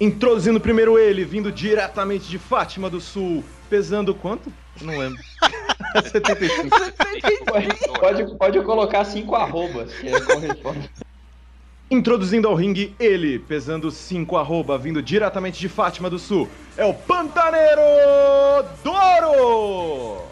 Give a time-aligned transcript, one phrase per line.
[0.00, 4.52] Introduzindo primeiro ele, vindo diretamente de Fátima do Sul, pesando quanto?
[4.80, 5.20] Não lembro.
[6.10, 6.76] 75.
[7.98, 10.90] Pode, pode colocar cinco arrobas, que é corresponde.
[11.90, 16.94] Introduzindo ao ringue ele, pesando 5 arroba, vindo diretamente de Fátima do Sul, é o
[16.94, 17.82] Pantaneiro
[18.84, 20.29] Doro!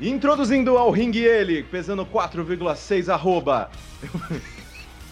[0.00, 3.70] Introduzindo ao ringue ele, pesando 4,6 arroba.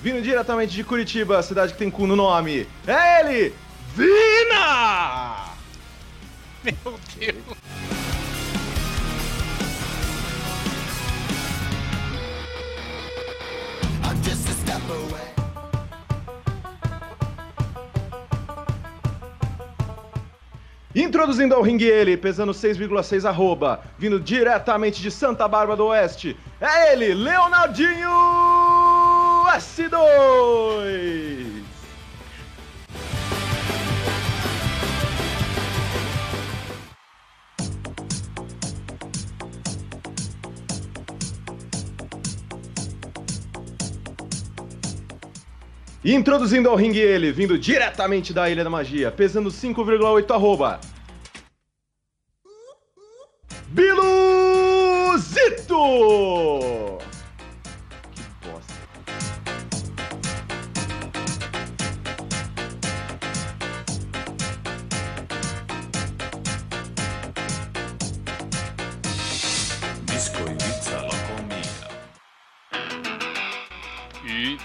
[0.00, 2.66] Vindo diretamente de Curitiba, cidade que tem cu no nome.
[2.86, 3.54] É ele,
[3.94, 5.48] Vina!
[6.64, 7.57] Meu Deus.
[21.00, 26.36] Introduzindo ao ringue ele, pesando 6,6 arroba, vindo diretamente de Santa Bárbara do Oeste.
[26.60, 28.10] É ele, Leonardinho
[29.54, 31.57] S2!
[46.04, 50.78] Introduzindo ao ringue ele, vindo diretamente da Ilha da Magia, pesando 5,8 arroba.
[53.68, 54.68] Biluzito!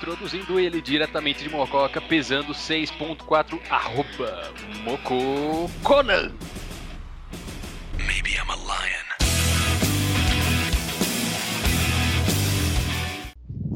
[0.03, 4.53] Introduzindo ele diretamente de Mococa, pesando 6.4 arroba
[4.83, 6.29] Moco Conan.
[8.05, 9.05] Maybe I'm a lion.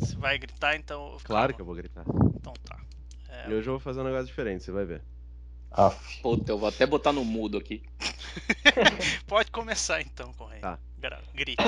[0.01, 1.15] Você vai gritar então?
[1.23, 2.03] Claro que eu vou gritar.
[2.35, 2.77] Então tá.
[3.47, 5.01] E hoje eu vou fazer um negócio diferente, você vai ver.
[6.21, 7.81] Puta, eu vou até botar no mudo aqui.
[9.25, 10.59] Pode começar então, Correia.
[10.59, 10.77] Tá.
[11.33, 11.63] Grita.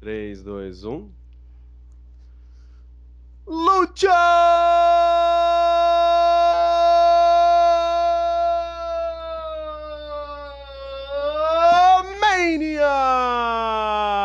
[0.00, 1.23] 3, 2, 1.
[3.46, 4.10] Lucha!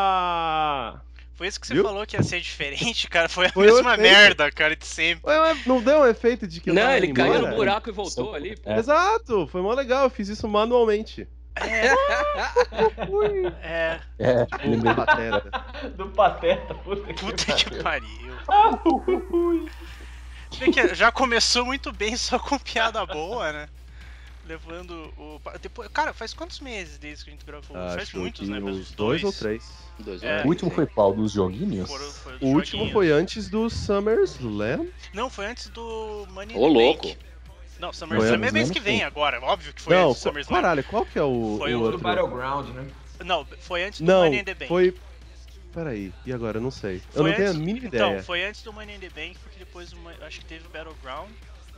[0.10, 1.00] Mania!
[1.36, 1.84] Foi isso que você Viu?
[1.84, 3.30] falou que ia ser diferente, cara.
[3.30, 4.02] Foi a Foi mesma efeito.
[4.02, 5.32] merda, cara, de sempre.
[5.66, 7.50] Não deu um efeito de que eu Não, ele caiu embora?
[7.52, 8.58] no buraco e voltou ali.
[8.58, 8.72] pô.
[8.72, 11.28] Exato, foi mó legal, eu fiz isso manualmente.
[13.62, 15.52] É, É, Tipo, um pateta.
[15.96, 18.10] Do Pateta, puta que puta que pariu.
[20.50, 23.70] Que já começou muito bem, só com piada boa, né?
[24.48, 25.40] Levando o.
[25.62, 27.78] Depois, cara, faz quantos meses desde que a gente gravou?
[27.78, 28.60] faz Acho muitos, que né?
[28.60, 29.72] Faz uns dois ou três.
[30.00, 30.42] Dois É.
[30.44, 31.14] o último foi qual?
[31.14, 31.88] Dos joguinhos?
[31.88, 32.94] Foram- foi O dos último joguinhos.
[32.94, 34.88] foi antes do SummerSlam.
[35.14, 37.08] Não, foi antes do Money in Ô, the louco.
[37.10, 37.18] Bank.
[37.80, 40.62] Não, SummerSlam é antes, mês que vem agora, óbvio que foi não, antes do SummerSlam.
[40.62, 41.98] caralho, qual que é o, Foi o o do?
[41.98, 42.88] Battleground, né?
[43.24, 44.68] Não, foi antes do Não, Money in the Bank.
[44.68, 44.96] foi...
[45.74, 46.58] Peraí, e agora?
[46.58, 46.98] Eu não sei.
[47.14, 48.24] eu Foi não tenho a antes- mínima Então, ideia.
[48.24, 50.70] foi antes do Money in the Bank, porque depois o Mo- acho que teve o
[50.70, 51.30] Battleground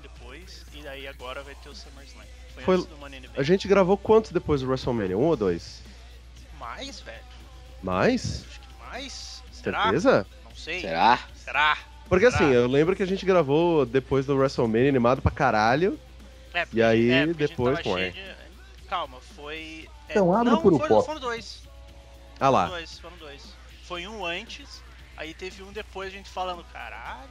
[0.01, 2.25] depois, e daí agora vai ter o SummerSlam.
[2.55, 3.39] Foi, Foi- antes do Money in the Bank.
[3.39, 5.17] A gente gravou quantos depois do WrestleMania?
[5.17, 5.83] Um ou dois?
[6.57, 7.19] Mais, velho?
[7.83, 8.45] Mais?
[8.49, 9.43] Acho que mais?
[9.51, 9.83] Será?
[9.83, 10.27] Certeza?
[10.45, 10.81] Não sei.
[10.81, 11.19] Será?
[11.35, 11.77] Será?
[12.11, 15.97] Porque assim, eu lembro que a gente gravou depois do WrestleMania animado pra caralho.
[16.53, 18.09] É, E aí, é, porque a gente depois, cheio é.
[18.09, 18.35] de-
[18.89, 19.87] Calma, foi.
[20.09, 21.01] é, Então, abre não, por o foram, pó.
[21.03, 21.63] foram dois.
[22.37, 22.65] Ah lá.
[22.67, 23.55] Foram dois, foram dois.
[23.85, 24.83] Foi um antes,
[25.15, 27.29] aí teve um depois a gente falando caralho.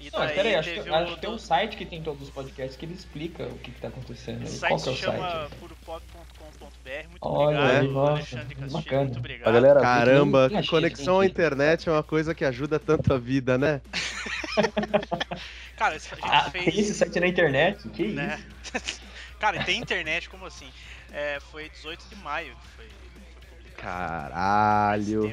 [0.00, 2.30] E Não, peraí, acho, teve que, acho que tem um site que tem todos os
[2.30, 4.46] podcasts que ele explica o que, que tá acontecendo.
[4.46, 5.54] Site Qual que é se o chama site?
[5.56, 7.08] purupop.com.br.
[7.08, 8.82] Muito Olha obrigado, aí, nossa, Alexandre Castilho.
[8.82, 9.02] bacana.
[9.04, 9.52] Muito A obrigado.
[9.52, 9.80] galera.
[9.80, 13.80] Caramba, que conexão à internet é uma coisa que ajuda tanto a vida, né?
[15.76, 16.64] Cara, a gente Ah, fez.
[16.64, 17.88] tem esse site na internet?
[17.90, 18.42] Que né?
[18.74, 19.00] isso?
[19.38, 20.68] Cara, tem internet, como assim?
[21.12, 23.82] É, foi 18 de maio que foi, foi publicado.
[23.82, 25.26] Caralho.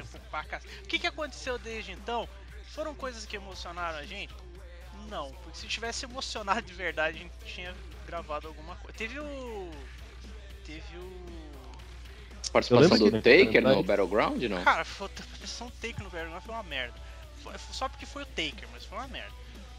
[0.83, 2.27] O que, que aconteceu desde então?
[2.73, 4.33] Foram coisas que emocionaram a gente?
[5.09, 7.73] Não, porque se tivesse emocionado de verdade, a gente tinha
[8.05, 8.97] gravado alguma coisa.
[8.97, 9.71] Teve o.
[10.65, 11.27] Teve o.
[12.51, 14.63] Participação do que- Taker no Battleground, não?
[14.63, 16.93] Cara, foi a pressão Taker no Battleground foi uma merda.
[17.43, 19.33] Foi- só porque foi o Taker, mas foi uma merda.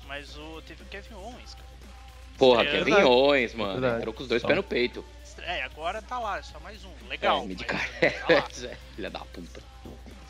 [0.06, 0.62] Mas o.
[0.62, 1.68] Teve o Kevin Owens, cara.
[2.38, 3.04] Porra, É Kevin verdade.
[3.06, 3.80] Owens, mano.
[3.80, 4.02] Verdade.
[4.02, 4.48] Era com os dois Só.
[4.48, 5.04] pés no peito.
[5.38, 6.90] É, agora tá lá, só mais um.
[7.08, 7.42] Legal.
[7.42, 8.40] É, mid mas- cara.
[8.40, 8.48] lá.
[8.96, 9.62] Filha da puta.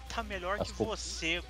[0.08, 1.42] Tá melhor As que você.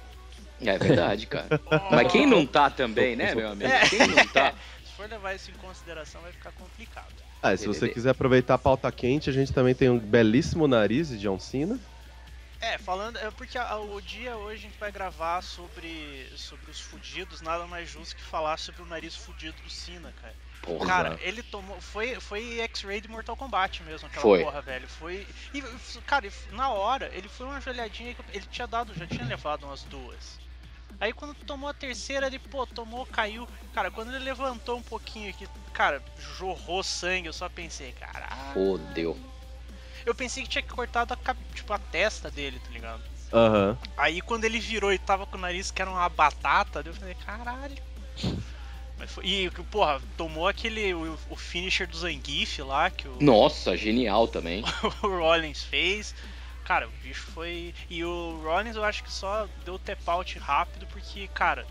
[0.61, 1.49] É verdade, cara.
[1.91, 3.71] Mas quem não tá também, né, meu amigo?
[3.71, 3.89] É.
[3.89, 4.55] Quem não tá?
[4.97, 7.15] for levar isso em consideração, vai ficar complicado.
[7.41, 10.67] Ah, e se você quiser aproveitar a pauta quente, a gente também tem um belíssimo
[10.67, 11.79] nariz de John Cena.
[12.61, 13.17] É, falando.
[13.19, 17.65] É porque a- o dia hoje a gente vai gravar sobre, sobre os fudidos, nada
[17.69, 20.35] mais justo que falar sobre o nariz fudido do Cena, cara.
[20.63, 20.87] Porra.
[20.87, 21.81] Cara, ele tomou.
[21.81, 24.43] Foi, foi X-Ray de Mortal Kombat mesmo, aquela Foi.
[24.43, 24.89] porra, velho.
[24.89, 25.25] Foi.
[25.55, 25.63] E,
[26.05, 29.85] cara, na hora, ele foi uma joelhadinha que ele tinha dado, já tinha levado umas
[29.85, 30.41] duas.
[31.00, 33.47] Aí quando tomou a terceira, ele, pô, tomou, caiu.
[33.73, 38.53] Cara, quando ele levantou um pouquinho aqui, cara, jorrou sangue, eu só pensei, caralho.
[38.53, 39.17] Fodeu.
[40.05, 43.03] Eu pensei que tinha cortado a, tipo, a testa dele, tá ligado?
[43.33, 43.79] Aham.
[43.97, 47.15] Aí quando ele virou e tava com o nariz que era uma batata, eu falei,
[47.15, 47.77] caralho.
[48.99, 50.93] Mas foi- E, porra, tomou aquele.
[50.95, 54.65] O, o finisher do Zangief lá, que o, Nossa, genial também.
[55.03, 56.15] o Rollins fez.
[56.69, 57.73] Cara, o bicho foi.
[57.88, 61.65] E o Rollins eu acho que só deu tap out rápido porque, cara,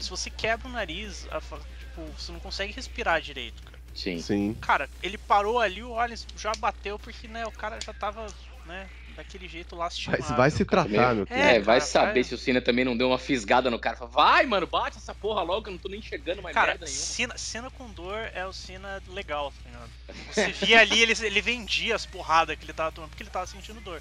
[0.00, 1.40] se você quebra o nariz, a
[1.78, 3.78] tipo, você não consegue respirar direito, cara.
[3.94, 4.18] Sim.
[4.22, 4.54] Sim.
[4.62, 8.26] Cara, ele parou ali, o Rollins já bateu porque, né, o cara já tava,
[8.64, 10.36] né, daquele jeito Vai, lastimável.
[10.36, 10.88] vai se cara.
[10.88, 11.46] tratar, meu É, querido.
[11.48, 13.96] É, vai cara, saber vai- se o Cena também não deu uma fisgada no cara.
[13.96, 16.72] Fala, Vai, mano, bate essa porra logo que eu não tô nem chegando mais Cara,
[16.72, 17.02] merda nenhuma.
[17.04, 19.90] cena, cena com dor é o cena legal, tá ligado?
[20.32, 23.46] Você via ali, ele, ele vendia as porradas que ele tava tomando, porque ele tava
[23.46, 24.00] sentindo dor.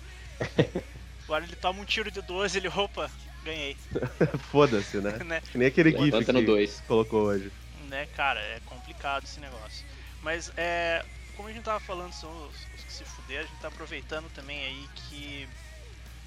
[1.24, 3.10] Agora ele toma um tiro de 12 ele, opa,
[3.44, 3.78] ganhei,
[4.52, 5.12] Foda-se, né?
[5.24, 5.42] né?
[5.52, 6.82] Que nem aquele GIF Levanta no que dois.
[6.88, 7.52] colocou hoje.
[7.88, 9.86] né, cara, é complicado esse negócio.
[10.22, 11.04] Mas é.
[11.36, 14.30] Como a gente tava falando, são os, os que se fuderam, a gente tá aproveitando
[14.34, 15.50] também aí que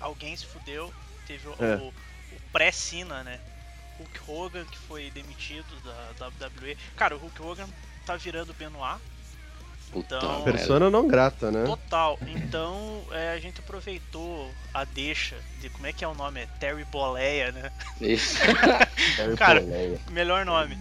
[0.00, 0.93] alguém se fudeu.
[1.26, 1.76] Teve o, É.
[1.76, 3.41] o- o pré-Sina, né?
[3.99, 6.76] Hulk Hogan, que foi demitido da WWE.
[6.97, 7.69] Cara, o Hulk Hogan
[8.05, 9.00] tá virando Benoit.
[9.94, 10.43] Então-.
[10.43, 11.65] Persona não grata, né?
[11.65, 12.19] Total.
[12.27, 16.41] Então é, a gente aproveitou a deixa de como é que é o nome?
[16.41, 17.71] É Terry Boleia, né?
[18.00, 18.38] Isso.
[19.37, 20.00] Cara, Poleia.
[20.11, 20.77] Melhor nome.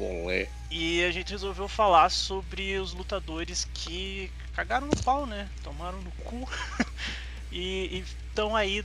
[0.70, 5.48] E a gente resolveu falar sobre os lutadores que cagaram no pau, né?
[5.64, 6.50] Tomaram no cu.
[7.52, 8.84] e estão aí.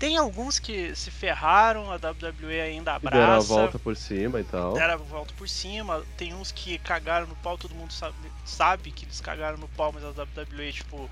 [0.00, 3.46] Tem alguns que se ferraram, a WWE ainda Que deram a abraça.
[3.48, 4.72] volta por cima e tal.
[4.72, 6.02] Deram a volta por cima.
[6.16, 8.14] Tem uns que cagaram no pau, todo mundo sabe,
[8.44, 11.08] sabe que eles cagaram no pau, mas a WWE, tipo,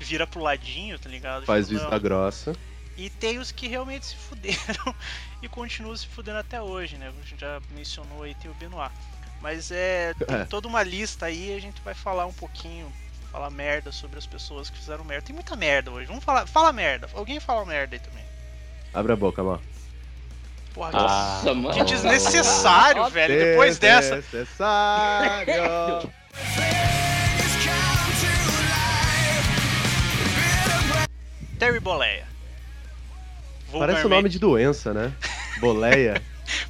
[0.00, 1.46] vira pro ladinho, tá ligado?
[1.46, 2.52] Faz Tipo, vista grossa.
[2.96, 4.94] E tem os que realmente se fuderam
[5.40, 7.08] e continuam se fudendo até hoje, né?
[7.16, 8.92] A gente já mencionou aí, tem o Benoit.
[9.40, 10.44] Mas é, tem É.
[10.44, 12.90] toda uma lista aí, a gente vai falar um pouquinho,
[13.34, 15.26] falar merda sobre as pessoas que fizeram merda.
[15.26, 17.08] Tem muita merda hoje, vamos falar, fala merda.
[17.14, 18.22] Alguém fala merda aí também.
[18.92, 19.60] Abre a boca, Mal.
[20.72, 21.74] Porra, Nossa, mano.
[21.74, 24.20] que desnecessário, velho, depois dessa.
[24.20, 25.52] Desnecessário.
[31.58, 32.24] Terry Boleia.
[33.72, 35.12] Parece o nome de doença, né?
[35.60, 36.22] Boleia.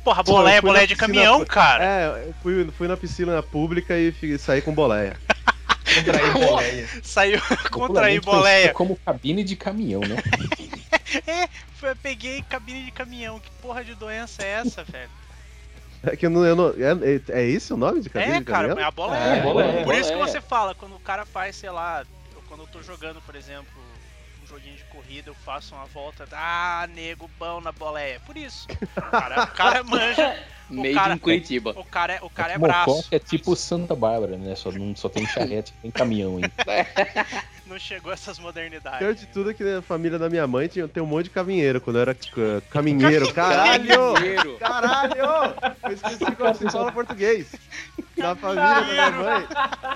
[0.03, 1.85] Porra, Pô, boleia, na boleia de piscina- caminhão, cara.
[1.85, 5.17] É, eu fui, fui na piscina pública e saí com boleia.
[5.95, 6.89] Contrair boleia.
[7.03, 8.73] Saiu contrair boleia.
[8.73, 10.17] como cabine de caminhão, né?
[11.29, 13.39] É, foi, peguei cabine de caminhão.
[13.39, 15.09] Que porra de doença é essa, velho?
[16.03, 16.45] É que eu não.
[16.45, 18.89] Eu não é, é, é esse o nome de cabine É, de cara, caminhão?
[18.89, 19.43] a bola É, é.
[19.43, 20.19] bola é, Por bola isso que é.
[20.19, 22.05] você fala, quando o cara faz, sei lá,
[22.49, 23.67] quando eu tô jogando, por exemplo,
[24.55, 28.21] joguinho de corrida, eu faço uma volta, ah, nego, bom na boleia.
[28.21, 28.67] Por isso.
[28.97, 31.71] O cara, o cara manja, Made cara- in Curitiba.
[31.77, 33.09] o cara é, o cara é Mococa braço.
[33.11, 34.55] é tipo Santa Bárbara, né?
[34.55, 36.45] Só, não, só tem charrete, tem caminhão aí.
[37.75, 39.01] Não chegou a essas modernidades.
[39.01, 41.31] Pior de tudo é que a família da minha mãe tinha, tem um monte de
[41.31, 41.81] caminheiro.
[41.81, 44.15] Quando eu era ca- caminheiro, caralho!
[44.15, 44.57] Caminheiro.
[44.59, 45.55] Caralho!
[45.83, 47.53] Eu esqueci como se fala português.
[48.17, 49.47] Na família da minha mãe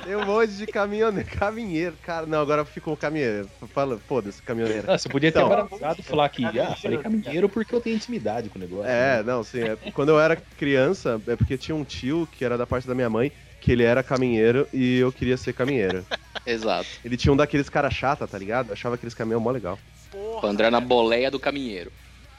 [0.04, 1.30] tem um monte de caminhoneiro.
[1.30, 2.26] Caminheiro, cara.
[2.26, 3.49] Não, agora ficou caminheiro.
[3.73, 4.90] Fala, foda-se, caminhoneiro.
[4.90, 5.52] Ah, você podia ter Então.
[5.52, 8.90] abraçado e falar que, ah, falei caminheiro porque eu tenho intimidade com o negócio.
[8.90, 9.23] É, né?
[9.23, 9.61] não, sim.
[9.61, 12.94] é- quando eu era criança, é porque tinha um tio que era da parte da
[12.97, 13.30] minha mãe,
[13.61, 16.04] que ele era caminheiro e eu queria ser caminheiro.
[16.50, 16.88] Exato.
[17.05, 18.69] Ele tinha um daqueles cara chata, tá ligado?
[18.69, 19.78] Eu achava aqueles caminhão mó legal.
[20.11, 21.93] Porra, Pra andar na boleia do caminheiro.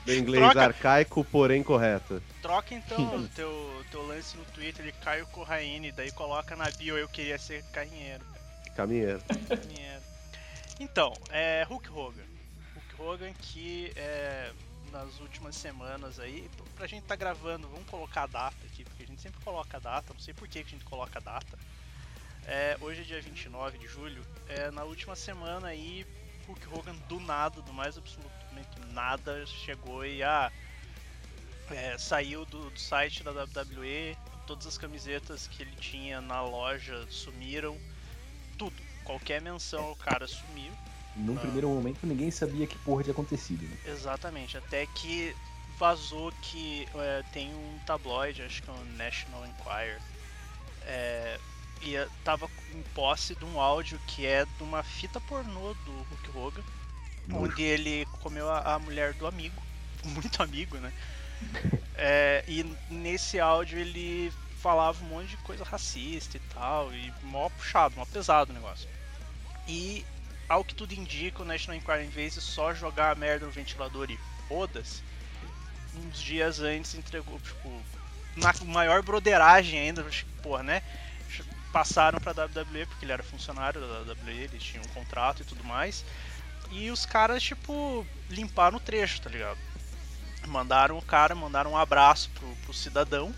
[0.06, 2.22] Do inglês Troca- arcaico, porém correto.
[2.42, 6.98] troca então o teu, teu lance no Twitter de Caio Corraine, daí coloca na bio
[6.98, 8.24] eu queria ser carrinheiro.
[8.76, 9.22] Caminheiro.
[9.68, 10.02] Dinheiro.
[10.80, 12.24] Então, é Hulk Hogan.
[12.76, 14.50] Hulk Hogan que é,
[14.92, 19.06] nas últimas semanas aí, pra gente tá gravando, vamos colocar a data aqui, porque a
[19.06, 21.60] gente sempre coloca a data, não sei por que a gente coloca a data.
[22.52, 26.04] É, hoje é dia 29 de julho, é, na última semana aí,
[26.48, 30.52] Hulk Hogan do nada, do mais absolutamente nada, chegou e ah,
[31.70, 37.06] é, saiu do, do site da WWE, todas as camisetas que ele tinha na loja
[37.12, 37.78] sumiram,
[38.58, 38.76] tudo.
[39.04, 40.72] Qualquer menção o cara sumiu.
[41.16, 41.42] Num Não.
[41.42, 43.64] primeiro momento ninguém sabia que porra tinha acontecido.
[43.64, 43.78] Né?
[43.86, 44.58] Exatamente.
[44.58, 45.36] Até que
[45.78, 50.02] vazou que é, tem um tabloide, acho que é o National Enquirer,
[50.86, 51.40] é,
[51.82, 56.38] ia, tava em posse de um áudio que é de uma fita pornô do Hulk
[56.38, 56.64] Hogan,
[57.34, 59.62] onde ele comeu a, a mulher do amigo,
[60.04, 60.92] muito amigo, né?
[62.02, 64.32] É, e nesse áudio ele
[64.62, 68.88] falava um monte de coisa racista e tal, e mó puxado, mó pesado o negócio.
[69.68, 70.06] E
[70.48, 73.52] ao que tudo indica, o National Enquirer, em vez de só jogar a merda no
[73.52, 75.02] ventilador e foda-se,
[75.96, 77.82] uns dias antes entregou, tipo,
[78.36, 80.82] na maior broderagem ainda, tipo, porra, né?
[81.72, 85.64] Passaram pra WWE, porque ele era funcionário da WWE, eles tinham um contrato e tudo
[85.64, 86.04] mais.
[86.72, 89.58] E os caras, tipo, limparam o trecho, tá ligado?
[90.48, 93.34] Mandaram o cara, mandaram um abraço pro, pro cidadão.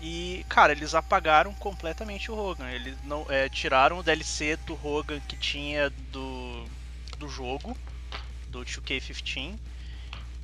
[0.00, 2.70] E, cara, eles apagaram completamente o Hogan.
[2.70, 6.66] Eles não é, tiraram o DLC do Hogan que tinha do,
[7.18, 7.76] do jogo,
[8.48, 9.58] do 2K15.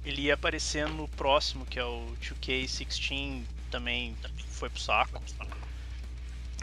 [0.05, 4.17] Ele ia aparecer no próximo, que é o 2K16, também
[4.49, 5.21] foi pro saco.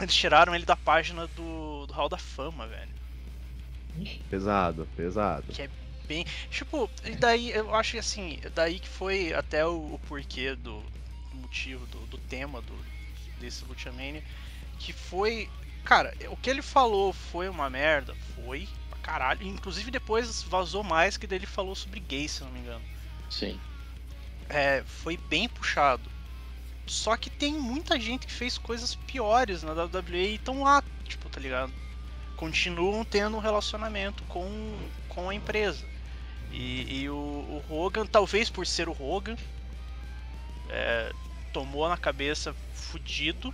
[0.00, 2.90] Eles tiraram ele da página do, do Hall da Fama, velho.
[4.28, 5.52] Pesado, pesado.
[5.52, 5.70] Que é
[6.06, 6.24] bem.
[6.50, 10.80] Tipo, e daí eu acho que assim, daí que foi até o, o porquê do,
[11.30, 12.74] do motivo, do, do tema do,
[13.40, 14.22] desse Luciamania,
[14.78, 15.48] que foi.
[15.84, 19.46] Cara, o que ele falou foi uma merda, foi pra caralho.
[19.46, 22.84] Inclusive depois vazou mais que dele falou sobre gays, se não me engano.
[23.30, 23.58] Sim.
[24.48, 26.15] É, foi bem puxado.
[26.86, 31.28] Só que tem muita gente que fez coisas piores na WWE e estão lá, tipo,
[31.28, 31.72] tá ligado?
[32.36, 34.78] Continuam tendo um relacionamento com,
[35.08, 35.84] com a empresa.
[36.52, 39.36] E, e o, o Hogan, talvez por ser o Hogan,
[40.68, 41.12] é,
[41.52, 43.52] tomou na cabeça fudido.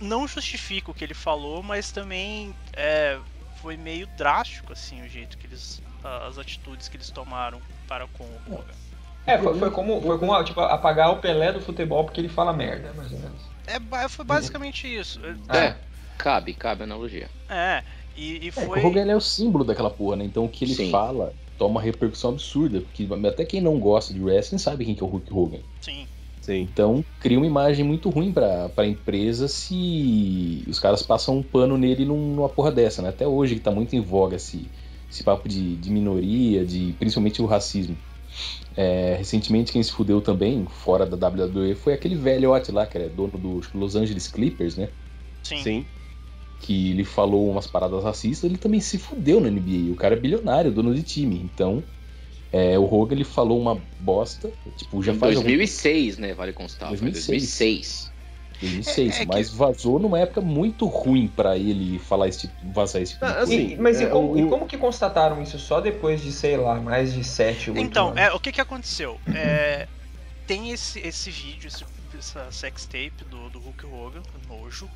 [0.00, 3.18] Não justifica o que ele falou, mas também é,
[3.60, 5.82] foi meio drástico assim o jeito que eles.
[6.26, 8.87] as atitudes que eles tomaram para com o Hogan.
[9.28, 12.52] É, foi, foi como, foi como tipo, apagar o Pelé do futebol porque ele fala
[12.52, 13.42] merda, mais ou menos.
[13.66, 15.20] É, foi basicamente isso.
[15.50, 15.74] É,
[16.16, 17.28] cabe, cabe a analogia.
[17.48, 17.82] É,
[18.16, 18.80] e, e É, foi.
[18.80, 20.24] o Hogan é o símbolo daquela porra, né?
[20.24, 20.90] Então o que ele Sim.
[20.90, 22.80] fala toma uma repercussão absurda.
[22.80, 25.60] Porque até quem não gosta de wrestling sabe quem que é o Hulk Hogan.
[25.80, 26.06] Sim.
[26.40, 26.62] Sim.
[26.72, 31.76] Então cria uma imagem muito ruim pra, pra empresa se os caras passam um pano
[31.76, 33.10] nele num- numa porra dessa, né?
[33.10, 34.70] Até hoje que tá muito em voga esse,
[35.10, 37.98] esse papo de, de minoria, de principalmente o racismo.
[38.80, 43.08] É, recentemente quem se fudeu também, fora da WWE, foi aquele velhote lá, que era
[43.08, 44.88] dono do acho que Los Angeles Clippers, né?
[45.42, 45.62] Sim.
[45.64, 45.86] Sim.
[46.60, 49.92] que ele falou umas paradas racistas, ele também se fudeu na NBA.
[49.92, 51.40] O cara é bilionário, dono de time.
[51.40, 51.82] Então,
[52.52, 56.32] é, o Hogan ele falou uma bosta, tipo, já Em faz algum 2006, né?
[56.32, 56.88] Vale constar.
[56.90, 57.26] Foi 2006.
[57.26, 58.12] 2006.
[58.60, 62.54] 2006, É- é que- mas vazou numa época muito ruim pra ele falar esse tipo,
[62.72, 63.52] vazar esse tipo de Ah, coisa.
[63.52, 66.32] assim, E- mas e, é, como, o- e como que constataram isso só depois de,
[66.32, 68.20] sei lá, mais de 7, 8 Então, anos?
[68.20, 69.18] é, o que que aconteceu?
[69.34, 69.86] É,
[70.46, 71.84] tem esse, esse vídeo, esse,
[72.18, 74.88] essa sextape do, do Hulk Hogan, Nojo,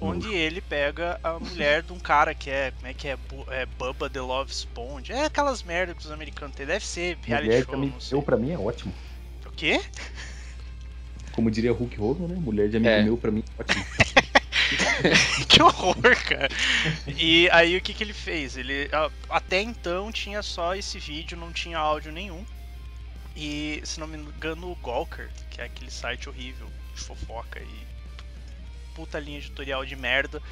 [0.00, 3.16] onde ele pega a mulher de um cara que é, como é que é,
[3.50, 7.46] é Bubba the Love Sponge, é aquelas merdas que os americanos têm, deve ser reality
[7.48, 8.18] Mulher show, também, não sei.
[8.18, 8.92] eu, pra mim é ótimo.
[9.46, 9.80] O quê?
[11.32, 12.36] Como diria Hulk Hogan, né?
[12.38, 13.02] Mulher de amigo É.
[13.02, 13.84] meu, pra mim é ótimo.
[15.48, 16.48] que horror, cara.
[17.18, 18.56] E aí o que que ele fez?
[18.56, 18.88] Ele
[19.28, 22.44] até então tinha só esse vídeo, não tinha áudio nenhum.
[23.34, 27.92] E se não me engano, o Gawker, que é aquele site horrível de fofoca e
[28.94, 30.42] puta linha editorial de merda,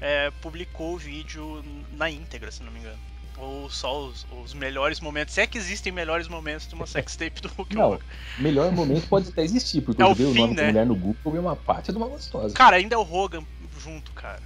[0.00, 2.98] é, publicou o vídeo na íntegra, se não me engano.
[3.38, 5.34] Ou só os, os melhores momentos.
[5.34, 8.00] Se é que existem melhores momentos de uma sextape do Hulk Não, Hogan.
[8.38, 10.68] melhor momento pode até existir, porque É eu o vi o nome da né?
[10.68, 12.54] mulher no Google e uma parte de uma gostosa.
[12.54, 13.44] Cara, ainda é o Hogan
[13.78, 14.40] junto, cara.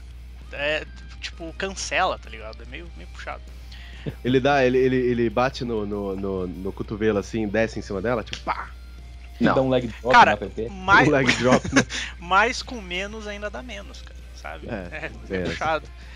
[0.53, 0.85] É
[1.21, 2.63] tipo, cancela, tá ligado?
[2.63, 3.43] É meio, meio puxado.
[4.25, 8.03] Ele dá, ele, ele, ele bate no, no, no, no cotovelo assim, desce em cima
[8.03, 8.69] dela, tipo, pá!
[9.41, 9.55] E Não.
[9.55, 10.69] dá um leg drop Cara, na PP.
[10.71, 11.83] Mais, Um leg drop, né?
[12.19, 14.21] mais com menos ainda dá menos, cara.
[14.35, 14.67] Sabe?
[14.69, 15.45] É, é, é.
[15.45, 15.87] puxado.
[15.87, 16.12] É,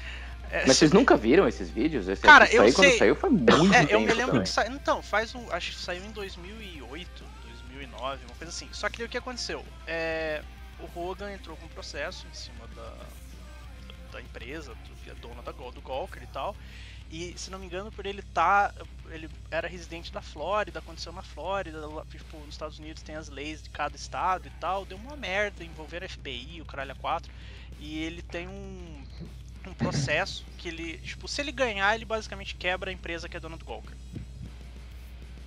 [0.66, 2.08] Mas vocês nunca viram esses vídeos?
[2.08, 2.98] Esse Cara, eu saiu, quando sei.
[2.98, 4.42] saiu foi muito É, eu me lembro também.
[4.42, 4.72] que saiu.
[4.72, 5.50] Então, faz um.
[5.52, 8.68] Acho que saiu em 2008, 2009, uma coisa assim.
[8.72, 9.64] Só que daí o que aconteceu?
[9.86, 10.42] É,
[10.78, 12.92] o Hogan entrou com um processo em cima da,
[14.12, 16.54] da empresa, do, a dona da, Gol- do Gawker e tal.
[17.10, 18.72] E se não me engano, por ele tá.
[19.10, 23.62] Ele era residente da Flórida, aconteceu na Flórida, tipo, nos Estados Unidos tem as leis
[23.62, 24.84] de cada estado e tal.
[24.84, 27.30] Deu uma merda, envolver a FBI, o caralho a 4.
[27.78, 29.04] E ele tem um,
[29.70, 30.98] um processo que ele.
[30.98, 33.94] Tipo, se ele ganhar, ele basicamente quebra a empresa que é dona do Gawker.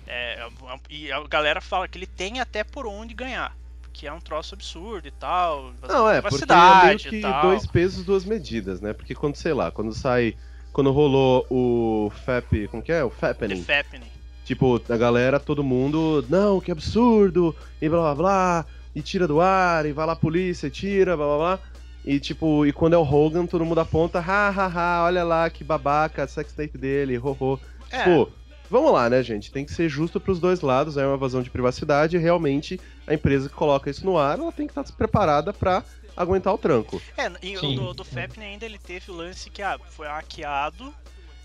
[0.06, 0.48] É,
[0.88, 3.56] e a galera fala que ele tem até por onde ganhar.
[3.92, 5.72] Que é um troço absurdo e tal.
[5.86, 8.92] Não, é, porque é meio que dois pesos, duas medidas, né?
[8.92, 10.36] Porque quando, sei lá, quando sai.
[10.72, 12.68] Quando rolou o FAP.
[12.70, 13.02] Como que é?
[13.02, 13.64] O The FAPening.
[13.64, 14.10] Fappening.
[14.44, 16.24] Tipo, a galera, todo mundo.
[16.28, 17.54] Não, que absurdo!
[17.80, 18.66] E blá blá blá.
[18.94, 21.69] E tira do ar, e vai lá a polícia e tira, blá blá blá.
[22.04, 25.50] E tipo, e quando é o Hogan, todo mundo aponta, ha, ha, ha, olha lá
[25.50, 27.60] que babaca, sex tape dele, ho, ho.
[27.90, 28.32] É, Tipo,
[28.70, 29.52] vamos lá, né, gente?
[29.52, 33.12] Tem que ser justo pros dois lados, é uma evasão de privacidade, e realmente a
[33.12, 35.84] empresa que coloca isso no ar, ela tem que estar preparada pra
[36.16, 37.00] aguentar o tranco.
[37.16, 37.76] é, e o Sim.
[37.76, 38.06] do, do
[38.40, 40.94] ainda ele teve o lance que ah, foi hackeado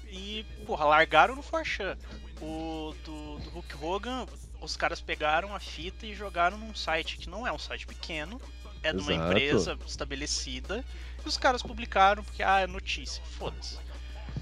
[0.10, 1.98] e, porra, largaram no Forchan.
[2.42, 4.26] O do, do Hulk Hogan,
[4.62, 8.40] os caras pegaram a fita e jogaram num site que não é um site pequeno,
[8.86, 10.86] é de uma empresa estabelecida,
[11.24, 13.78] e os caras publicaram porque, ah, é notícia, foda-se.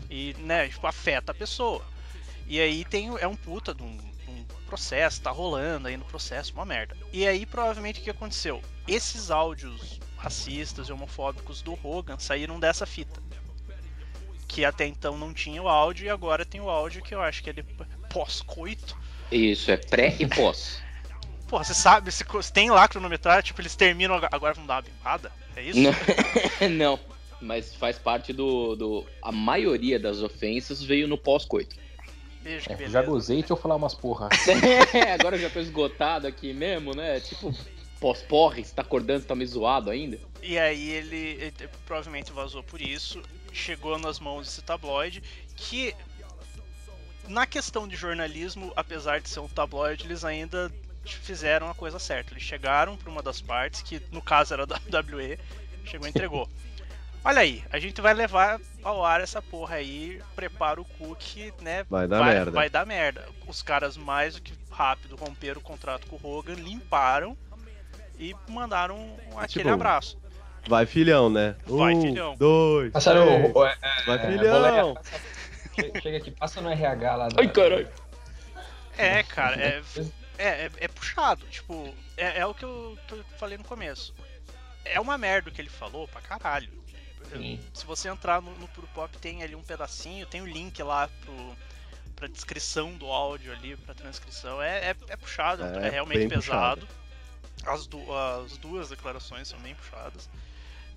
[0.09, 1.83] E, né, tipo, afeta a pessoa.
[2.45, 3.97] E aí tem, é um puta de um,
[4.27, 6.95] um processo, tá rolando aí no processo, uma merda.
[7.11, 8.61] E aí, provavelmente, o que aconteceu?
[8.87, 13.21] Esses áudios racistas e homofóbicos do Hogan saíram dessa fita.
[14.47, 17.41] Que até então não tinha o áudio e agora tem o áudio que eu acho
[17.41, 17.63] que é de
[18.09, 18.95] pós-coito.
[19.31, 20.81] Isso, é pré e pós.
[21.47, 24.81] Porra, você sabe, se tem lá cronometragem, tipo, eles terminam ag- agora vão dar uma
[24.81, 25.31] bimbada?
[25.55, 25.79] É isso?
[25.79, 25.91] Não,
[26.69, 26.99] não,
[27.41, 29.05] mas faz parte do, do.
[29.21, 31.75] A maioria das ofensas veio no pós-coito.
[32.41, 32.93] Beijo, que É, beleza.
[32.93, 34.29] já gozei, deixa eu falar umas porra.
[34.93, 37.19] É, agora eu já tô esgotado aqui mesmo, né?
[37.19, 37.53] Tipo,
[37.99, 40.19] pós-porre, você tá acordando, você tá me zoado ainda?
[40.41, 41.53] E aí ele, ele
[41.85, 43.21] provavelmente vazou por isso,
[43.53, 45.23] chegou nas mãos desse tabloide,
[45.55, 45.95] que
[47.27, 50.69] na questão de jornalismo, apesar de ser um tabloide, eles ainda
[51.05, 52.33] fizeram a coisa certa.
[52.33, 54.65] Eles chegaram para uma das partes, que no caso era a
[54.99, 55.37] WWE,
[55.85, 56.49] chegou e entregou.
[57.25, 61.53] Olha aí, a gente vai levar ao ar essa porra aí, prepara o cu que,
[61.61, 62.51] né, Vai dar merda.
[62.51, 63.25] vai dar merda.
[63.47, 67.37] Os caras mais do que rápido romperam o contrato com o Hogan, limparam
[68.19, 70.17] e mandaram aquele tipo, abraço.
[70.67, 71.55] Vai, filhão, né?
[71.65, 72.35] Vai, um, filhão.
[72.37, 73.25] dois, Passaram.
[73.25, 73.55] três.
[73.55, 74.53] o- é, é, Vai, é, filhão.
[74.53, 75.19] boleia, passa-
[75.75, 77.27] che- Chega aqui, passa no RH lá.
[77.29, 77.87] da- Ai, caralho.
[78.97, 79.81] É, cara, é,
[80.37, 81.45] é, é, é puxado.
[81.47, 84.13] Tipo, é, é o que eu, que eu falei no começo.
[84.85, 86.71] É uma merda o que ele falou pra caralho.
[87.31, 87.59] Sim.
[87.73, 91.07] Se você entrar no, no Puro Pop, tem ali um pedacinho, tem o link lá
[91.23, 91.55] pro,
[92.15, 94.61] pra descrição do áudio ali, pra transcrição.
[94.61, 96.87] É, é, é puxado, é, É, realmente pesado.
[97.65, 100.29] As, du- as duas declarações são bem puxadas.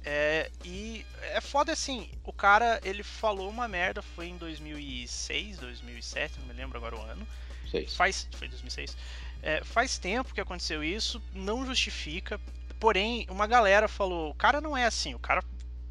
[0.05, 6.39] É, e é foda assim, o cara ele falou uma merda, foi em 2006, 2007,
[6.39, 7.27] não me lembro agora o ano.
[7.71, 7.95] Seis.
[7.97, 8.97] Faz, foi 2006.
[9.43, 12.41] É, faz tempo que aconteceu isso, não justifica.
[12.81, 15.43] Porém, uma galera falou: o cara não é assim, o cara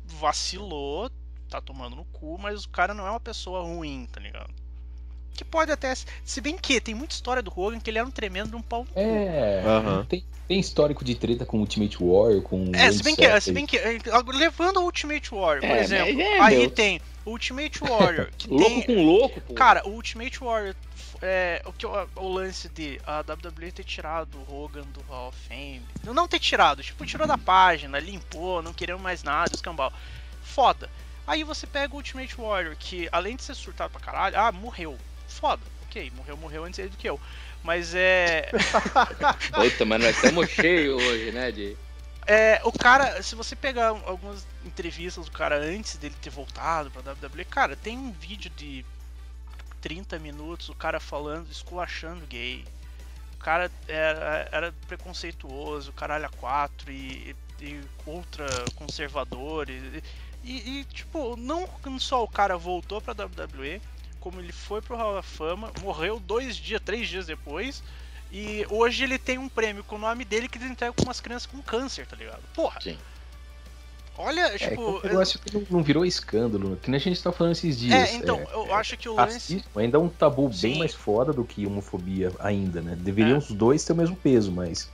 [0.05, 1.09] vacilou,
[1.49, 4.53] tá tomando no cu, mas o cara não é uma pessoa ruim, tá ligado?
[5.33, 5.93] Que pode até.
[6.23, 8.61] Se bem que tem muita história do Hogan que ele era um tremendo de um
[8.61, 8.99] pau no cu.
[8.99, 10.05] É, Aham.
[10.05, 12.71] tem, tem histórico de treta com Ultimate Warrior, com.
[12.73, 13.99] É, se bem que, se bem que eh,
[14.33, 18.65] levando o Ultimate Warrior, por É, exemplo, é, aí tem o Ultimate Warrior, que Louco
[18.65, 19.53] tem com louco, pô.
[19.55, 20.73] Cara, o Ultimate Warrior,
[21.25, 25.29] é, o, que, o, o lance de a WWE ter tirado o Hogan do Hall
[25.29, 25.85] of Fame.
[26.03, 29.91] Não, não ter tirado, tipo, tirou da página, limpou, não queremos mais nada, escambau.
[30.43, 30.89] Foda.
[31.25, 34.97] Aí você pega o Ultimate Warrior, que além de ser surtado pra caralho, ah, morreu.
[35.27, 35.63] Foda.
[35.87, 37.19] Ok, morreu, morreu antes ele do que eu.
[37.63, 38.51] Mas é.
[39.53, 41.75] Puta, mas nós estamos cheios hoje, né, de...
[42.27, 47.01] É, o cara, se você pegar algumas entrevistas do cara antes dele ter voltado pra
[47.01, 48.83] WWE, cara, tem um vídeo de
[49.85, 52.65] 30 minutos, o cara falando, esculachando gay.
[53.35, 59.69] O cara era, era preconceituoso, caralho a quatro e, e ultra conservador.
[59.69, 60.01] E,
[60.43, 61.69] e, e, tipo, não
[61.99, 63.79] só o cara voltou pra WWE,
[64.19, 67.83] como ele foi pro Hall da Fama, morreu dois dias, três dias depois.
[68.31, 71.21] E hoje ele tem um prêmio com o nome dele que ele entrega pra umas
[71.21, 72.41] crianças com câncer, tá ligado?
[72.55, 72.81] Porra!
[72.81, 72.97] Sim.
[74.17, 74.81] Olha, É, que é tipo.
[74.81, 77.93] um negócio que não, não virou escândalo, que nem a gente tá falando esses dias.
[78.11, 79.33] É, então, eu acho que o lance.
[79.33, 80.69] Racismo ainda é um tabu Sim.
[80.69, 82.95] bem mais foda do que homofobia ainda, né?
[82.99, 83.37] Deveriam É.
[83.39, 84.89] os dois ter o mesmo peso, mas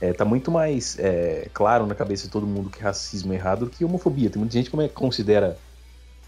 [0.00, 3.66] é, tá muito mais é, claro na cabeça de todo mundo que racismo é errado
[3.66, 4.30] do que homofobia.
[4.30, 5.58] Tem muita gente que considera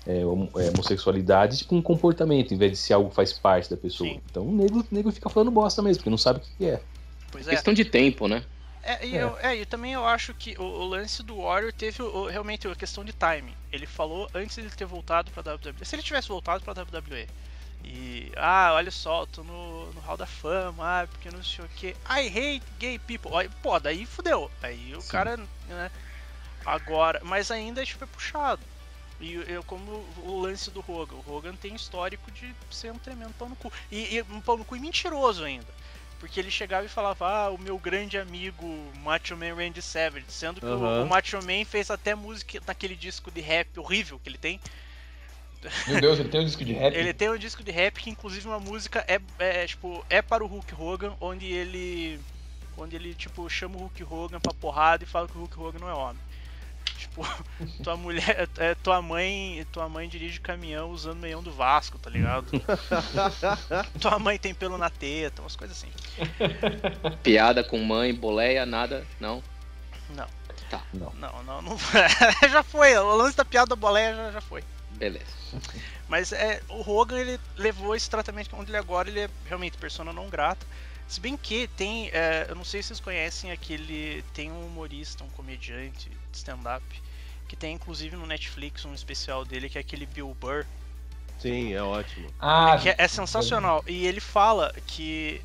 [0.07, 3.70] é, homo- é, homossexualidade tipo um comportamento, em vez de ser algo que faz parte
[3.70, 4.09] da pessoa.
[4.11, 4.20] Sim.
[4.30, 6.64] Então o nego, o nego fica falando bosta mesmo, porque não sabe o que que
[6.66, 6.80] é.
[7.33, 7.50] Pois é.
[7.50, 8.44] Questão de tempo, né?
[8.86, 12.02] É, e, Eu, é, e também eu acho que o, o lance do Warrior teve
[12.02, 13.56] o- realmente a questão de timing.
[13.72, 15.84] Ele falou antes de ele ter voltado pra WWE.
[15.84, 17.26] Se ele tivesse voltado pra WWE
[17.84, 18.30] e.
[18.36, 21.68] Ah, olha só, eu tô no, no Hall da Fama, ah, porque não sei o
[21.68, 21.88] que.
[22.08, 23.34] I hate gay people.
[23.36, 24.50] Aí, pô, daí fudeu.
[24.62, 25.08] Aí o Sim.
[25.08, 25.36] cara,
[25.68, 25.90] né?
[26.64, 27.20] Agora.
[27.24, 28.62] Mas ainda tipo, é puxado.
[29.20, 31.16] E eu, como o lance do Hogan.
[31.16, 33.72] O Hogan tem histórico de ser um tremendo pau no cu.
[33.90, 35.66] E, e um pau no cu e mentiroso ainda.
[36.18, 38.66] Porque ele chegava e falava, ah, o meu grande amigo
[39.03, 41.05] Macho Man Randy Savage, sendo que o- Aham.
[41.05, 44.61] o, Macho Man fez até música naquele disco de rap horrível que ele tem.
[45.88, 46.94] Meu Deus, ele tem um disco de rap.
[46.94, 50.44] Ele tem um disco de rap que inclusive uma música é, é, tipo é para
[50.44, 52.20] o Hulk Hogan, onde ele
[52.77, 55.79] onde ele tipo chama o Hulk Hogan pra porrada e fala que o Hulk Hogan
[55.79, 56.20] não é homem.
[57.14, 57.24] Tipo,
[57.83, 62.46] tua mulher, é, tua mãe, tua mãe dirige caminhão usando meião do Vasco, tá ligado?
[64.00, 65.92] tua mãe tem pelo na teta, umas coisas assim.
[67.22, 69.42] Piada com mãe, boleia, nada, não.
[70.11, 70.27] Não.
[70.68, 70.83] Tá.
[70.92, 71.12] Não,
[71.44, 71.79] não, não.
[72.50, 74.64] já foi, o lance da piada da boleia já, já foi.
[74.92, 75.27] Beleza.
[76.09, 80.12] Mas é, o Rogan ele levou esse tratamento onde ele agora ele é realmente persona
[80.12, 80.66] não grata.
[81.07, 85.22] Se bem que tem, é, eu não sei se vocês conhecem aquele, tem um humorista,
[85.22, 86.84] um comediante de stand-up
[87.48, 90.66] que tem inclusive no Netflix um especial dele que é aquele Bill Burr,
[91.38, 92.28] Sim, é ótimo.
[92.40, 93.84] Ah, que é, é sensacional.
[93.88, 95.42] E ele fala que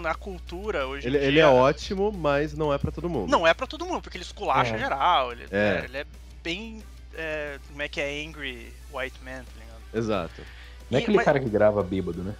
[0.00, 3.28] na cultura hoje em Ele, dia, ele é ótimo, mas não é pra todo mundo.
[3.30, 4.78] Não é pra todo mundo, porque ele esculacha É.
[4.78, 5.32] geral.
[5.32, 5.80] Ele É.
[5.80, 5.84] é.
[5.84, 6.06] ele é
[6.42, 6.82] bem.
[7.14, 8.24] é, como é que é?
[8.24, 9.80] Angry white man, tá ligado?
[9.92, 10.42] Exato.
[10.90, 12.34] Não é E- aquele mas- cara que grava bêbado, né?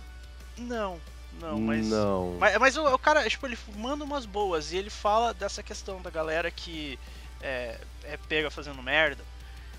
[0.56, 0.98] Não,
[1.40, 1.86] não, mas.
[1.88, 2.36] Não.
[2.38, 6.00] Mas, mas o, o cara, tipo, ele manda umas boas e ele fala dessa questão
[6.00, 6.98] da galera que
[7.40, 9.22] é, é pega fazendo merda.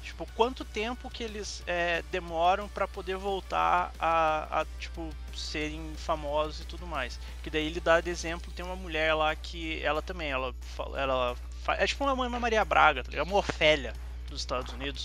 [0.08, 6.62] Tipo, quanto tempo que eles é, demoram pra poder voltar a, a, tipo, serem famosos
[6.62, 7.20] e tudo mais.
[7.44, 10.56] Que daí ele dá de exemplo, tem uma mulher lá que ela também, ela,
[10.96, 11.36] ela
[11.78, 13.28] é tipo uma Ana Maria Braga, tá ligado?
[13.28, 13.94] Uma Ofélia
[14.30, 15.04] dos Estados Unidos.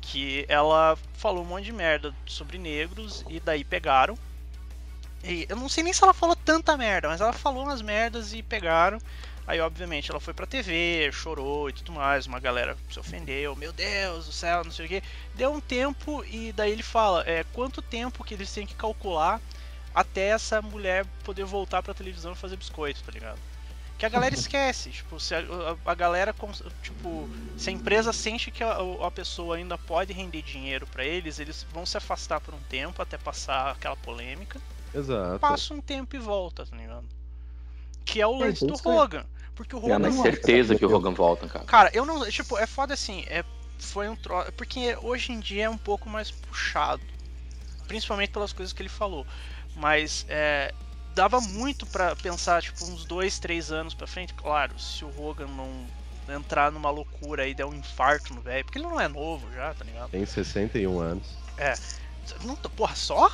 [0.00, 4.16] Que ela falou um monte de merda sobre negros e daí pegaram.
[5.22, 8.32] E eu não sei nem se ela falou tanta merda, mas ela falou umas merdas
[8.32, 8.98] e pegaram.
[9.46, 12.26] Aí, obviamente, ela foi pra TV, chorou e tudo mais.
[12.26, 15.02] Uma galera se ofendeu, meu Deus do céu, não sei o que.
[15.34, 19.40] Deu um tempo e daí ele fala: é, quanto tempo que eles têm que calcular
[19.94, 23.38] até essa mulher poder voltar pra televisão e fazer biscoito, tá ligado?
[23.96, 24.90] Que a galera esquece.
[24.90, 26.34] Tipo, se a, a- a galera.
[26.82, 31.38] Tipo, se a empresa sente que a, a pessoa ainda pode render dinheiro pra eles,
[31.38, 34.60] eles vão se afastar por um tempo até passar aquela polêmica
[34.92, 35.38] Exato.
[35.38, 37.04] passa um tempo e volta, tá ligado?
[38.04, 39.24] Que é o lance do isso é- Rogan.
[39.56, 39.98] Porque o É, Rogan.
[39.98, 41.64] mas não- certeza que o Rogan volta, cara.
[41.64, 42.28] Cara, eu não.
[42.30, 43.24] Tipo, é foda assim.
[43.26, 43.42] É,
[43.78, 44.52] foi um troço.
[44.52, 47.02] Porque hoje em dia é um pouco mais puxado.
[47.88, 49.26] Principalmente pelas coisas que ele falou.
[49.74, 50.72] Mas é,
[51.14, 54.34] dava muito pra pensar, tipo, uns dois, três anos pra frente.
[54.34, 55.86] Claro, se o Rogan não
[56.28, 58.64] entrar numa loucura e der um infarto no velho.
[58.64, 60.10] Porque ele não é novo já, tá ligado?
[60.10, 61.26] Tem 61 anos.
[62.44, 63.30] Não, porra, só?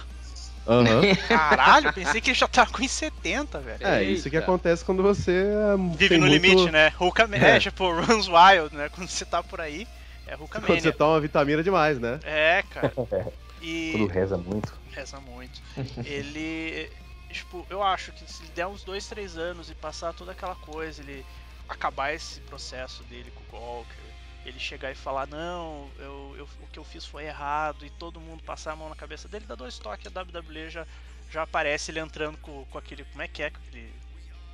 [0.66, 1.02] Aham.
[1.28, 3.86] Caralho, pensei que ele já tava com uns 70, velho.
[3.86, 4.46] É, isso que Eita.
[4.46, 6.42] acontece quando você é, Vive no muito...
[6.42, 6.92] limite, né?
[7.00, 7.56] Hulkamania, É.
[7.56, 7.60] é.
[7.60, 8.88] tipo, runs wild, né?
[8.88, 9.86] Quando você tá por aí,
[10.26, 10.80] é Quando Hulkamania.
[10.80, 12.20] você toma vitamina demais, né?
[12.22, 12.92] É, cara.
[12.96, 14.72] Quando E reza muito.
[14.92, 15.60] reza muito.
[16.04, 16.90] Ele,
[17.30, 20.54] tipo, eu acho que se ele der uns dois, três anos e passar toda aquela
[20.56, 21.24] coisa, ele
[21.68, 23.96] acabar esse processo dele com o Gawker,
[24.44, 28.20] ele chegar e falar, não, eu, eu- o que eu fiz foi errado, e todo
[28.20, 30.86] mundo passar a mão na cabeça dele, dá dois toques, a WWE já,
[31.30, 33.92] já aparece ele entrando com, com aquele, como é que é, com aquele,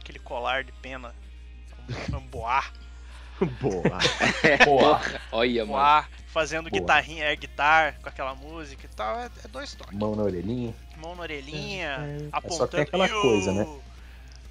[0.01, 1.15] aquele colar de pena,
[2.31, 2.65] boá,
[3.61, 3.99] Boa.
[4.67, 5.01] Boa.
[5.31, 5.73] Olha, mano.
[5.79, 6.81] boá, fazendo Boa.
[6.81, 9.97] guitarrinha, é guitar com aquela música e tal, é, é dois toques.
[9.97, 10.75] Mão na orelhinha.
[10.97, 12.55] Mão na orelhinha, É, apontando.
[12.59, 13.81] só que é aquela coisa, né?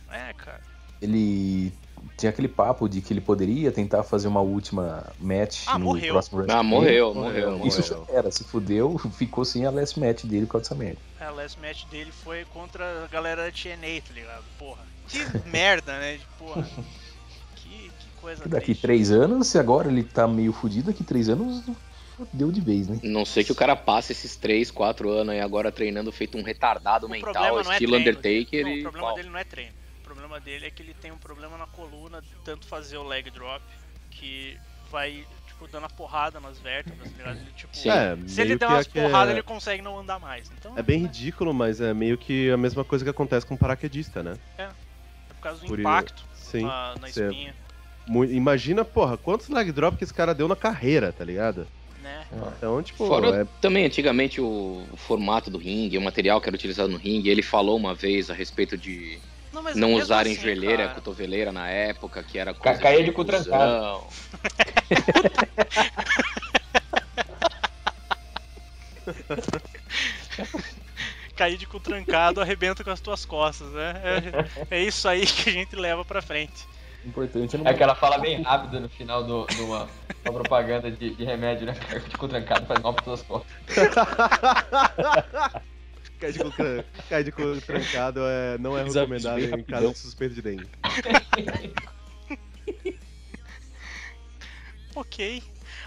[0.09, 0.61] É, cara.
[1.01, 1.73] Ele
[2.17, 6.13] tinha aquele papo de que ele poderia tentar fazer uma última match Ah, no morreu.
[6.15, 6.69] próximo Ah, WrestleMania.
[6.69, 7.67] morreu, Morreu, morreu, morreu.
[7.67, 10.99] Isso já era, se fudeu, ficou sem a last match dele por causa dessa merda.
[11.19, 14.43] É, a last match dele foi contra a galera da TNA, tá ligado?
[14.57, 14.81] Porra.
[15.07, 16.19] Que merda, né?
[16.39, 16.63] Porra.
[17.55, 18.81] Que, que coisa Que daqui triste.
[18.81, 21.63] três anos, se agora ele tá meio fudido, daqui três anos
[22.33, 22.99] deu de vez, né?
[23.03, 26.41] Não sei que o cara passe esses 3, 4 anos aí agora treinando feito um
[26.41, 28.09] retardado O mental, é estilo treino.
[28.09, 28.79] Undertaker Não, e.
[28.79, 29.15] o problema pau.
[29.15, 29.71] dele não é treino.
[30.27, 33.31] Problema dele é que ele tem um problema na coluna, de tanto fazer o leg
[33.31, 33.63] drop,
[34.11, 34.57] que
[34.91, 37.37] vai, tipo, dando a porrada nas vértebras, tá ligado?
[37.39, 37.89] Ele, tipo, Sim.
[37.89, 40.51] É, se ele der umas é porradas, é- ele consegue não andar mais.
[40.51, 43.55] Então, É bem né, ridículo, mas é meio que a mesma coisa que acontece com
[43.55, 44.37] o paraquedista, né?
[44.57, 44.67] é
[45.29, 46.63] por causa do Por- impacto Sim.
[46.63, 47.55] na, na Cê- espinha,
[48.29, 51.65] Imagina, porra, quantos leg drop que esse cara deu na carreira, tá ligado?
[52.01, 52.25] né?
[52.57, 53.45] Então, tipo, Fora é...
[53.61, 57.41] também, antigamente, o, o formato do ringue, o material que era utilizado no ringue, ele
[57.41, 59.19] falou uma vez a respeito de
[59.57, 63.11] Não, mas não usarem assim, joelheira, cara, cotoveleira na época, que era coisa caía de
[63.11, 64.03] cu trancado.
[71.35, 73.95] cair de cu trancado arrebenta com as tuas costas, né?
[74.69, 76.67] É, é isso aí que a gente leva pra frente.
[77.03, 79.89] Importante é não É que ela fala bem rápido no final de uma,
[80.23, 81.73] uma propaganda de, de remédio, né?
[81.73, 83.57] Cai de cu trancado, faz mal para suas costas.
[86.19, 89.97] Cai de cu, cran- cai de cu trancado é, não é recomendado em caso de
[89.99, 90.67] suspeita de dengue.
[94.95, 95.43] Ok.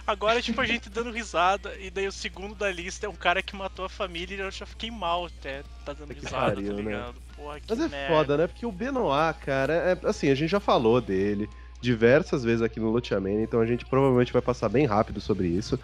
[0.07, 3.43] Agora, tipo, a gente dando risada, e daí o segundo da lista é um cara
[3.43, 6.71] que matou a família e eu já fiquei mal até, tá dando Que risada, pariu,
[6.77, 6.83] tá né?
[6.83, 7.15] ligado?
[7.37, 8.15] Porra, que Mas é merda.
[8.15, 8.47] foda, né?
[8.47, 11.49] Porque o Benoit, cara, é, assim, a gente já falou dele.
[11.81, 15.79] diversas vezes aqui no Luteamento, então a gente provavelmente vai passar bem rápido sobre isso.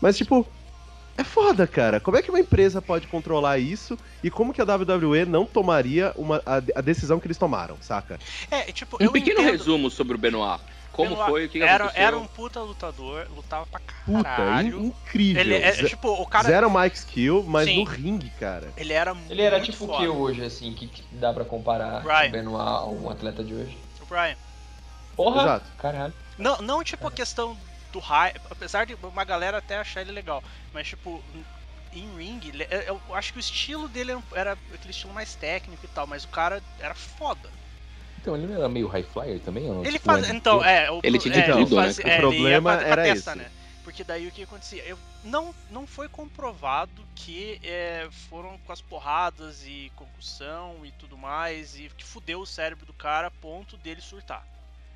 [0.00, 0.46] Mas, tipo,
[1.16, 2.00] é foda, cara.
[2.00, 6.12] Como é que uma empresa pode controlar isso e como que a WWE não tomaria
[6.16, 8.18] uma, a, a decisão que eles tomaram, saca?
[8.50, 10.60] É, tipo, Um eu pequeno entendo, resumo sobre o Benoit.
[10.92, 12.06] Como Benoit foi, o que, que era, aconteceu.
[12.06, 14.80] era um puta lutador, lutava pra Puta, caralho.
[14.80, 15.40] in- incrível.
[15.42, 16.48] ele é, tipo, o cara.
[16.48, 17.78] Zero Mike Skill, mas Sim.
[17.78, 18.72] no ringue, cara.
[18.76, 22.00] Ele era Ele era muito tipo o que hoje, assim, que, que dá pra comparar
[22.02, 22.28] Brian.
[22.28, 23.78] o Benoit a um atleta de hoje.
[24.02, 24.36] O Brian.
[25.16, 25.42] Porra!
[25.42, 25.66] Exato.
[25.78, 26.14] Caralho.
[26.38, 27.56] Não, não tipo a questão
[27.92, 31.22] do hype, apesar de uma galera até achar ele legal, mas tipo,
[31.92, 35.84] em ring, ele- eu acho que o estilo dele era um- aquele estilo mais técnico
[35.84, 37.50] e tal, mas o cara era foda.
[38.20, 39.66] Então, ele não era meio high flyer também?
[39.68, 39.84] Ou não?
[39.84, 42.14] Ele Tipo, faz, então, é, o, Ele tinha de é, tudo, né, fazia- cara?
[42.14, 43.38] é, O ele ia problema era testa, esse.
[43.38, 43.50] né?
[43.82, 44.84] Porque daí o que acontecia?
[44.84, 51.16] Eu, não, não foi comprovado que é, foram com as porradas e concussão e tudo
[51.16, 54.44] mais, e que fudeu o cérebro do cara a ponto dele surtar.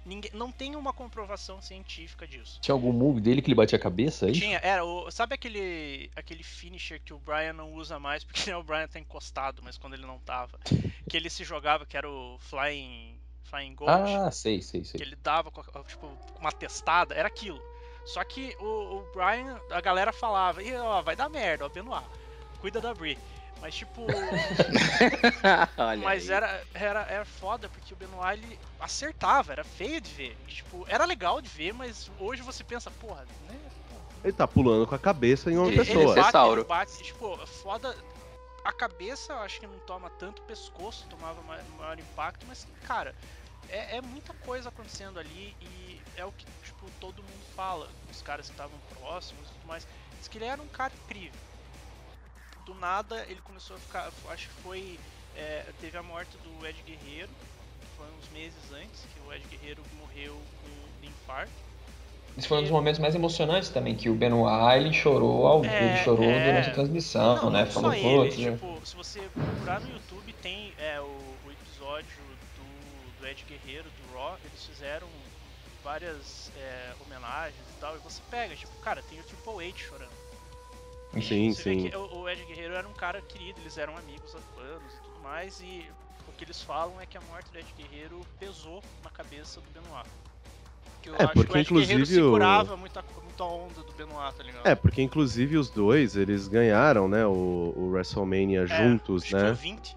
[0.04, 2.58] Ninguém, não tem uma comprovação científica disso.
[2.60, 4.32] Tinha algum move dele que ele batia a cabeça aí?
[4.32, 8.62] Tinha, era, o, sabe aquele aquele finisher que o Brian não usa mais, porque o
[8.62, 10.58] Brian tá encostado, mas quando ele não tava.
[11.08, 15.00] Que ele se jogava, que era o Flying, flying Gold, Ah, sei, sei, que sei.
[15.02, 15.50] ele dava
[15.86, 17.60] tipo, uma testada, era aquilo.
[18.06, 22.04] Só que o, o Brian, a galera falava, Ih, ó, vai dar merda, ó, Benoit,
[22.60, 23.18] cuida da Brie.
[23.64, 24.04] Mas tipo,
[25.78, 26.36] Olha mas aí.
[26.36, 30.36] era, era, era foda, porque o Benoit ele acertava, era feio de ver.
[30.46, 33.58] E, tipo, era legal de ver, mas hoje você pensa, porra, né?
[34.22, 36.04] Ele tá pulando com a cabeça em uma Ele, ele pessoa.
[36.14, 36.60] bate, Dinossauro.
[36.60, 37.96] ele bate, tipo, foda.
[38.62, 42.66] A cabeça eu acho que não toma tanto, o pescoço tomava ma- maior impacto, mas,
[42.86, 43.14] cara,
[43.70, 47.88] é, é muita coisa acontecendo ali e é o que, tipo, todo mundo fala.
[48.10, 49.86] Os caras que estavam próximos e tudo mais.
[50.18, 51.40] Diz que ele era um cara incrível.
[52.66, 54.10] Do nada ele começou a ficar.
[54.30, 54.98] Acho que foi.
[55.36, 57.30] é, teve a morte do Ed Guerreiro,
[57.96, 61.52] foi uns meses antes, que o Ed Guerreiro morreu com de infarto.
[62.36, 65.94] Esse foi um dos momentos mais emocionantes também, que o Benoit, ele chorou, ao, É,
[65.94, 66.44] ele chorou é.
[66.46, 67.64] durante a transmissão, Não, né?
[67.64, 72.08] não Falou, só ele, tipo, se você procurar no YouTube, tem é, o, o episódio
[72.56, 75.08] do, do Ed Guerreiro, do Raw, eles fizeram
[75.84, 80.23] várias é, homenagens e tal, e você pega, tipo, cara, tem o Triple H chorando.
[81.20, 81.76] Sim, você vê sim.
[81.76, 85.02] que o, o Ed Guerreiro era um cara querido, eles eram amigos há anos e
[85.02, 85.92] tudo mais, e
[86.26, 89.70] o que eles falam é que a morte do Ed Guerreiro pesou na cabeça do
[89.70, 90.08] Benoit.
[91.02, 93.84] Que eu É, acho que porque o Ed Guerreiro inclusive o- segurava muita, muita onda
[93.84, 94.66] do Benoit, tá ligado?
[94.66, 99.34] É, porque inclusive os dois, eles ganharam, né, o, o WrestleMania É, juntos, acho que
[99.34, 99.36] né?
[99.36, 99.96] Foi 20.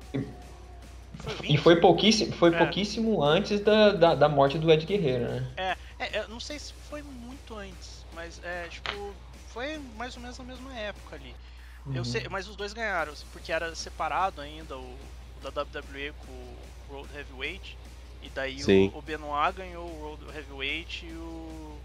[1.15, 1.53] Foi 20.
[1.53, 2.57] E foi pouquíssimo, foi É.
[2.57, 5.57] pouquíssimo antes da, da, da morte do Ed Guerreiro, né?
[5.57, 5.75] É,
[6.19, 9.19] eu não sei se foi muito antes, mas é, tipo,
[9.57, 11.33] foi mais ou menos na mesma época ali.
[11.91, 12.03] Eu Uhum.
[12.05, 14.99] sei, mas os dois ganharam, porque era separado ainda o,
[15.35, 17.75] o da WWE com o World Heavyweight.
[18.21, 18.91] E daí Sim.
[18.93, 21.79] o, o Benoit ganhou o World Heavyweight e o,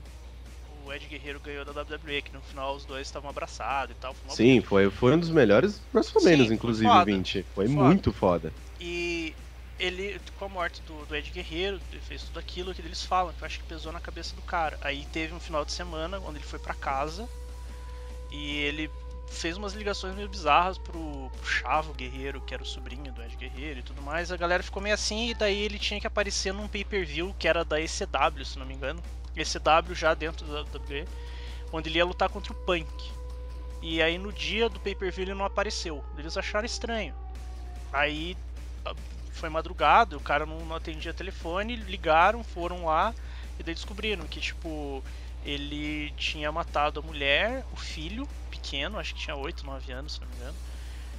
[0.85, 4.13] o Ed Guerreiro ganhou da WWE, que no final os dois estavam abraçados e tal.
[4.13, 7.05] Foi Sim, foi, foi um dos melhores WrestleManias, inclusive, foda.
[7.05, 7.43] 20.
[7.55, 7.95] Foi Foda.
[7.95, 8.53] muito foda.
[8.81, 9.35] E
[9.79, 13.33] ele, com a morte do, do Ed Guerreiro, ele fez tudo aquilo que eles falam,
[13.33, 14.79] que eu acho que pesou na cabeça do cara.
[14.83, 17.29] Aí teve um final de semana onde ele foi pra casa
[18.33, 18.91] e ele
[19.29, 23.37] fez umas ligações meio bizarras pro, pro Chavo Guerreiro, que era o sobrinho do Ed
[23.37, 24.33] Guerreiro e tudo mais.
[24.33, 27.65] A galera ficou meio assim e daí ele tinha que aparecer num pay-per-view que era
[27.65, 29.03] da ECW, se não me engano.
[29.37, 31.07] ECW já dentro da WWE,
[31.73, 32.89] onde ele ia lutar contra o Punk.
[33.83, 36.03] E aí no dia do pay-per-view ele não apareceu.
[36.17, 37.15] Eles acharam estranho.
[37.93, 38.37] Aí
[39.31, 43.15] foi madrugada, o cara não, não atendia telefone, ligaram, foram lá
[43.59, 45.03] e daí descobriram que tipo
[45.45, 50.21] ele tinha matado a mulher, o filho pequeno, acho que tinha 8, 9 anos, se
[50.21, 50.57] não me engano,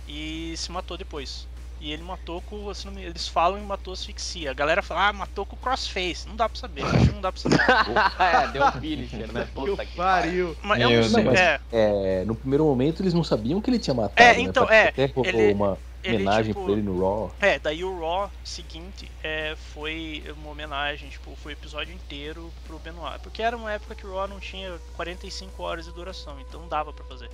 [0.08, 1.48] e se matou depois.
[1.82, 4.52] E ele matou com, não me, eles falam e matou asfixia.
[4.52, 6.26] A galera fala, ah, matou com crossface.
[6.30, 7.58] Não dá pra saber, acho que não dá pra saber.
[8.20, 9.50] é, deu um finisher, né?
[9.54, 10.56] Puta que pariu.
[10.64, 11.40] Mas eu não sei, Deus.
[11.40, 14.40] é, É, no primeiro momento eles não sabiam que ele tinha matado, É, né?
[14.40, 17.36] então, Parece é, ele- uma ele, homenagem tipo, pra ele no Raw.
[17.40, 22.78] É, daí o Raw seguinte é, foi uma homenagem, tipo, foi o episódio inteiro pro
[22.80, 23.20] Benoit.
[23.22, 26.68] Porque era uma época que o Raw não tinha 45 horas de duração, então não
[26.68, 27.30] dava pra fazer.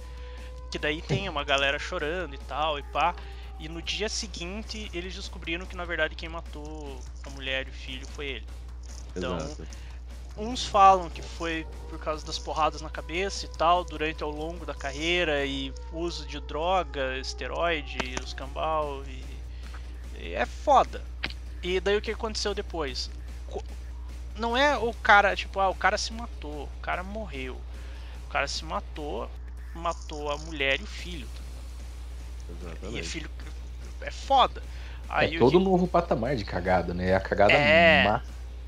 [0.72, 3.16] Que daí tem uma galera chorando e tal, e pá.
[3.60, 7.74] E no dia seguinte eles descobriram que na verdade quem matou a mulher e o
[7.74, 8.48] filho foi ele.
[9.16, 9.68] Então, Exato.
[10.39, 14.65] Uns falam que foi por causa das porradas na cabeça e tal, durante ao longo
[14.65, 19.25] da carreira e uso de droga, esteroide, os cambal e,
[20.23, 21.04] e é foda.
[21.62, 23.10] E daí o que aconteceu depois?
[24.38, 27.56] Não é o cara, tipo, ah, o cara se matou, o cara morreu.
[28.25, 29.30] O cara se matou,
[29.73, 31.28] matou a mulher e o filho.
[32.47, 33.10] E o Exatamente.
[33.10, 33.30] filho
[34.02, 34.62] é foda.
[35.10, 37.10] Aí é todo que- novo patamar de cagada, né?
[37.10, 38.21] É a cagada É.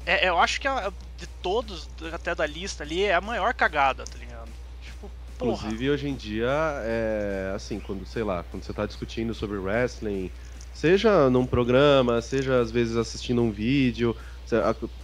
[0.06, 4.06] É, eu acho que a- de todos, até da lista ali, é a maior cagada,
[4.08, 4.52] tá ligado?
[4.82, 5.52] Tipo, porra.
[5.68, 6.50] Inclusive, hoje em dia,
[6.84, 10.32] é assim, quando, sei lá, quando você tá discutindo sobre wrestling,
[10.74, 14.16] seja num programa, seja às vezes assistindo um vídeo,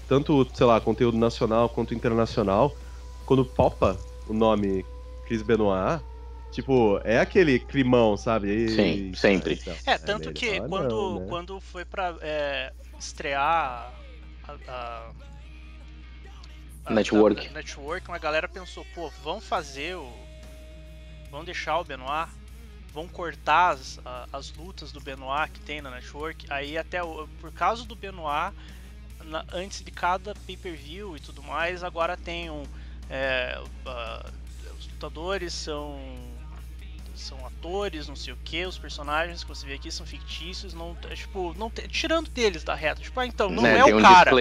[0.08, 2.76] tanto, sei lá, conteúdo nacional quanto internacional,
[3.26, 4.84] quando popa o nome
[5.28, 6.02] Chris Benoit,
[6.52, 8.70] tipo, é aquele climão, sabe?
[8.70, 9.60] Sim, sempre.
[9.62, 11.26] então, É, tanto que quando, não, né?
[11.30, 13.94] quando foi pra é, estrear
[14.48, 15.12] a,
[16.86, 17.48] a- Network.
[17.48, 20.12] a- Network, uma galera pensou, pô, vamos fazer o.
[21.30, 22.30] Vamos deixar o Benoit,
[22.94, 24.00] vão cortar as,
[24.32, 26.46] as lutas do Benoit que tem na Network.
[26.50, 27.00] Aí até
[27.42, 28.54] por causa do Benoit,
[29.26, 32.64] na- antes de cada pay-per-view e tudo mais, agora tem um.
[33.10, 34.32] é, ah,
[34.80, 36.00] os lutadores são
[37.22, 40.96] são atores, não sei o que, os personagens que você vê aqui são fictícios, não,
[41.10, 43.98] é, tipo, não tirando deles da reta, tipo, ah, então, não Né, é tem o
[43.98, 44.32] um cara,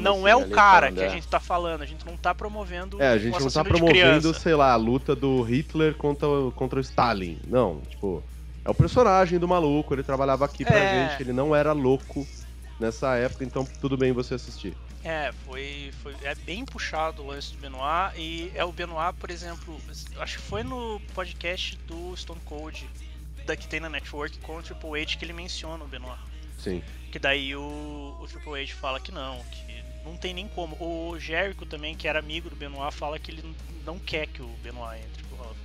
[0.00, 1.10] não é o cara falando, que a é.
[1.10, 4.32] gente tá falando, a gente não tá promovendo É, a o gente não tá promovendo,
[4.34, 7.38] sei lá, a luta do Hitler contra, o- contra o Stalin.
[7.46, 8.22] Não, tipo,
[8.64, 11.10] é o personagem do maluco, ele trabalhava aqui pra É.
[11.10, 12.26] gente, ele não era louco
[12.78, 14.76] nessa época, então tudo bem você assistir.
[15.02, 19.30] É, foi, foi é bem puxado o lance do Benoit e é o Benoit, por
[19.30, 19.80] exemplo,
[20.18, 22.86] acho que foi no podcast do Stone Cold
[23.46, 26.20] da que tem na Network com o Triple H que ele menciona o Benoit.
[26.58, 26.82] Sim.
[27.10, 30.76] Que daí o, o Triple H fala que não, que não tem nem como.
[30.78, 34.48] O Jericho também, que era amigo do Benoit, fala que ele não quer que o
[34.62, 35.56] Benoit entre pro Hall.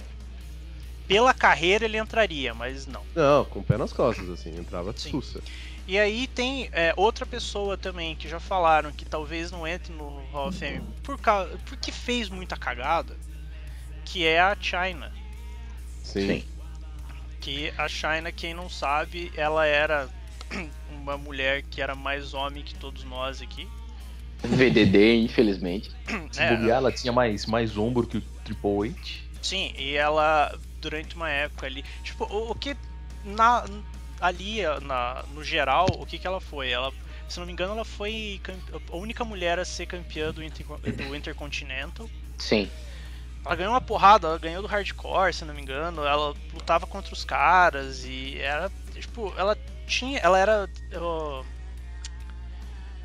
[1.07, 3.03] Pela carreira ele entraria, mas não.
[3.13, 5.11] Não, com o pé nas costas, assim, entrava Sim.
[5.11, 5.41] sussa.
[5.87, 10.23] E aí tem é, outra pessoa também que já falaram que talvez não entre no
[10.31, 13.15] Hall of Fame por causa, porque fez muita cagada,
[14.03, 15.11] que é a China.
[16.03, 16.27] Sim.
[16.27, 16.43] Sim.
[17.39, 20.09] Que a China, quem não sabe, ela era
[20.89, 23.67] uma mulher que era mais homem que todos nós aqui.
[24.43, 25.91] VDD, infelizmente.
[26.31, 29.25] Se É, bobear, ela tinha mais, mais ombro que o Triple H.
[29.41, 31.85] Sim, e ela, durante uma época ali.
[32.03, 32.75] Tipo, o, o que.
[33.23, 33.63] Na,
[34.19, 36.69] ali, na, no geral, o que, que ela foi?
[36.69, 36.91] Ela,
[37.27, 38.41] se não me engano, ela foi
[38.91, 42.09] a única mulher a ser campeã do, Inter, do Intercontinental.
[42.37, 42.69] Sim.
[43.45, 46.03] Ela ganhou uma porrada, ela ganhou do hardcore, se não me engano.
[46.03, 48.71] Ela lutava contra os caras e era.
[48.93, 50.19] Tipo, ela tinha.
[50.19, 50.69] Ela era.
[50.95, 51.43] ó,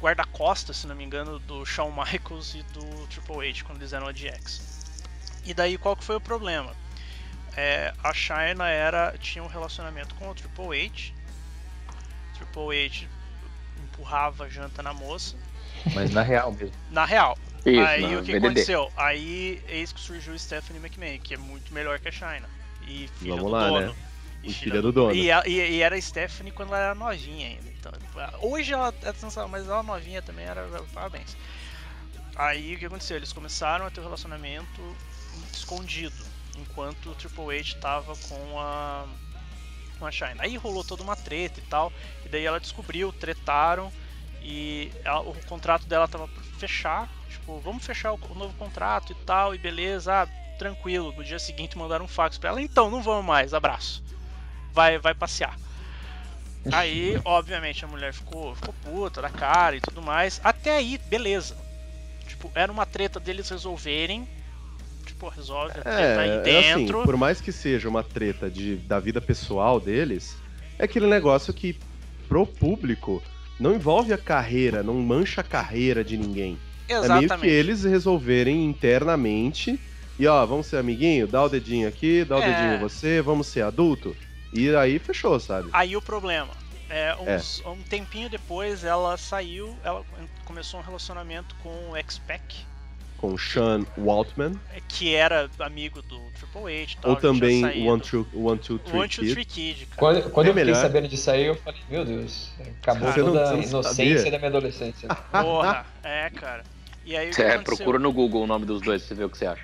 [0.00, 4.06] Guarda-costas, se não me engano, do Shawn Michaels e do Triple H quando eles eram
[4.06, 5.02] a DX.
[5.44, 6.74] E daí qual que foi o problema?
[7.56, 11.12] É, a China era, tinha um relacionamento com o Triple H.
[12.34, 13.06] Triple H
[13.82, 15.36] empurrava a janta na moça.
[15.94, 16.74] Mas na real mesmo.
[16.90, 18.46] Na real, Isso, aí não, o que VDD.
[18.46, 18.92] aconteceu?
[18.96, 22.48] Aí eis que surgiu Stephanie McMahon, que é muito melhor que a China.
[22.82, 23.86] E filha Vamos do lá, dono.
[23.88, 23.94] né?
[24.42, 25.14] E filha do dono.
[25.14, 27.68] E, a- e- e era a Stephanie quando ela era novinha ainda.
[27.78, 27.92] Então,
[28.40, 30.66] hoje ela é sensacional, mas ela novinha também era.
[30.94, 31.36] Parabéns.
[32.36, 33.16] Aí o que aconteceu?
[33.18, 34.96] Eles começaram a ter um relacionamento
[35.52, 36.14] escondido,
[36.60, 39.06] enquanto o Triple H tava com a.
[39.98, 40.36] com a China.
[40.38, 41.92] Aí rolou toda uma treta e tal.
[42.24, 43.92] E daí ela descobriu, tretaram.
[44.42, 47.08] E ela- o contrato dela tava pra fechar.
[47.28, 51.12] Tipo, vamos fechar o, o novo contrato e tal, e beleza, ah, tranquilo.
[51.12, 54.02] No dia seguinte mandaram um fax pra ela, então não vamos mais, abraço.
[54.72, 55.56] Vai, vai passear.
[56.72, 60.40] Aí, obviamente, a mulher ficou, ficou puta da cara e tudo mais.
[60.42, 61.56] Até aí, beleza.
[62.26, 64.28] Tipo, era uma treta deles resolverem.
[65.20, 67.02] Tipo, resolve a treta aí É, é assim, dentro.
[67.02, 70.34] por mais que seja uma treta de, da vida pessoal deles,
[70.78, 71.78] é aquele negócio que
[72.26, 73.22] pro público
[73.58, 76.58] não envolve a carreira, não mancha a carreira de ninguém.
[76.88, 77.52] É meio que Exatamente.
[77.52, 79.78] eles resolverem internamente
[80.18, 82.50] e ó, vamos ser amiguinho, dá o dedinho aqui, dá o É.
[82.52, 84.16] dedinho você, vamos ser adulto.
[84.54, 85.68] E aí fechou, sabe?
[85.72, 86.48] Aí o problema.
[86.88, 90.02] É, uns- Um tempinho depois ela saiu, ela
[90.44, 92.42] começou um relacionamento com o X-Pac,
[93.20, 94.58] Com Sean Waltman,
[94.88, 97.10] que era amigo do Triple H e tal.
[97.10, 97.86] ou também.
[97.86, 99.32] One Two, One, two, O three One Two Kid.
[99.34, 99.98] Three Kid, cara.
[99.98, 100.80] Quando, quando É eu fiquei melhor.
[100.80, 102.50] sabendo disso aí, eu falei, meu Deus,
[102.82, 103.82] acabou não- toda a inocência
[104.16, 104.30] sabia?
[104.30, 105.08] da minha adolescência.
[105.30, 106.62] Porra, é, cara.
[107.04, 109.24] E aí o que É, procura no Google o nome dos dois pra você ver
[109.24, 109.62] o que você acha.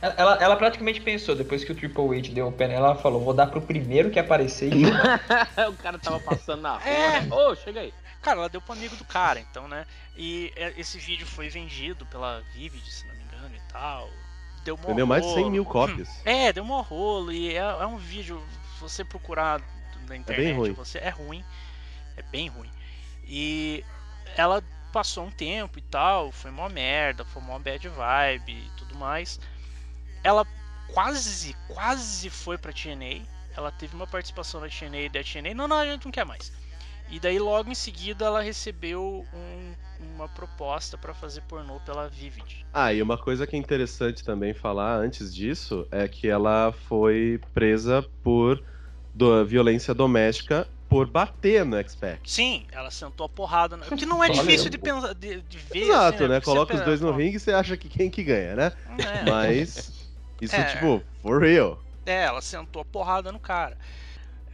[0.00, 3.22] Ela, ela, praticamente pensou, depois que o Triple H deu o pé nela, ela falou,
[3.22, 4.84] vou dar pro primeiro que aparecer e
[5.68, 6.82] o cara tava passando na rua.
[6.86, 7.26] É.
[7.30, 7.92] Ô, chega aí.
[8.24, 9.86] Cara, ela deu pro amigo do cara, então, né?
[10.16, 14.08] E é, esse vídeo foi vendido pela Vivid, se não me engano, e tal.
[14.64, 15.50] Deu mó Vendeu mais de 100 rolo.
[15.50, 16.08] mil cópias.
[16.24, 18.42] É, deu mó rolo e é, é um vídeo,
[18.74, 19.60] se você procurar
[20.08, 20.72] na internet, ruim.
[20.72, 21.44] você é ruim,
[22.16, 22.70] é bem ruim.
[23.26, 23.84] E
[24.36, 28.94] ela passou um tempo e tal, foi mó merda, foi mó bad vibe e tudo
[28.96, 29.38] mais.
[30.22, 30.46] Ela
[30.94, 33.26] quase, quase foi pra TNA.
[33.54, 36.24] Ela teve uma participação na TNA e da TNA, não, não, a gente não quer
[36.24, 36.50] mais.
[37.10, 39.74] E daí logo em seguida ela recebeu um-
[40.16, 42.64] uma proposta pra fazer pornô pela Vivid.
[42.72, 47.40] Ah, e uma coisa que é interessante também falar antes disso é que ela foi
[47.52, 48.62] presa por
[49.12, 52.20] do- violência doméstica por bater no expert.
[52.24, 53.76] Sim, ela sentou a porrada.
[53.76, 53.84] No...
[53.96, 55.82] Que não é difícil de, pensar, de, de ver.
[55.82, 56.40] Exato, assim, né?
[56.40, 58.72] Porque Coloca os dois no ringue e você acha que quem que ganha, né?
[58.98, 60.08] É, Mas
[60.40, 60.64] isso, É.
[60.64, 61.80] tipo, for real.
[62.06, 63.76] é, ela sentou a porrada no cara.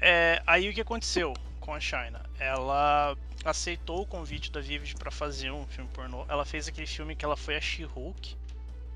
[0.00, 1.34] É, aí o que aconteceu
[1.70, 2.20] com a China?
[2.40, 6.24] Ela aceitou o convite da Vivid pra fazer um filme pornô.
[6.28, 8.36] Ela fez aquele filme que ela foi a She-Hulk.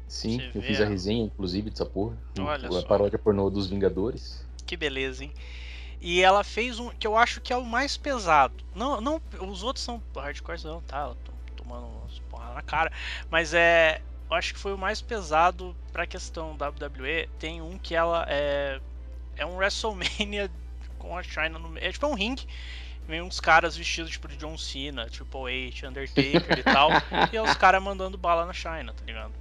[0.08, 2.18] Sim, Você eu vê fiz a resenha, inclusive, dessa porra.
[2.36, 2.82] Olha a só.
[2.82, 4.44] paródia pornô dos Vingadores.
[4.66, 5.32] Que beleza, hein?
[6.00, 8.54] E ela fez um que eu acho que é o mais pesado.
[8.74, 11.14] Não, não, os outros são hardcore, não, tá?
[11.54, 12.90] Tomando umas porradas na cara.
[13.30, 14.02] Mas é.
[14.28, 17.28] Eu acho que foi o mais pesado pra questão da WWE.
[17.38, 18.80] Tem um que ela é.
[19.36, 20.50] É um WrestleMania
[21.04, 21.86] com a China no meio.
[21.86, 22.46] É tipo um ringue.
[23.06, 26.88] Vem uns caras vestidos tipo de John Cena, Triple H, Undertaker e tal.
[27.32, 29.32] E é os caras mandando bala na China, tá ligado?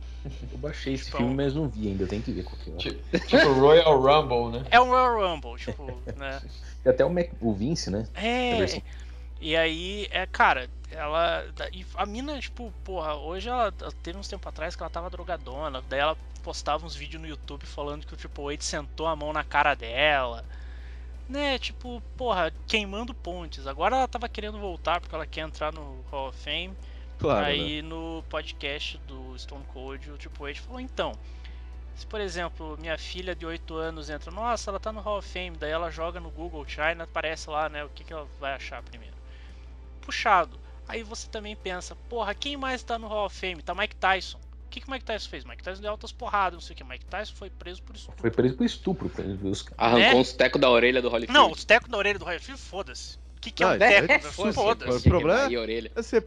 [0.51, 2.03] Eu baixei esse Tipo, filme, mas não vi ainda.
[2.03, 2.75] Eu tenho que ver qual que é.
[2.75, 4.65] Tipo, tipo Royal Rumble, né?
[4.69, 5.85] É um Royal Rumble, tipo,
[6.17, 6.41] né?
[6.83, 8.05] Tem até o, Mac, o Vince, né?
[8.15, 8.81] É.
[9.39, 11.45] E aí, é, cara, ela.
[11.71, 15.09] e A mina, tipo, porra, hoje ela ela teve uns tempo atrás que ela tava
[15.09, 15.81] drogadona.
[15.89, 19.31] Daí ela postava uns vídeos no YouTube falando que o Triple H sentou a mão
[19.33, 20.43] na cara dela.
[21.27, 23.65] Né, tipo, porra, queimando pontes.
[23.65, 26.75] Agora ela tava querendo voltar porque ela quer entrar no Hall of Fame.
[27.17, 27.51] Claro, né?
[27.51, 31.13] Aí no podcast do Stone Cold, o Triple H falou, então,
[31.95, 35.27] se por exemplo, minha filha de 8 anos entra, nossa, ela tá no Hall of
[35.27, 38.53] Fame, daí ela joga no Google China, aparece lá, né, o que, que ela vai
[38.53, 39.15] achar primeiro.
[40.01, 40.59] Puxado.
[40.87, 43.61] Aí você também pensa, porra, quem mais tá no Hall of Fame?
[43.61, 44.39] Tá Mike Tyson.
[44.73, 45.45] O que, que o Mike Tyson fez?
[45.45, 46.83] Mike Tyson deu altas porradas, não sei o que.
[46.83, 48.11] Mike Tyson foi preso por isso.
[48.17, 49.11] Foi preso por estupro.
[49.43, 50.15] os- Arrancou Né?
[50.15, 51.31] uns tecos da orelha do Holyfield.
[51.31, 53.17] Não, os tecos na orelha do Royal foda-se.
[53.37, 54.25] O que, que é Não, um é teco?
[54.33, 54.97] susto, Foda-se.
[55.07, 55.91] O problema- E orelha.
[55.95, 56.25] É ser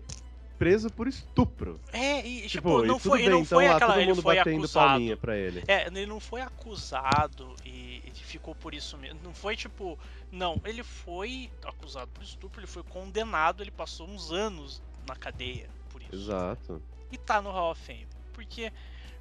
[0.56, 1.80] preso por estupro.
[1.92, 4.00] É, e tipo, Tipo, não e tudo foi, bem, não então foi lá aquela, todo
[4.00, 4.88] ele mundo foi batendo acusado.
[4.90, 5.64] palminha pra ele.
[5.66, 9.18] É, ele não foi acusado e, e ficou por isso mesmo.
[9.24, 9.98] Não foi tipo.
[10.30, 15.68] Não, ele foi acusado por estupro, ele foi condenado, ele passou uns anos na cadeia
[15.90, 16.14] por isso.
[16.14, 16.80] Exato.
[17.10, 18.06] E tá no Hall of Fame.
[18.36, 18.70] Por quê?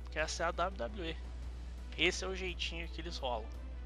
[0.04, 1.16] Porque essa é a WWE.
[1.98, 3.46] Esse é o jeitinho que eles rolam.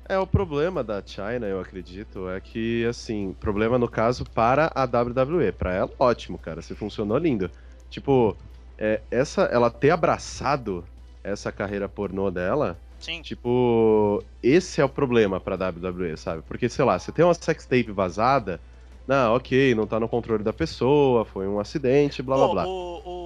[0.10, 4.86] É, o problema da China, eu acredito, é que, assim, problema no caso para a
[4.86, 5.52] WWE.
[5.52, 6.64] Pra ela, ótimo, cara.
[6.64, 7.52] Se funcionou lindo.
[7.92, 8.36] Tipo,
[8.76, 10.84] é, essa, ela ter abraçado
[11.24, 16.42] essa carreira pornô dela, Sim, tipo, esse é o problema pra WWE, sabe?
[16.48, 18.60] Porque, sei lá, você tem uma sextape vazada,
[19.08, 22.68] não, ok, não tá no controle da pessoa, foi um acidente, blá blá blá.
[22.68, 23.19] O,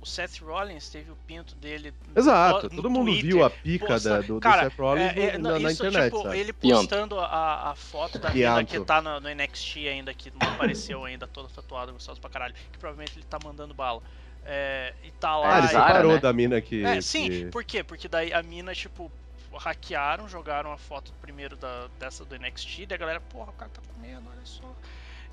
[0.00, 1.92] o Seth Rollins teve o pinto dele.
[2.16, 3.26] Exato, no todo mundo Twitter.
[3.30, 5.70] viu a pica Posta- da- do, do cara, Seth Rollins É, é, no- na, na
[5.70, 9.76] isso, internet, tipo, ele postando a, a foto da mina que tá no, no NXT
[9.88, 13.74] ainda, que não apareceu ainda, toda tatuada, gostosa pra caralho, que provavelmente ele tá mandando
[13.74, 14.02] bala.
[14.42, 15.56] É, e tá lá.
[15.56, 16.18] Ah, ele e- separou né?
[16.18, 16.82] da mina que...
[16.82, 17.84] É, sim, que- por quê?
[17.84, 19.12] Porque daí a mina, tipo,
[19.52, 23.70] hackearam, jogaram a foto primeiro da, dessa do NXT, daí a galera, porra, o cara
[23.70, 24.74] tá comendo, olha só.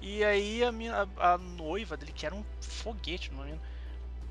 [0.01, 3.57] E aí a, mina, a, a noiva dele, que era um foguete, não é?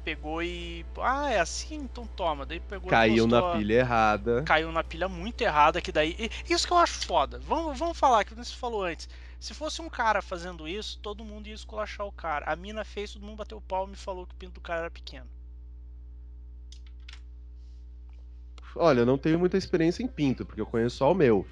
[0.07, 0.87] Pegou e.
[1.01, 1.75] Ah, é assim?
[1.75, 2.47] Então toma.
[2.47, 4.45] Daí pegou Caiu na pilha errada.
[4.45, 6.15] caiu na pilha muito errada, que daí.
[6.17, 7.41] e Isso que eu acho foda.
[7.41, 9.09] Vamos, vamos falar, que você falou antes.
[9.41, 12.45] Se fosse um cara fazendo isso, todo mundo ia esculachar o cara.
[12.49, 14.61] A mina fez, todo mundo bateu o pau e me falou que o pinto do
[14.61, 15.27] cara era pequeno.
[18.77, 21.45] Olha, eu não tenho muita experiência em pinto, porque eu conheço só o meu.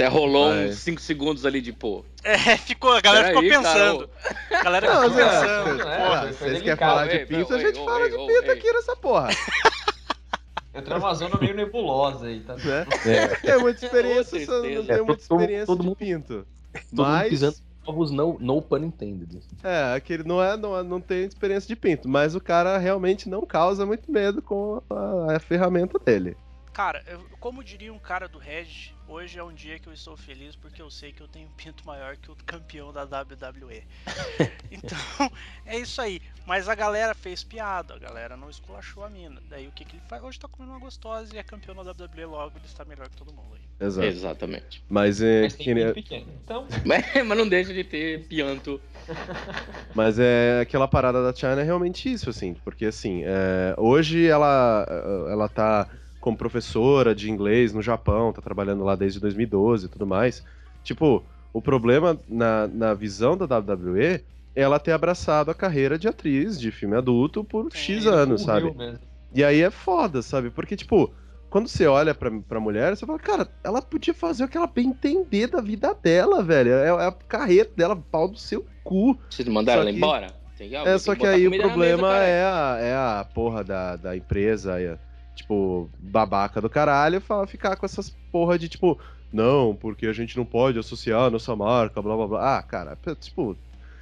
[0.00, 2.04] Até rolou uns 5 segundos ali de, pô.
[2.24, 4.10] É, ficou, a galera Peraí, ficou cara, pensando.
[4.50, 5.78] a galera Não, ficou Zé, pensando.
[5.78, 8.44] não é, foi vocês querem falar de pinto, a gente ei, fala ei, de pinto
[8.44, 8.50] ei.
[8.50, 9.28] aqui nessa porra.
[10.72, 12.54] Entrou numa zona meio nebulosa aí, tá?
[12.54, 12.86] Né?
[13.06, 16.28] É, Não tenho muita experiência, não tenho É, muita todo- experiência todo de mundo- pinto.
[16.28, 16.46] todo
[16.92, 19.40] mundo Mas, pisando ovos, no, no pun intended.
[19.64, 23.28] é, aquele não é, não, é- não tem experiência de pinto, mas o cara realmente
[23.28, 26.36] não causa muito medo com a, a ferramenta dele.
[26.72, 30.16] Cara, eu- como diria um cara do Reg, hoje é um dia que eu estou
[30.16, 33.82] feliz porque eu sei que eu tenho um pinto maior que o campeão da WWE.
[34.70, 35.30] então,
[35.66, 36.20] é isso aí.
[36.46, 39.40] Mas a galera fez piada, a galera não esculachou a mina.
[39.48, 40.22] Daí o que, que ele faz?
[40.22, 43.16] Hoje tá comendo uma gostosa e é campeão da WWE logo, ele está melhor que
[43.16, 43.86] todo mundo aí.
[43.86, 44.06] Exato.
[44.06, 44.82] Exatamente.
[44.88, 46.32] Mas é, Mas tem que nem- pinto pequeno.
[46.44, 48.80] Então, Mas, mas não deixa de ter pianto.
[49.94, 54.86] Mas é aquela parada da China é realmente isso, assim, porque assim, é, hoje ela,
[55.28, 55.88] ela tá
[56.20, 60.44] como professora de inglês no Japão, tá trabalhando lá desde 2012 e tudo mais.
[60.84, 64.22] Tipo, o problema na, na visão da WWE é
[64.54, 68.72] ela ter abraçado a carreira de atriz de filme adulto por Sim, X anos, sabe?
[68.74, 69.00] mesmo.
[69.32, 70.50] E aí é foda, sabe?
[70.50, 71.12] Porque, tipo,
[71.48, 74.66] quando você olha pra, pra mulher, você fala, cara, ela podia fazer o que ela
[74.66, 76.72] bem entender da vida dela, velho.
[76.72, 79.18] É, é a carreira dela, pau do seu cu.
[79.30, 80.40] Vocês mandaram ela que- embora?
[80.58, 83.96] Tem É, só que botar aí o problema mesa, é, a, é a porra da,
[83.96, 84.98] da empresa, é,
[85.40, 88.98] tipo, babaca do caralho, fala, ficar com essas porra de tipo,
[89.32, 92.58] não, porque a gente não pode associar a nossa marca, blá blá blá.
[92.58, 93.56] Ah, cara, tipo,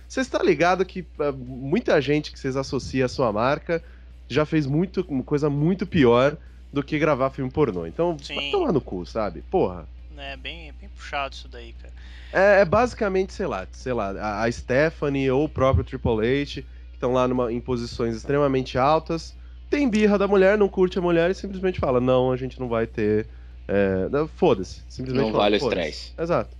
[0.06, 3.82] você está ligado que ah, muita gente que vocês associam à sua marca
[4.28, 6.36] já fez muito, coisa muito pior
[6.72, 7.86] do que gravar filme pornô.
[7.86, 8.50] Então, vai Sim.
[8.50, 9.42] tomar no cu, sabe?
[9.42, 9.88] Porra.
[10.16, 11.94] É bem, bem puxado isso daí, cara.
[12.32, 16.62] É, é basicamente, sei lá, sei lá, a, a Stephanie ou o próprio Triple H,
[16.62, 16.64] que
[16.94, 19.34] estão lá numa, em posições extremamente altas,
[19.68, 22.68] tem birra da mulher, não curte a mulher e simplesmente fala, não, a gente não
[22.68, 23.26] vai ter.
[23.66, 24.82] É, Foda-se.
[24.88, 26.12] Simplesmente Não fala, vale o estresse.
[26.18, 26.56] Exato.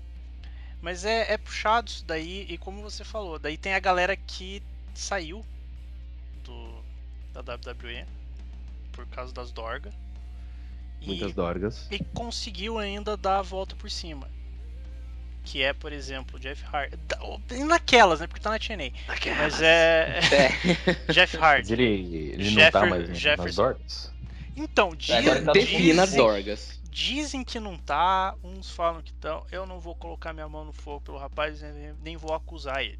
[0.81, 4.63] Mas é, é puxado isso daí, e como você falou, daí tem a galera que
[4.95, 5.45] saiu
[6.45, 6.79] do
[7.33, 8.05] da WWE
[8.93, 9.93] por causa das dorgas.
[11.01, 11.87] E, Muitas dorgas.
[11.91, 14.29] e conseguiu ainda dar a volta por cima.
[15.45, 16.97] Que é, por exemplo, Jeff Hardy.
[17.51, 18.26] E Naquelas, né?
[18.26, 18.91] Porque tá na TNA.
[19.39, 20.20] Mas é.
[21.11, 21.72] Jeff Mas Hardy.
[21.72, 21.84] ele,
[22.34, 23.62] ele não tá Jeffer- mais nas Jefferson.
[23.62, 24.12] dorgas?
[24.57, 26.80] Então, diz, agora tá Defina dizem, Dorgas.
[26.91, 29.45] dizem que não tá, uns falam que estão.
[29.53, 31.62] Eu não vou colocar minha mão no fogo pelo rapaz,
[32.03, 32.99] nem vou acusar ele.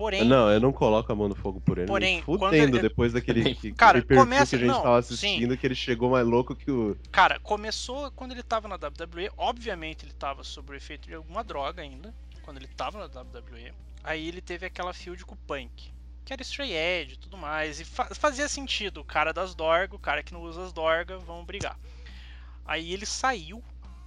[0.00, 1.86] Porém, Não, eu não coloco a mão no fogo por ele.
[1.86, 5.66] Porém, fudendo ele- depois daquele que, Cara, começa- que a gente não, tava assistindo, que
[5.66, 6.96] ele chegou mais louco que o.
[7.12, 9.30] Cara, começou quando ele tava na WWE.
[9.36, 12.14] Obviamente ele tava sob o efeito de alguma droga ainda.
[12.40, 13.74] Quando ele tava na WWE.
[14.02, 15.92] Aí ele teve aquela field com o Punk.
[16.24, 17.78] Que era Stray Edge e tudo mais.
[17.78, 19.02] E fa- fazia sentido.
[19.02, 21.76] O cara das dorgas, o cara que não usa as dorgas, vão brigar.
[22.64, 23.62] Aí ele saiu.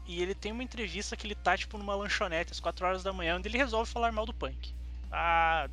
[0.08, 3.14] E ele tem uma entrevista que ele tá, tipo, numa lanchonete às 4 horas da
[3.14, 4.74] manhã, onde ele resolve falar mal do Punk.
[5.16, 5.70] Ah,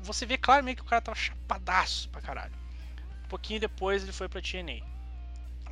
[0.00, 2.52] você vê claramente que o cara tava chapadaço pra caralho.
[3.24, 4.86] Um pouquinho depois ele foi pra TNA.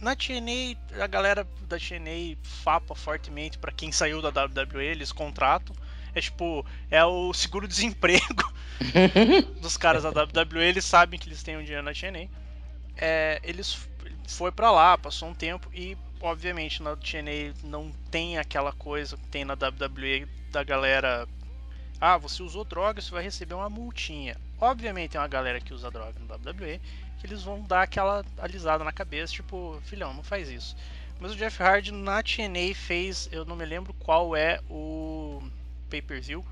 [0.00, 5.74] Na TNA, a galera da TNA fapa fortemente pra quem saiu da WWE, eles contratam.
[6.14, 8.52] É tipo, é o seguro-desemprego
[9.62, 12.28] dos caras da WWE, eles sabem que eles têm um dinheiro na TNA.
[12.96, 13.88] É, eles
[14.26, 19.26] foi pra lá, passou um tempo e obviamente na TNA não tem aquela coisa que
[19.28, 21.28] tem na WWE da galera
[22.01, 24.36] ah, você usou droga, você vai receber uma multinha.
[24.61, 26.80] Obviamente tem uma galera que usa droga no WWE
[27.18, 30.76] que eles vão dar aquela alisada na cabeça, tipo, filhão, não faz isso.
[31.18, 35.42] Mas o Jeff Hardy na TNA fez, eu não me lembro qual é o
[35.88, 36.44] pay-per-view.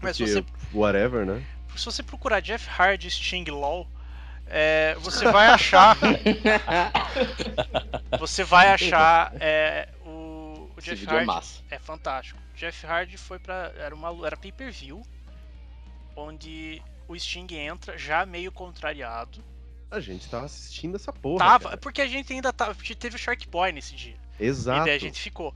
[0.00, 1.44] Mas se que- você, Whatever, né?
[1.76, 3.86] se você procurar Jeff Hardy Sting Law,
[4.46, 5.96] é, você vai achar.
[8.18, 9.88] você vai achar é,
[10.76, 11.26] o, Jeff vídeo é Hardy.
[11.26, 11.62] massa.
[11.70, 12.38] É fantástico.
[12.54, 13.72] Jeff Hardy foi pra.
[13.76, 15.02] Era uma era pay-per-view.
[16.14, 19.44] Onde o Sting entra já meio contrariado.
[19.90, 21.38] A gente tava assistindo essa porra.
[21.38, 21.76] Tava, cara.
[21.76, 22.74] porque a gente ainda tava.
[22.98, 24.16] Teve o Shark Boy nesse dia.
[24.38, 24.82] Exato.
[24.82, 25.54] E daí a gente ficou.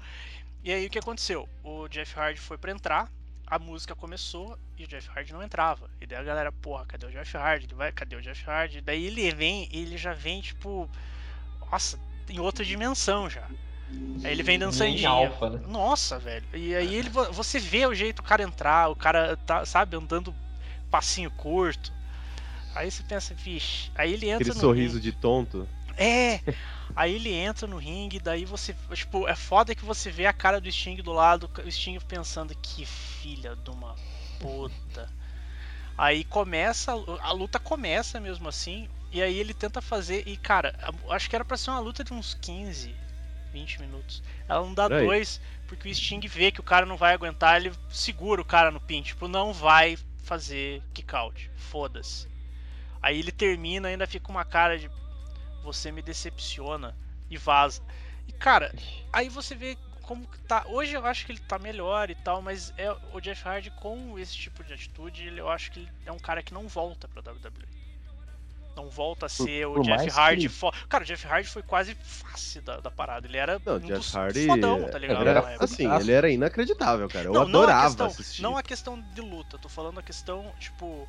[0.63, 1.49] E aí o que aconteceu?
[1.65, 3.11] O Jeff Hardy foi pra entrar,
[3.47, 5.91] a música começou e o Jeff Hardy não entrava.
[6.01, 7.67] E daí a galera, porra, cadê o Jeff Hardy?
[7.67, 8.81] Ele vai, cadê o Jeff Hardy?
[8.81, 10.89] Daí ele vem, ele já vem tipo,
[11.71, 11.99] nossa,
[12.29, 13.49] em outra dimensão já.
[14.23, 15.09] Aí ele vem dançandinho.
[15.09, 15.61] alfa, né?
[15.67, 16.45] Nossa, velho.
[16.53, 19.97] E aí ele, vo- você vê o jeito do cara entrar, o cara tá, sabe,
[19.97, 20.35] andando
[20.91, 21.93] passinho curto.
[22.75, 23.91] Aí você pensa, vixe.
[23.95, 25.11] Aí ele entra Aquele no sorriso ringue.
[25.11, 25.69] de tonto.
[25.97, 26.41] É!
[26.95, 28.75] Aí ele entra no ringue, daí você.
[28.93, 32.55] Tipo, é foda que você vê a cara do Sting do lado, o Sting pensando
[32.61, 33.95] que filha de uma
[34.39, 35.09] puta.
[35.97, 40.75] Aí começa, a luta começa mesmo assim, e aí ele tenta fazer, e cara,
[41.11, 42.95] acho que era pra ser uma luta de uns 15,
[43.53, 44.23] 20 minutos.
[44.49, 45.07] Ela não dá Por aí.
[45.07, 48.71] dois, porque o Sting vê que o cara não vai aguentar, ele segura o cara
[48.71, 52.29] no pin, tipo, não vai fazer kick out, foda-se.
[53.03, 54.91] Aí ele termina, ainda fica uma cara de
[55.63, 56.95] você me decepciona
[57.31, 57.83] e vaza.
[58.29, 58.73] E cara,
[59.13, 60.65] aí você vê como que tá.
[60.67, 64.19] Hoje eu acho que ele tá melhor e tal, mas é o Jeff Hardy com
[64.19, 67.07] esse tipo de atitude, ele- eu acho que ele é um cara que não volta
[67.09, 67.70] pra WWE.
[68.81, 70.43] Não volta a ser o por Jeff Hardy.
[70.43, 73.27] que- fo- Cara, o Jeff Hardy foi quase face da, da parada.
[73.27, 74.47] Ele era Não, um Jeff dos Hardy.
[74.47, 75.29] fodão, tá ligado?
[75.29, 77.27] era, assim, ele era inacreditável, cara.
[77.27, 78.43] Eu não, não a adorava questão, assistir.
[78.43, 81.07] não a questão de luta, tô falando a questão, tipo,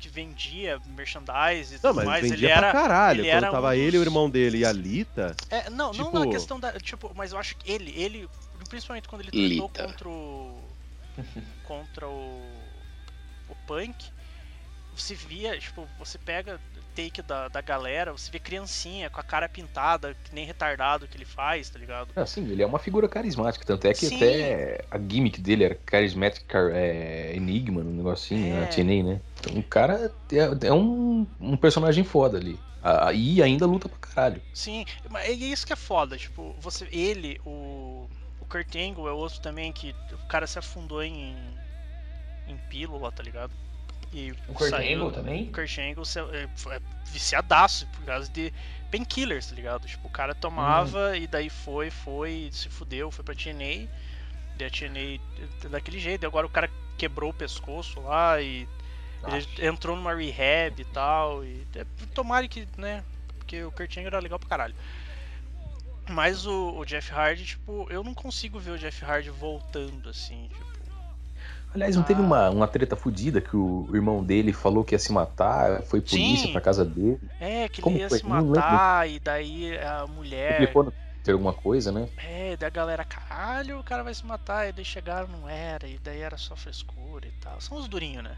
[0.00, 2.22] que vendia merchandise e Não, tudo mas mais.
[2.22, 3.20] vendia ele era, pra caralho.
[3.20, 5.34] ele Quando era tava um ele, o irmão dele e a Lita.
[5.50, 6.72] É, não, não Tipo- na questão da.
[6.80, 8.28] Tipo, mas eu acho que ele, ele.
[8.68, 9.62] Principalmente quando ele Lita.
[9.84, 10.58] contra o.
[11.64, 12.42] contra o.
[13.48, 13.94] O Punk.
[14.96, 16.60] Você via, tipo, você pega
[16.94, 21.16] take da, da galera, você vê criancinha com a cara pintada, que nem retardado que
[21.16, 22.10] ele faz, tá ligado?
[22.14, 24.16] É, Assim, ele é uma figura carismática, tanto é que Sim.
[24.16, 28.60] até a gimmick dele era Charismatic Car- é, Enigma, um negocinho, É.
[28.60, 28.66] né?
[28.68, 29.20] TNA, né?
[29.40, 32.58] Então o cara é, é um, um personagem foda ali.
[32.80, 34.40] Ah, E ainda luta pra caralho.
[34.52, 38.08] Sim, mas é isso que é foda, tipo, você, ele, o,
[38.40, 41.34] o Kurt Angle é outro também que o cara se afundou em,
[42.46, 43.50] em pílula, tá ligado?
[44.16, 45.48] E O Kurt saiu- Angle também?
[45.48, 46.04] O Kurt Angle
[46.36, 48.52] é, é viciadaço por causa de
[48.90, 49.88] painkillers, tá ligado?
[49.88, 51.14] Tipo, o cara tomava Uhum.
[51.16, 53.88] e daí foi, foi, se fudeu, foi pra TNA,
[54.56, 58.68] daí a TNA daquele jeito, e agora o cara quebrou o pescoço lá e
[59.26, 61.84] ele entrou numa rehab e tal, e é,
[62.14, 63.02] tomara que, né,
[63.38, 64.74] porque o Kurt Angle era legal pra caralho.
[66.08, 70.48] Mas o, o Jeff Hardy, tipo, eu não consigo ver o Jeff Hardy voltando assim,
[70.52, 70.73] tipo,
[71.74, 75.12] Aliás, não teve uma, uma treta fudida que o irmão dele falou que ia se
[75.12, 76.52] matar, foi polícia Sim.
[76.52, 77.18] pra casa dele.
[77.40, 78.18] é, que Como ele ia foi?
[78.18, 80.52] se matar, e daí a mulher.
[80.52, 82.08] Publicou no Twitter alguma coisa, né?
[82.18, 85.88] É, daí a galera, caralho, o cara vai se matar, e daí chegaram, não era,
[85.88, 87.60] e daí era só frescura e tal.
[87.60, 88.36] São os durinhos, né?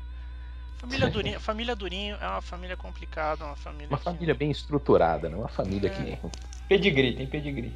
[0.79, 3.89] Família Durinho, família Durinho é uma família complicada, uma família.
[3.89, 5.37] Uma que- família bem estruturada, né?
[5.37, 5.91] Uma família É.
[5.91, 6.19] que.
[6.69, 7.73] Pedigree, tem pedigree.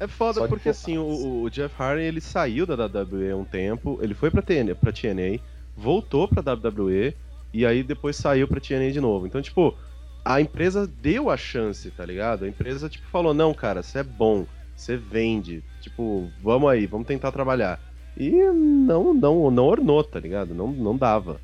[0.00, 4.14] É foda porque assim, o, o Jeff Hardy ele saiu da WWE um tempo, ele
[4.14, 5.40] foi pra TNA, pra TNA,
[5.76, 7.14] voltou pra WWE
[7.52, 9.26] e aí depois saiu pra TNA de novo.
[9.26, 9.76] Então, tipo,
[10.24, 12.44] a empresa deu a chance, tá ligado?
[12.44, 15.64] A empresa tipo falou: "Não, cara, você é bom, você vende.
[15.80, 17.80] Tipo, vamos aí, vamos tentar trabalhar".
[18.16, 20.54] E não não não ornou, tá ligado?
[20.54, 21.40] Não não dava.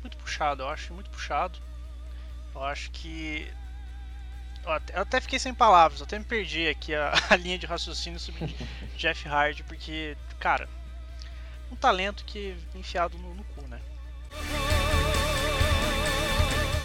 [0.00, 1.58] Muito puxado, eu acho muito puxado.
[2.54, 3.46] Eu acho que.
[4.66, 8.18] Eu até, fiquei sem palavras, eu até me perdi aqui a, a linha de raciocínio
[8.20, 8.54] sobre
[8.96, 10.68] Jeff Hardy, porque, cara,
[11.72, 13.80] um talento que enfiado no, no cu, né?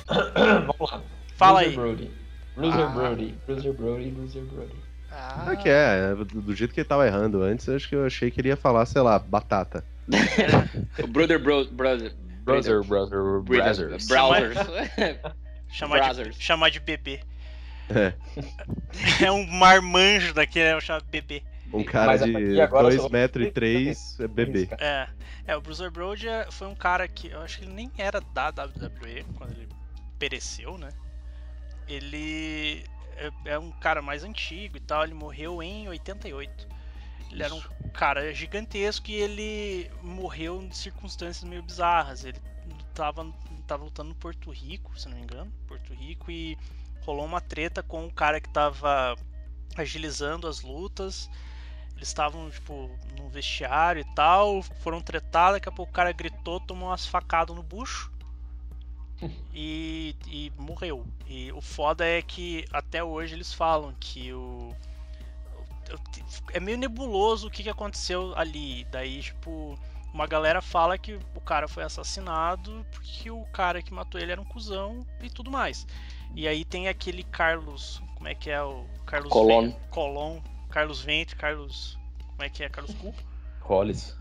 [0.68, 1.02] Vamos lá.
[1.36, 1.88] Fala Bruiser aí.
[1.88, 2.12] Brody.
[2.56, 2.88] Bruiser Ah.
[2.90, 3.38] Brody.
[3.46, 4.76] Bruiser Brody, Bruiser Brody.
[5.12, 8.06] Ah, Ah, que é, do, jeito que ele tava errando antes, eu acho que eu
[8.06, 9.84] achei que ele ia falar, sei lá, batata.
[11.04, 12.14] O Brother Bro, Brother.
[12.44, 13.44] Brother, brother, Brother.
[13.44, 14.08] brothers.
[14.08, 14.58] Browsers.
[15.72, 16.36] chamar, de, Brothers.
[16.40, 17.22] chamar de bebê.
[17.90, 18.14] É.
[19.26, 21.44] É um marmanjo daquele, é o chamado bebê.
[21.74, 24.70] Um cara de partir de agora eu 2 só- metros e 3 é bebê.
[24.80, 25.08] É,
[25.48, 28.22] é o Bruiser Brody é- foi um cara que eu acho que ele nem era
[28.22, 29.68] da WWE quando ele
[30.18, 30.90] pereceu, né?
[31.88, 32.84] Ele
[33.18, 36.68] é, é um cara mais antigo e tal, ele morreu em 88.
[37.32, 37.62] Ele era um
[37.94, 42.24] cara gigantesco e ele morreu em circunstâncias meio bizarras.
[42.24, 42.40] Ele
[42.94, 43.32] tava,
[43.68, 46.58] tava lutando no Porto Rico, se não me engano, Porto Rico, e
[47.06, 49.16] rolou uma treta com o cara que tava
[49.76, 51.30] agilizando as lutas.
[51.96, 56.60] Eles estavam, tipo, no vestiário e tal, foram tretar, daqui a pouco o cara gritou,
[56.60, 58.12] tomou umas facadas no bucho
[59.54, 61.06] e, e morreu.
[61.28, 64.76] E o foda é que até hoje eles falam que o.
[65.92, 68.84] o- É meio nebuloso o que, que aconteceu ali.
[68.92, 69.80] Daí, tipo,
[70.14, 74.42] uma galera fala que o cara foi assassinado porque o cara que matou ele era
[74.42, 75.88] um cuzão e tudo mais.
[76.36, 78.02] E aí tem aquele Carlos.
[78.16, 78.86] Como é que é o.
[79.06, 79.62] Carlos Colon.
[79.70, 80.42] Ven- Colon.
[80.70, 81.98] Carlos Vente, Carlos.
[82.32, 82.70] Como é que é?
[82.70, 83.14] Carlos Cu?
[83.62, 84.16] Hollis.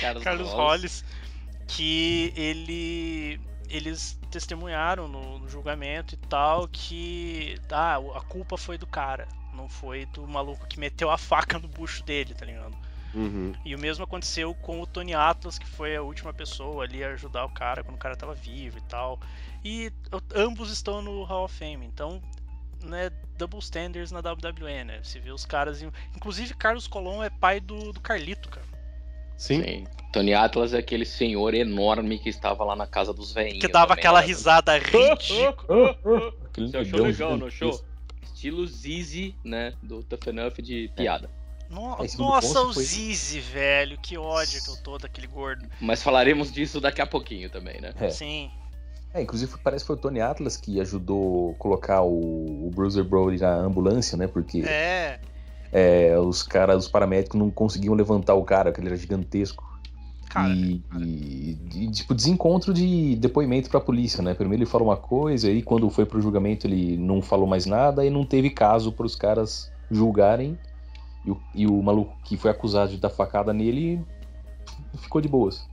[0.00, 0.54] Carlos, Carlos Hollis.
[0.54, 1.04] Hollis,
[1.66, 8.86] que ele eles testemunharam no, no julgamento e tal que ah, a culpa foi do
[8.86, 12.74] cara, não foi do maluco que meteu a faca no bucho dele, tá ligado?
[13.14, 13.52] Uhum.
[13.64, 17.08] E o mesmo aconteceu com o Tony Atlas, que foi a última pessoa ali a
[17.10, 19.18] ajudar o cara quando o cara tava vivo e tal.
[19.64, 19.90] E
[20.34, 22.22] ambos estão no Hall of Fame, então,
[22.82, 25.00] né, double standards na WWE, né?
[25.02, 25.82] Você vê os caras.
[25.82, 28.66] em- Inclusive, Carlos Colon é pai do, do Carlito, cara.
[29.36, 29.62] Sim.
[29.62, 29.86] Sim.
[30.12, 33.60] Tony Atlas é aquele senhor enorme que estava lá na casa dos veinhos.
[33.60, 34.26] Que dava também, aquela né?
[34.26, 35.96] risada ridícula.
[36.56, 37.66] Você achou negão legal, não gigantesco.
[37.66, 37.84] achou?
[38.22, 39.74] Estilo Zizi, né?
[39.82, 41.30] Do Tough Enough de piada.
[41.70, 43.98] No- Nossa, o foi- Zizi, velho.
[44.00, 45.66] Que ódio que eu tô daquele gordo.
[45.80, 47.92] Mas falaremos disso daqui a pouquinho também, né?
[48.00, 48.08] É.
[48.10, 48.50] Sim.
[49.12, 53.40] É, inclusive parece que foi o Tony Atlas que ajudou colocar o, o Bruiser Brody
[53.40, 54.26] na ambulância, né?
[54.26, 55.18] Porque É.
[55.72, 59.66] é, os caras, os paramédicos não conseguiam levantar o cara, porque ele era gigantesco.
[60.28, 64.34] Cara, e, e- e, tipo, desencontro de depoimento pra polícia, né?
[64.34, 68.04] Primeiro ele falou uma coisa, aí quando foi pro julgamento ele não falou mais nada
[68.04, 70.58] e não teve caso pros caras julgarem.
[71.28, 74.02] E o, e o maluco que foi acusado de dar facada nele
[74.98, 75.68] ficou de boas.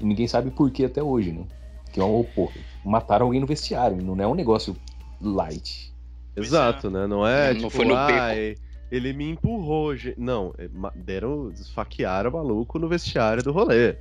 [0.00, 1.44] E ninguém sabe por que até hoje, né?
[1.92, 2.50] Que é um, pô,
[2.84, 4.76] mataram alguém no vestiário, não é um negócio
[5.20, 5.94] light.
[6.34, 7.06] Exato, né?
[7.06, 8.60] Não é Não tipo, foi no ah, beco.
[8.90, 9.94] ele me empurrou.
[10.18, 13.96] Não, é, deram, esfaquearam o maluco no vestiário do rolê.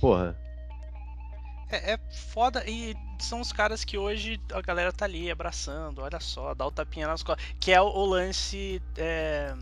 [0.00, 0.36] Porra.
[1.70, 6.20] É, é foda e são os caras que hoje a galera tá ali abraçando, olha
[6.20, 7.46] só, dá o tapinha nas costas.
[7.60, 8.82] Que é o, o lance.
[8.98, 9.54] É...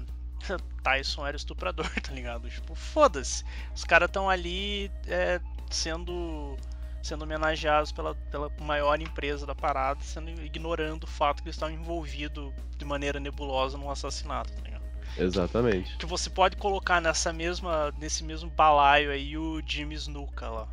[0.83, 2.49] Tyson era estuprador, tá ligado?
[2.49, 3.45] Tipo, foda-se.
[3.75, 5.41] Os caras tão ali é,
[5.71, 6.57] sendo
[7.03, 11.75] sendo homenageados pela, pela maior empresa da parada, sendo ignorando o fato que eles estavam
[11.75, 14.85] envolvidos de maneira nebulosa num assassinato, tá ligado?
[15.19, 15.99] Exatamente.
[15.99, 20.69] Que você pode colocar nessa mesma nesse mesmo balaio aí o Jimmy Snuka lá,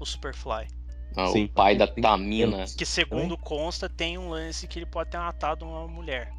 [0.00, 0.66] o Superfly.
[1.14, 1.44] Ah, Sim.
[1.44, 2.64] o pai da Tem- Tamina.
[2.76, 6.32] Que segundo consta tem um lance que ele pode ter matado uma mulher.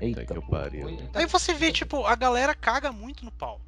[0.00, 0.42] Eita, que pô.
[0.42, 0.98] pariu.
[1.14, 3.60] Aí você vê, tipo, a galera caga muito no pau.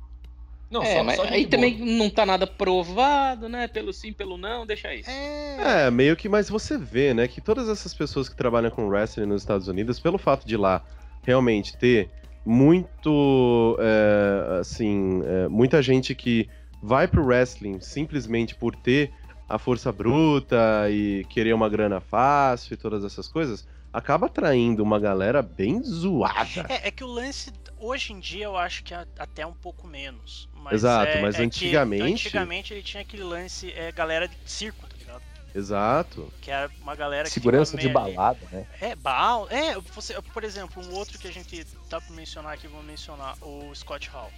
[0.71, 1.51] Não, É, só, mas só aí boa.
[1.51, 3.67] também não tá nada provado, né?
[3.67, 5.11] Pelo sim, pelo não, deixa isso.
[5.11, 5.87] É.
[5.87, 9.27] É, meio que, mas você vê, né, que todas essas pessoas que trabalham com wrestling
[9.27, 10.85] nos Estados Unidos, pelo fato de lá
[11.23, 12.09] realmente ter
[12.47, 16.49] muito, é, assim, é, muita gente que
[16.81, 19.13] vai pro wrestling simplesmente por ter
[19.49, 24.99] a força bruta e querer uma grana fácil e todas essas coisas, acaba atraindo uma
[24.99, 26.67] galera bem zoada.
[26.69, 29.87] É, é que o lance, hoje em dia, eu acho que é até um pouco
[29.87, 30.49] menos.
[30.55, 34.37] Mas Exato, é- mas é que antigamente- antigamente ele tinha aquele lance, é, galera de
[34.45, 35.23] circo, tá ligado?
[35.55, 36.33] Exato.
[36.41, 38.67] Que era uma galera que Segurança de balada, né?
[38.81, 39.49] É, bal.
[39.51, 43.35] É, você, por exemplo, um outro que a gente tá pra mencionar aqui, vou mencionar,
[43.43, 44.31] o Scott Hall.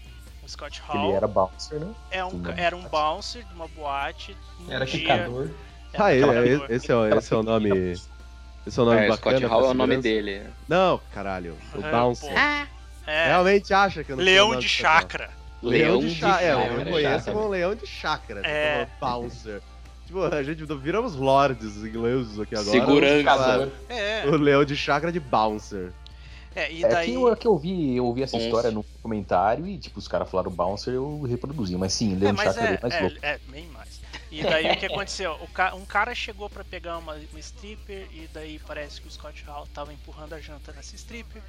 [0.42, 1.94] O Scott Hall Ele era bouncer, né?
[2.10, 4.34] é um, era um bouncer de uma boate.
[4.58, 5.50] num Era dia- quicador.
[5.92, 6.66] era Ah, ele- quicador.
[6.70, 7.68] esse, é, o- esse é o nome.
[8.66, 9.36] Esse é o nome É, bacana.
[9.38, 10.42] Scott Hall é o nome dele.
[10.68, 11.56] Não, caralho.
[11.74, 12.30] O É, Bouncer.
[12.30, 12.38] pô.
[13.10, 15.30] É, Realmente acha que eu não sei o Leão de chácara.
[15.62, 16.44] Leão de chácara.
[16.44, 18.40] É, eu conheço como leão de chácara.
[18.44, 18.82] É.
[18.82, 18.88] É.
[19.00, 19.60] Bouncer.
[20.06, 22.70] Tipo, a gente viramos lords ingleses aqui agora.
[22.70, 23.22] Segurança.
[23.22, 25.92] Vamos falar É, O leão de chácara de Bouncer.
[26.54, 27.06] É, e É daí.
[27.06, 30.30] que eu, que eu vi, eu ouvi essa história no comentário e, tipo, os caras
[30.30, 31.76] falaram bouncer, eu reproduzi.
[31.76, 33.18] Mas sim, É, Leandro mas Chakra é é, mais é, louco.
[33.22, 34.00] é, bem mais.
[34.30, 35.32] E daí o que aconteceu?
[35.40, 39.10] O ca- um cara chegou pra pegar uma, uma stripper e daí parece que o
[39.10, 41.42] Scott Hall tava empurrando a janta nessa stripper.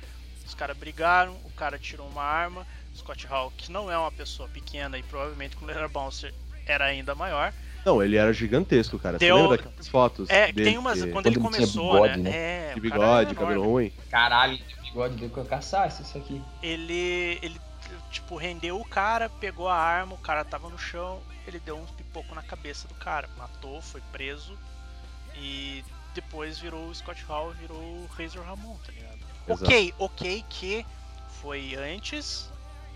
[0.45, 2.67] Os caras brigaram, o cara tirou uma arma.
[2.93, 6.33] O Scott Hall, que não é uma pessoa pequena e provavelmente quando ele era bouncer
[6.65, 7.53] era ainda maior.
[7.85, 9.17] Não, ele era gigantesco, cara.
[9.17, 10.29] Deu- Você lembra daquelas fotos?
[10.29, 10.99] É, dele tem umas.
[10.99, 12.29] Quando, Quando ele ele começou, bigode, né?
[12.29, 12.31] né?
[12.31, 13.91] É, De o bigode, cabelo ruim.
[14.09, 14.57] Caralho,
[14.93, 16.41] deu que eu caçasse isso aqui.
[16.61, 17.39] Ele.
[17.41, 17.61] ele
[18.11, 21.85] tipo, rendeu o cara, pegou a arma, o cara tava no chão, ele deu um
[21.85, 24.57] pipoco na cabeça do cara, matou, foi preso
[25.35, 25.83] e
[26.13, 29.19] depois virou o Scott Hall, virou o Razor Ramon, tá ligado?
[29.47, 29.63] Exato.
[29.65, 30.85] Ok, ok que
[31.41, 32.49] foi antes.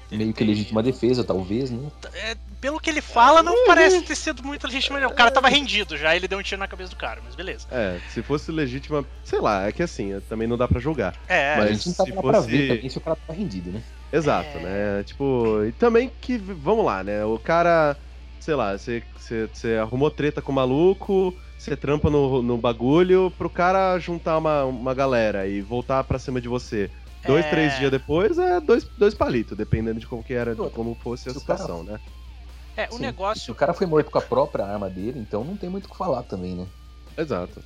[0.10, 1.92] Meio que legítima defesa, talvez, né?
[2.14, 5.06] É, pelo que ele fala, não parece ter sido muito legítima.
[5.08, 7.68] O cara tava rendido já, ele deu um tiro na cabeça do cara, mas beleza.
[7.72, 11.16] É, se fosse legítima, sei lá, é que assim, também não dá pra julgar.
[11.28, 13.16] É, a Mas gente não tava se lá pra fosse- ver também se o cara
[13.16, 13.82] tava rendido, né?
[14.12, 14.62] Exato, É.
[14.62, 15.04] né?
[15.04, 17.24] Tipo, e também que, vamos lá, né?
[17.26, 17.96] O cara,
[18.40, 23.32] sei lá, você, você, você arrumou treta com o maluco, você trampa no, no bagulho
[23.38, 26.90] pro cara juntar uma, uma galera e voltar pra cima de você.
[27.26, 27.50] Dois, É.
[27.50, 31.28] três dias depois é dois, dois palitos, dependendo de como que era, de como fosse
[31.30, 32.00] a situação, né?
[32.78, 32.98] É, o Sim.
[32.98, 35.86] Se negócio o cara foi morto com a própria arma dele, então não tem muito
[35.86, 36.68] o que falar também, né?
[37.18, 37.64] Exato.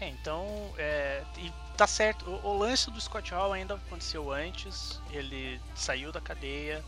[0.00, 0.46] É, então,
[0.78, 2.28] é, e tá certo.
[2.28, 5.00] O, o lance do Scott Hall ainda aconteceu antes.
[5.10, 6.82] Ele saiu da cadeia,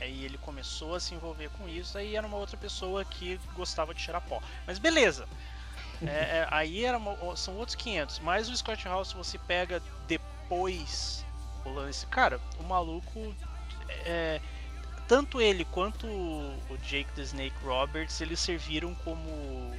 [0.00, 1.98] aí ele começou a se envolver com isso.
[1.98, 4.40] Aí era uma outra pessoa que gostava de cheirar pó.
[4.66, 5.26] Mas beleza.
[6.02, 8.18] É, é, aí era uma- são outros 500.
[8.18, 11.24] Mas o Scott Hall, se você pega depois
[11.64, 13.34] o lance, cara, o maluco.
[14.04, 14.40] é,
[15.08, 19.72] tanto ele quanto o Jake the Snake Roberts, eles serviram como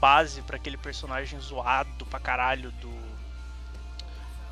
[0.00, 2.90] base pra aquele personagem zoado pra caralho do,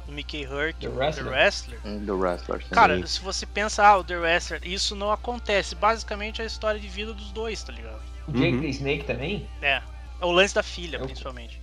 [0.07, 1.25] do Mickey Hurk, The Wrestler.
[1.25, 1.81] The Wrestler.
[1.81, 2.63] The Wrestler.
[2.63, 2.69] sim.
[2.75, 5.75] Cara, se você pensa, ah, o The Wrestler, isso não acontece.
[5.75, 8.01] Basicamente é a história de vida dos dois, tá ligado?
[8.27, 8.61] O Jake Uhum.
[8.61, 9.49] the Snake também?
[9.63, 9.83] É.
[10.21, 11.61] É o lance da filha, Eu- principalmente.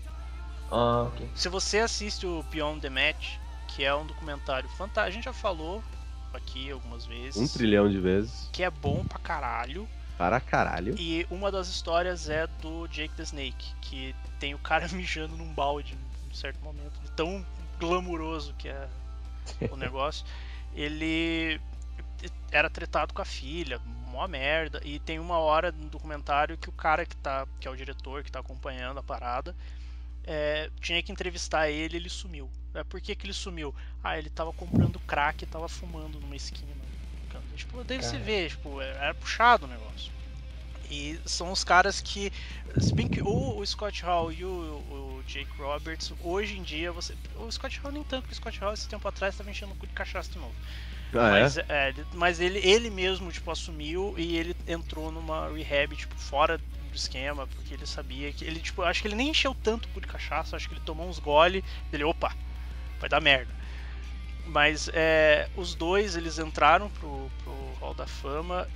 [0.71, 1.29] Ah, ok.
[1.35, 3.35] Se você assiste o Beyond the Match,
[3.67, 5.83] que é um documentário fantástico, a gente já falou
[6.35, 8.49] aqui algumas vezes, Um trilhão de vezes.
[8.51, 9.87] que é bom pra caralho.
[10.17, 10.95] Para caralho.
[10.97, 15.53] E uma das histórias é do Jake the Snake, que tem o cara mijando num
[15.53, 16.93] balde em um certo momento.
[17.15, 17.45] Tão
[17.79, 18.87] glamuroso que é
[19.71, 20.25] o negócio.
[20.73, 21.59] Ele
[22.51, 24.81] era tretado com a filha, mó merda.
[24.85, 27.45] E tem uma hora no documentário que o cara que tá.
[27.59, 29.55] que é o diretor que tá acompanhando a parada.
[30.25, 32.49] é, tinha que entrevistar ele ele sumiu.
[32.75, 33.73] É, por que, que ele sumiu?
[34.03, 36.75] Ah, ele tava comprando crack e tava fumando numa esquina.
[37.55, 38.23] Tipo, daí você Cara.
[38.23, 40.11] vê, tipo, era puxado o negócio.
[40.89, 42.31] E são os caras que.
[42.79, 46.91] Se bem que o, o Scott Hall e o, o Jake Roberts, hoje em dia,
[46.91, 47.15] você.
[47.35, 49.75] O Scott Hall nem tanto, porque o Scott Hall esse tempo atrás estava enchendo o
[49.75, 50.53] cu de cachaça de novo.
[51.13, 51.41] Ah, é?
[51.41, 56.15] mas é, ele- mas ele, ele mesmo, tipo, assumiu e ele entrou numa rehab, tipo,
[56.15, 59.55] fora sobre o esquema, porque ele sabia que ele, tipo, acho que ele nem encheu
[59.55, 62.31] tanto o cu de cachaça, acho que ele tomou uns gole, ele, opa,
[62.99, 63.53] vai dar merda.
[64.45, 68.67] Mas é, os dois, eles entraram pro, pro Hall da Fama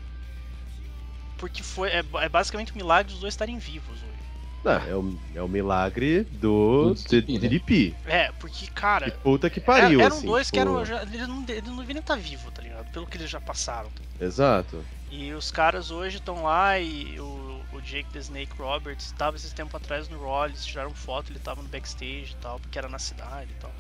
[1.40, 4.20] porque foi, é, é basicamente um milagre dos dois estarem vivos hoje.
[4.64, 8.26] Não, é, o, é o milagre do DDP, né?
[8.26, 10.28] É, porque, cara, Que puta que pariu, eram assim.
[10.28, 10.86] dois que tipo, eram.
[10.86, 12.92] Já, eles, não, eles não deveriam estar vivos, tá ligado?
[12.92, 13.90] Pelo que eles já passaram.
[14.20, 14.84] Exato.
[15.10, 19.54] E os caras hoje estão lá e o, o Jake the Snake Roberts estava esses
[19.54, 23.00] tempo atrás no eles tiraram foto, ele tava no backstage e tal, porque era na
[23.00, 23.72] cidade e tal.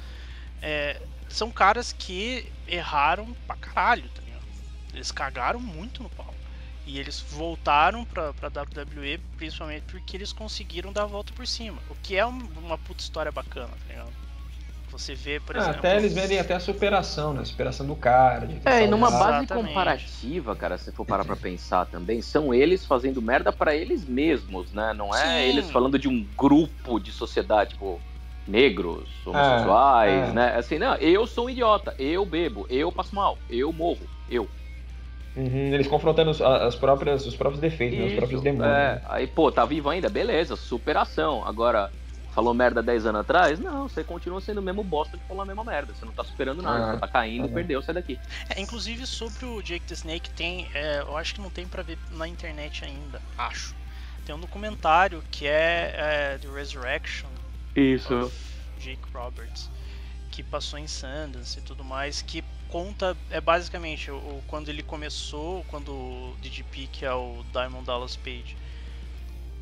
[0.62, 4.44] É, são caras que erraram pra caralho, tá ligado?
[4.94, 6.34] Eles cagaram muito no pau.
[6.86, 11.78] E eles voltaram pra, pra WWE principalmente porque eles conseguiram dar a volta por cima.
[11.90, 14.10] O que é um- uma puta história bacana, tá ligado?
[14.92, 15.78] Você vê, por Ah, exemplo.
[15.80, 17.42] até eles vendem até a superação, né?
[17.42, 18.50] A superação do cara.
[18.66, 19.68] É, e numa base Exatamente.
[19.68, 24.74] comparativa, cara, se for parar pra pensar também, são eles fazendo merda pra eles mesmos,
[24.74, 24.92] né?
[24.94, 25.50] Não é Sim.
[25.50, 28.02] eles falando de um grupo de sociedade, tipo,
[28.50, 30.34] negros, homossexuais, é.
[30.34, 30.56] né?
[30.56, 34.50] Assim, não, eu sou um idiota, eu bebo, eu passo mal, eu morro, eu.
[35.36, 38.06] Uhum, eles confrontando os, as próprias, os próprios defeitos, né?
[38.08, 38.76] os próprios demônios.
[38.76, 39.02] é.
[39.08, 40.10] Aí, pô, tá vivo ainda?
[40.10, 41.46] Beleza, superação.
[41.46, 41.92] Agora,
[42.34, 43.60] falou merda 10 anos atrás?
[43.60, 45.94] Não, você continua sendo o mesmo bosta de falar a mesma merda.
[45.94, 47.54] Você não tá superando nada, Ah, você tá caindo, tá.
[47.54, 48.20] perdeu, sai daqui.
[48.50, 51.84] É, inclusive sobre o Jake the Snake tem, é, eu acho que não tem pra
[51.84, 53.76] ver na internet ainda, acho.
[54.26, 57.30] Tem um documentário que é, é The Resurrection
[57.80, 58.32] Isso.
[58.78, 59.70] Jake Roberts,
[60.32, 65.64] que passou em Sundance e tudo mais, que conta é basicamente o, quando ele começou,
[65.70, 68.56] quando o DDP, que é o Diamond Dallas Page,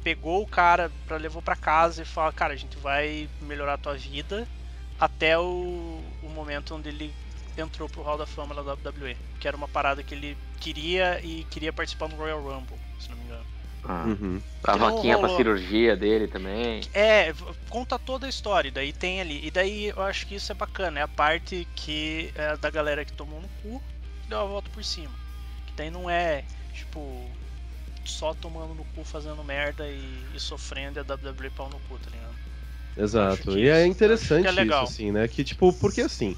[0.04, 3.78] pegou o cara, pra, levou pra casa e falou, cara, a gente vai melhorar a
[3.78, 4.48] tua vida
[5.00, 7.14] até o, o momento onde ele
[7.58, 11.44] entrou pro Hall da Fama da WWE, que era uma parada que ele queria e
[11.46, 13.57] queria participar do Royal Rumble, se não me engano.
[13.90, 14.42] Ah, Uhum.
[14.66, 16.82] a que não vaquinha pra cirurgia dele também.
[16.94, 17.34] É,
[17.70, 19.40] conta toda a história, e daí tem ali.
[19.46, 23.06] E daí eu acho que isso é bacana, é a parte que é da galera
[23.06, 23.82] que tomou no cu
[24.26, 25.14] e deu a volta por cima.
[25.68, 27.24] Que daí não é, tipo,
[28.04, 30.02] só tomando no cu, fazendo merda e,
[30.36, 32.36] e sofrendo e a WWE pau no cu, tá ligado?
[32.98, 33.58] Exato.
[33.58, 34.84] E é isso- interessante que é legal.
[34.84, 35.28] isso, assim, né?
[35.28, 36.36] Que, tipo, porque assim,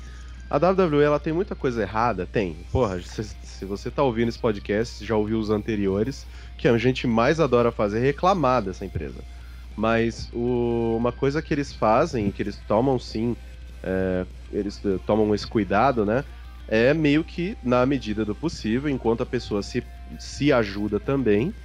[0.49, 2.25] a WWE ela tem muita coisa errada?
[2.27, 2.65] Tem.
[2.71, 6.25] Porra, se, se você tá ouvindo esse podcast, já ouviu os anteriores,
[6.59, 9.25] que a gente mais adora fazer é reclamar dessa empresa.
[9.75, 13.37] Mas o- uma coisa que eles fazem, que eles tomam sim,
[13.83, 16.25] é, eles eh, tomam esse cuidado, né?
[16.67, 19.87] É meio que na medida do possível, enquanto a pessoa se,
[20.19, 21.55] se ajuda também,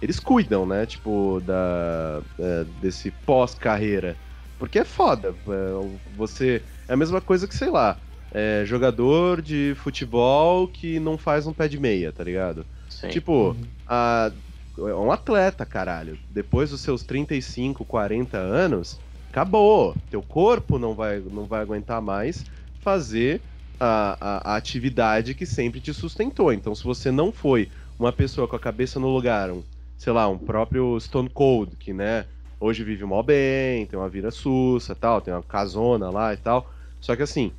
[0.00, 0.86] eles cuidam, né?
[0.86, 4.18] Tipo, da, é, desse pós-carreira.
[4.58, 5.38] Porque é foda.
[5.48, 6.66] é, Você.
[6.88, 11.52] É a mesma coisa que, sei lá, é, jogador de futebol que não faz um
[11.54, 12.66] pé de meia, tá ligado?
[12.88, 13.08] Sim.
[13.08, 13.56] Tipo,
[13.90, 14.32] a-
[14.78, 16.18] é um atleta, caralho.
[16.28, 19.96] Depois dos seus 35, 40 anos, acabou.
[20.10, 22.46] Teu corpo não vai, não vai aguentar mais
[22.78, 23.44] fazer
[23.78, 26.52] a, a- a atividade que sempre te sustentou.
[26.52, 29.64] Então, se você não foi uma pessoa com a cabeça no lugar, um,
[29.96, 32.26] sei lá, um próprio Stone Cold, que, né,
[32.58, 36.70] hoje vive mó bem, tem uma vida sussa tal, tem uma casona lá e tal.
[37.00, 37.52] Só que assim,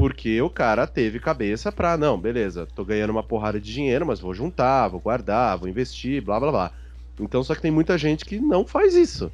[0.00, 4.18] porque o cara teve cabeça pra, não, beleza, tô ganhando uma porrada de dinheiro, mas
[4.18, 6.72] vou juntar, vou guardar, vou investir, blá blá blá.
[7.20, 9.30] Então, só que tem muita gente que não faz isso.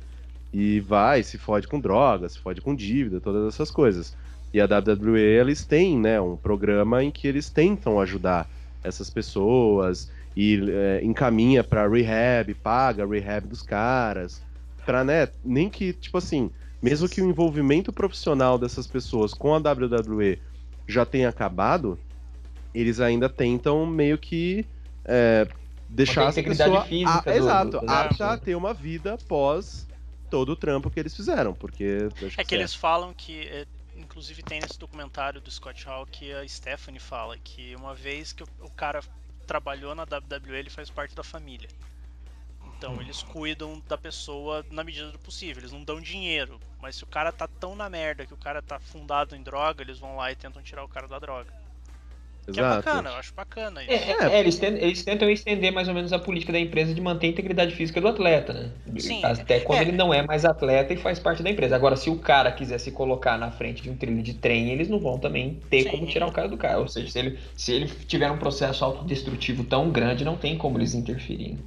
[0.53, 4.17] E vai, se fode com drogas, se fode com dívida, todas essas coisas.
[4.53, 8.51] E a WWE, eles têm, né, um programa em que eles tentam ajudar
[8.83, 14.43] essas pessoas e é, encaminha pra rehab, paga rehab dos caras.
[14.85, 16.51] Pra, né, nem que, tipo assim,
[16.83, 20.41] mesmo que o envolvimento profissional dessas pessoas com a WWE
[20.87, 21.99] já tenha acabado,
[22.75, 24.65] eles ainda tentam meio que
[25.05, 25.47] é,
[25.89, 29.15] deixar a essa pessoa física a- do- exato, do- apta a do- ter uma vida
[29.15, 29.87] após
[30.31, 33.65] todo o trampo que eles fizeram, porque acho É que é- eles falam que, é,
[33.97, 38.43] inclusive tem nesse documentário do Scott Hall que a Stephanie fala que uma vez que
[38.43, 39.01] o, o cara
[39.47, 41.69] trabalhou na WWE, ele faz parte da família.
[42.77, 46.61] Então eles cuidam da pessoa na medida do possível, eles não dão dinheiro.
[46.81, 49.83] Mas se o cara tá tão na merda que o cara tá fundado em droga,
[49.83, 51.51] eles vão lá e tentam tirar o cara da droga.
[52.45, 52.85] Que é Exato.
[52.85, 53.93] bacana, eu acho bacana isso.
[53.93, 56.95] É, é, é, eles, tentam, eles tentam estender mais ou menos a política da empresa
[56.95, 58.71] de manter a integridade física do atleta, né?
[59.01, 59.83] Sim, Até quando é.
[59.83, 61.75] ele não é mais atleta e faz parte da empresa.
[61.75, 64.89] Agora, se o cara quiser se colocar na frente de um trilho de trem, eles
[64.89, 65.91] não vão também ter Sim.
[65.91, 66.83] como tirar o cara do carro.
[66.83, 70.79] Ou seja, se ele, se ele tiver um processo autodestrutivo tão grande, não tem como
[70.79, 71.59] eles interferirem.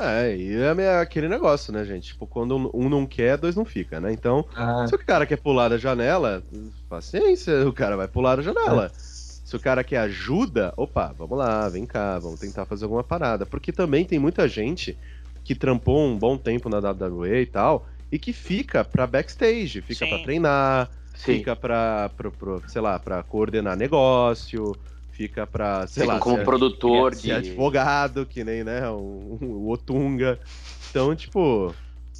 [0.00, 2.08] É, e é aquele negócio, né, gente?
[2.08, 4.12] Tipo, quando um não quer, dois não fica, né?
[4.12, 6.42] Então, Ah, se o cara quer pular da janela,
[6.88, 8.90] paciência, o cara vai pular da janela.
[8.94, 13.44] Se o cara quer ajuda, opa, vamos lá, vem cá, vamos tentar fazer alguma parada.
[13.44, 14.96] Porque também tem muita gente
[15.44, 20.04] que trampou um bom tempo na WWE e tal, e que fica pra backstage, fica
[20.04, 20.08] Sim.
[20.08, 21.34] pra treinar, Sim.
[21.38, 24.76] fica pra, pro, pro, sei lá, pra coordenar negócio,
[25.20, 27.32] fica pra, sei Fica lá, como ser- produtor ser de.
[27.32, 30.40] advogado, que nem, né, o, o Otunga.
[30.88, 31.74] Então, tipo,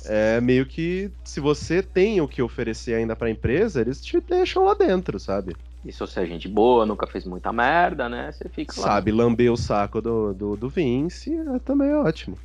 [0.04, 4.64] é meio que se você tem o que oferecer ainda pra empresa, eles te deixam
[4.64, 5.56] lá dentro, sabe?
[5.82, 8.30] E se você é gente boa, nunca fez muita merda, né?
[8.32, 8.88] Você fica lá.
[8.88, 12.38] Sabe, lamber o saco do, do, do Vince é também ótimo.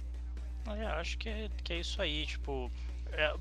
[0.67, 2.71] É, acho que é, que é isso aí, tipo.
[3.11, 3.33] é,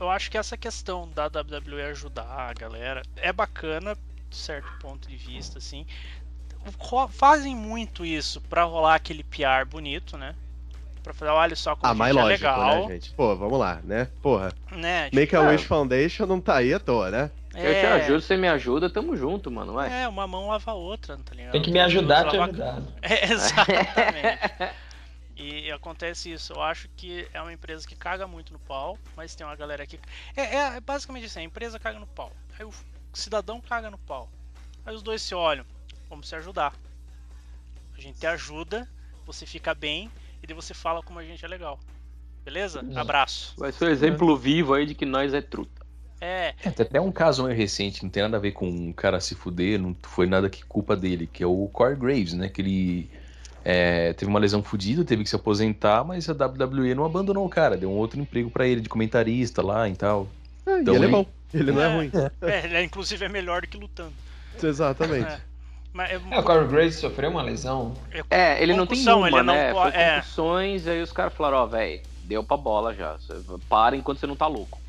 [0.00, 3.94] eu acho que essa questão da WWE ajudar a galera é bacana,
[4.30, 5.86] de certo ponto de vista, assim.
[7.10, 10.34] Fazem muito isso pra rolar aquele PR bonito, né?
[11.02, 13.10] Pra falar, olha só como Ah, gente é lógico, legal, né, gente?
[13.14, 14.08] Pô, vamos lá, né?
[14.22, 15.10] Porra, né?
[15.12, 15.48] Make a é.
[15.48, 17.30] Wish Foundation não tá aí à toa, né?
[17.54, 19.72] Eu te é, ajudo, você me ajuda, tamo junto, mano.
[19.72, 20.04] Vai.
[20.04, 21.52] é, uma mão lava a outra, tá ligado?
[21.52, 22.82] Tem que me ajudar a te Lava- ajudar.
[23.02, 24.38] É, exatamente.
[25.36, 26.52] E acontece isso.
[26.52, 29.84] Eu acho que é uma empresa que caga muito no pau, mas tem uma galera
[29.86, 29.98] que.
[30.36, 32.30] É, é basicamente assim: a empresa caga no pau.
[32.58, 32.72] Aí o
[33.12, 34.30] cidadão caga no pau.
[34.86, 35.64] Aí os dois se olham.
[36.12, 36.74] Vamos se ajudar.
[37.96, 38.86] A gente te ajuda,
[39.24, 40.10] você fica bem
[40.42, 41.80] e daí você fala como a gente é legal.
[42.44, 42.84] Beleza?
[42.94, 43.54] Abraço.
[43.56, 45.80] Vai ser o exemplo vivo aí de que nós é truta.
[46.20, 48.92] É, É, tem até um caso meio recente, não tem nada a ver com um
[48.92, 52.50] cara se fuder, não foi nada que culpa dele, que é o Corey Graves, né?
[52.50, 53.10] Que ele
[53.64, 57.48] é, teve uma lesão fodida, teve que se aposentar, mas a WWE não abandonou o
[57.48, 60.28] cara, deu um outro emprego pra ele de comentarista lá e tal.
[60.66, 61.26] É, Então, e ele é bom.
[61.54, 61.96] Ele não é, É.
[61.96, 62.10] ruim.
[62.42, 64.12] é, ele é, inclusive é melhor do que lutando.
[64.62, 65.51] Exatamente.
[65.94, 65.96] É.
[65.96, 67.94] Mas é, É, o Corey Graves sofreu uma lesão.
[68.30, 69.72] É, ele não tem Concussão, uma, ele não né?
[69.72, 70.14] Foi é.
[70.16, 73.16] concussões, aí os caras falaram, ó, velho, deu pra bola já.
[73.68, 74.80] Para enquanto você não tá louco.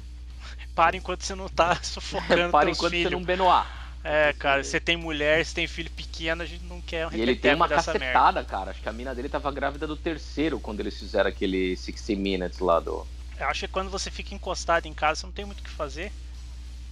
[0.76, 3.10] para enquanto você não tá sufocando para enquanto filhos.
[3.12, 3.68] você não Benoit.
[4.06, 7.22] É, cara, você tem mulher, você tem filho pequeno, a gente não quer um E
[7.22, 8.06] ele tem uma dessa merda.
[8.06, 8.72] cacetada, cara.
[8.72, 12.60] Acho que a mina dele tava grávida do terceiro quando eles fizeram aquele 60 Minutes
[12.60, 13.08] lá do.
[13.40, 15.70] Eu acho que quando você fica encostado em casa, você não tem muito o que
[15.70, 16.12] fazer.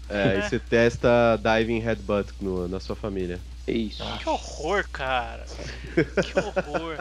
[0.09, 0.39] É, É.
[0.39, 3.39] e você testa diving headbutt no- na sua família.
[3.67, 4.03] Isso.
[4.19, 5.45] Que horror, cara.
[5.95, 6.97] Que horror.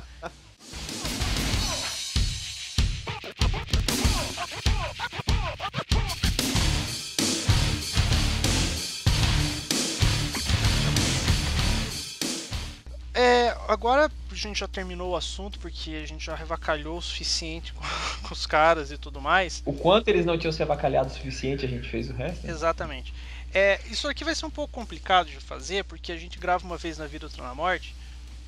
[13.12, 17.72] É, agora a gente já terminou o assunto porque a gente já revacalhou o suficiente
[17.72, 17.82] com,
[18.28, 19.62] com os caras e tudo mais.
[19.66, 22.46] O quanto eles não tinham se avacalhado o suficiente, a gente fez o resto.
[22.46, 22.52] né?
[22.52, 23.12] Exatamente.
[23.52, 26.76] É, isso aqui vai ser um pouco complicado de fazer, porque a gente grava uma
[26.76, 27.94] vez na vida, outra na morte.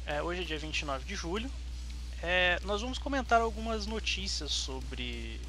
[0.06, 1.50] É, hoje é dia 29 de julho.
[2.22, 5.40] É, nós vamos comentar algumas notícias sobre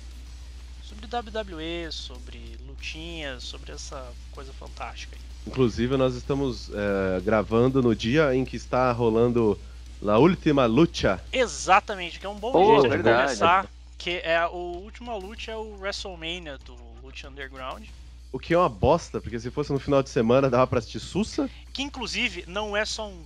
[0.83, 5.15] sobre WWE, sobre lutinhas, sobre essa coisa fantástica.
[5.15, 5.21] aí.
[5.47, 9.59] Inclusive, nós estamos é, gravando no dia em que está rolando
[10.01, 11.23] La Última Lucha.
[11.31, 13.17] Exatamente, que é um bom Pô, jeito verdade.
[13.17, 13.67] de começar.
[13.97, 17.85] Que é o última luta é o WrestleMania do Lucha Underground.
[18.33, 20.99] O que é uma bosta, porque se fosse no final de semana dava pra assistir
[20.99, 21.49] Sussa.
[21.71, 23.23] Que inclusive não é só um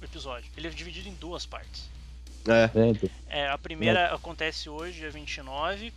[0.00, 1.90] episódio, ele é dividido em duas partes.
[2.46, 2.70] É.
[3.30, 5.92] É, É, a primeira acontece hoje, dia 29.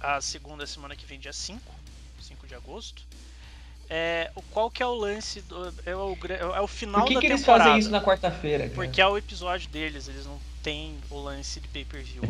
[0.00, 1.60] A segunda semana que vem, dia 5.
[2.20, 3.02] 5 de agosto.
[3.90, 5.68] É, o, qual que é o lance do.
[5.84, 6.16] É o,
[6.54, 7.64] é o final Por que, da que eles temporada.
[7.64, 8.70] fazem isso na quarta-feira?
[8.74, 12.22] Porque é o episódio deles, eles não têm o lance de pay-per-view.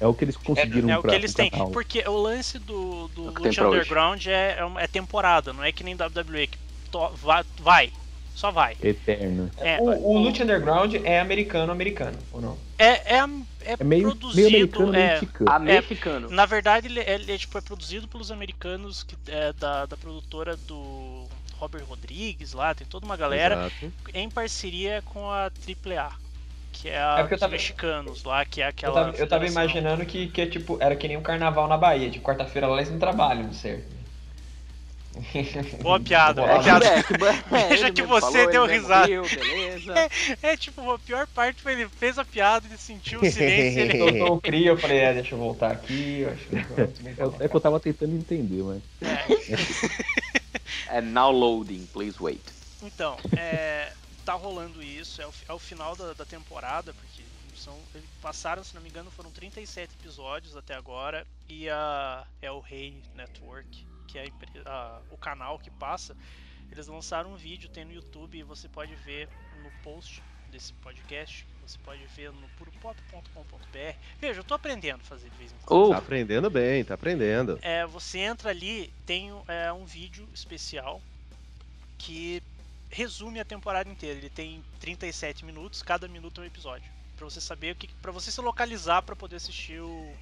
[0.00, 1.48] é o que eles conseguiram É o pra, que eles têm.
[1.50, 1.70] canal.
[1.70, 3.66] Porque o lance do, do É tem Lucha.
[3.66, 6.58] Underground é, é, uma- é temporada, não é que nem WWE que
[6.90, 7.92] to- vai, vai,
[8.34, 8.76] só vai.
[8.82, 9.50] Eterno.
[9.58, 12.58] É, o, o Lucha Underground é americano-americano, ou não?
[12.78, 13.24] é, é,
[13.64, 14.36] é É meio, produzido.
[14.36, 15.50] meio americano, é, mexicano.
[15.50, 16.30] Americano.
[16.30, 19.96] Na verdade, ele, é- ele é, tipo, é produzido pelos americanos que, é, da, da
[19.96, 21.24] produtora do
[21.58, 23.92] Robert Rodrigues lá, tem toda uma galera Exato.
[24.12, 26.12] em parceria com a AAA,
[26.80, 28.94] que é a É porque eu dos tava- mexicanos lá, que é Eu aquela.
[28.94, 32.10] tava, eu tava imaginando que, que é tipo, era que nem um carnaval na Bahia.
[32.10, 33.96] De quarta-feira lá eles não trabalham, certo?
[35.82, 36.84] Boa piada, Boa boa piada.
[36.86, 39.06] É, é, Veja que você deu risada.
[39.06, 39.94] riu, beleza.
[40.42, 43.82] É tipo, a pior parte foi ele fez a piada, ele sentiu o silêncio e
[43.82, 43.96] ele.
[43.98, 46.20] Soltou o cria, eu falei, é, deixa eu voltar aqui.
[46.20, 48.82] Eu acho que eu É, é que eu tava tentando entender, mas.
[50.90, 52.42] É now loading, please wait.
[52.82, 53.90] Então, é,
[54.26, 57.22] tá rolando isso, é o, é o final da, da temporada, porque
[57.54, 57.78] são,
[58.20, 63.86] passaram, se não me engano, foram 37 episódios até agora, e a El Rey Network,
[64.08, 64.24] que é
[64.66, 66.16] a a- o canal que passa,
[66.72, 69.28] eles lançaram um vídeo, tem no YouTube, e você pode ver
[69.62, 73.96] no post desse podcast, você pode ver no puropop.com.br.
[74.20, 75.86] Veja, eu tô aprendendo a fazer de vez em quando.
[75.86, 77.58] Oh, Tá aprendendo bem, tá aprendendo.
[77.62, 81.00] É, você entra ali, tem é, um vídeo especial
[81.98, 82.42] que
[82.96, 84.18] resume a temporada inteira.
[84.18, 86.90] Ele tem 37 minutos, cada minuto é um episódio.
[87.14, 87.88] Pra você saber o que.
[88.00, 90.12] para você se localizar pra poder assistir o,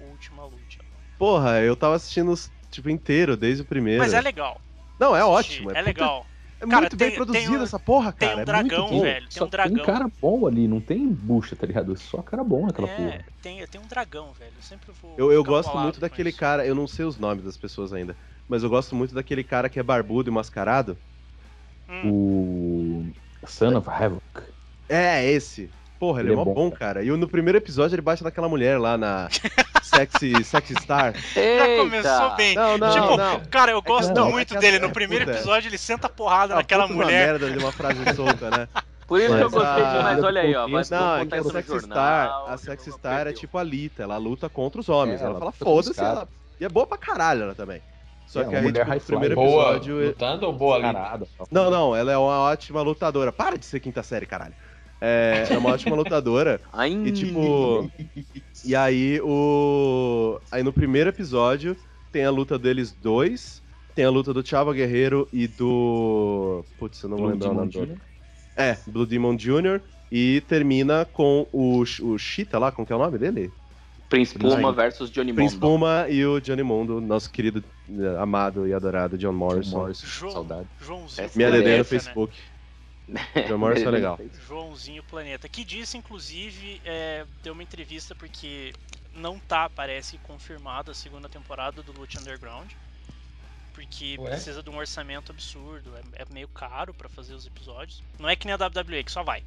[0.00, 0.84] Última Luta.
[1.18, 4.00] Porra, eu tava assistindo, os, tipo, inteiro, desde o primeiro.
[4.00, 4.60] Mas é legal.
[4.98, 5.70] Não, é assistir, ótimo.
[5.70, 6.26] É, puta- legal.
[6.62, 8.38] É Cara, muito bem tem- produzido tem um- essa porra, tem cara.
[8.38, 9.00] um é muito dragão, bom.
[9.00, 9.28] velho.
[9.28, 9.76] Tem Só um dragão.
[9.76, 11.96] tem cara bom ali, não tem bucha, tá ligado?
[11.98, 13.24] Só cara bom naquela é, porra.
[13.42, 14.52] tem, tem um dragão, velho.
[14.56, 15.14] Eu sempre vou.
[15.16, 16.38] Eu, eu gosto muito daquele isso.
[16.38, 18.14] cara, eu não sei os nomes das pessoas ainda,
[18.48, 20.98] mas eu gosto muito daquele cara que é barbudo e mascarado.
[21.90, 23.12] Hum,
[23.42, 24.22] O Son of Havoc.
[24.88, 25.70] É, esse.
[25.98, 27.02] Porra, ele, Ele é é mó bom, bom, cara.
[27.04, 29.28] E no primeiro episódio ele bate naquela mulher lá na
[29.82, 31.12] Sexy, Sexy Star.
[31.14, 32.54] Já começou bem.
[32.54, 33.40] Não, não, tipo, não.
[33.50, 34.78] cara, eu gosto não, é muito que a- dele.
[34.78, 35.36] No é, primeiro puta.
[35.36, 37.26] episódio ele senta a porrada Ah, naquela puta uma mulher.
[37.32, 38.68] merda de uma frase solta, né?
[39.06, 40.22] Por isso que eu Mas gostei a- demais.
[40.24, 40.68] Olha aí, ó.
[40.68, 43.58] Vai Não, Não, é que a no Sexy jornal, Star, a Sexy Star é tipo
[43.58, 45.20] a Lita, ela luta contra os homens.
[45.20, 46.28] É, ela ela fala, foda-se, ela.
[46.60, 47.82] E é boa pra caralho ela também.
[48.30, 49.34] Só É, que aí, mulher tipo, no primeiro.
[49.34, 50.06] Boa episódio.
[50.06, 51.26] lutando ou boa ali?
[51.50, 53.32] Não, não, ela é uma ótima lutadora.
[53.32, 54.54] Para de ser quinta série, caralho.
[55.00, 56.60] É, é uma ótima lutadora.
[56.72, 57.90] Ai, E tipo.
[58.64, 60.38] E aí o.
[60.52, 61.76] Aí no primeiro episódio
[62.12, 63.60] tem a luta deles dois.
[63.96, 66.64] Tem a luta do Chava Guerreiro e do.
[66.78, 67.70] Putz, eu não vou Blue lembrar o nome.
[67.72, 67.98] Jr.
[68.56, 69.80] É, Blue Demon Jr.
[70.12, 73.50] E termina com o, o Cheetah lá, como que é o nome dele?
[74.10, 75.66] Prince Puma versus Johnny Prince Mondo.
[75.66, 79.78] Puma e o Johnny Mondo, nosso querido, eh, amado e adorado John Morrison.
[79.78, 80.04] Morrison.
[80.04, 80.68] João, Saudade.
[80.80, 81.84] Joãozinho Essa Minha DD no né?
[81.84, 82.36] Facebook.
[83.48, 84.18] John Morrison é legal.
[84.48, 85.48] Joãozinho Planeta.
[85.48, 88.72] Que disse, inclusive, é, deu uma entrevista porque
[89.14, 92.72] não tá, parece, confirmada a segunda temporada do Lute Underground.
[93.72, 94.30] Porque Ué?
[94.30, 98.02] precisa de um orçamento absurdo, é, é meio caro pra fazer os episódios.
[98.18, 99.44] Não é que nem a WWE, que só vai.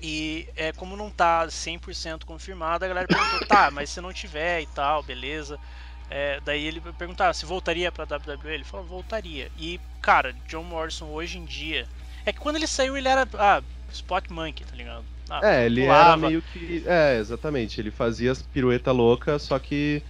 [0.00, 4.62] E é, como não tá 100% confirmado, a galera perguntou, tá, mas se não tiver
[4.62, 5.60] e tal, beleza.
[6.08, 9.50] É, daí ele perguntava se voltaria pra WWE, ele falou, voltaria.
[9.56, 11.88] E, cara, John Morrison hoje em dia.
[12.24, 13.28] É que quando ele saiu ele era.
[13.34, 15.06] Ah, Spot Monkey, tá ligado?
[15.28, 16.16] Ah, É, ele era pulava.
[16.16, 16.84] meio que.
[16.86, 17.80] É, exatamente.
[17.80, 20.02] Ele fazia as pirueta louca, só que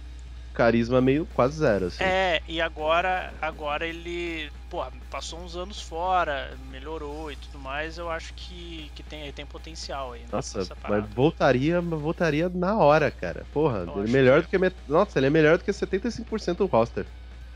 [0.53, 2.03] carisma meio quase zero, assim.
[2.03, 8.09] É, e agora, agora ele, porra, passou uns anos fora, melhorou e tudo mais, eu
[8.09, 13.45] acho que, que tem, tem potencial aí, né, Nossa, mas voltaria, voltaria na hora, cara.
[13.53, 14.75] Porra, Eu ele é melhor que- do que.
[14.91, 17.05] Nossa, ele é melhor do que 75% do roster.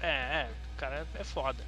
[0.01, 1.63] É, é, o cara é foda.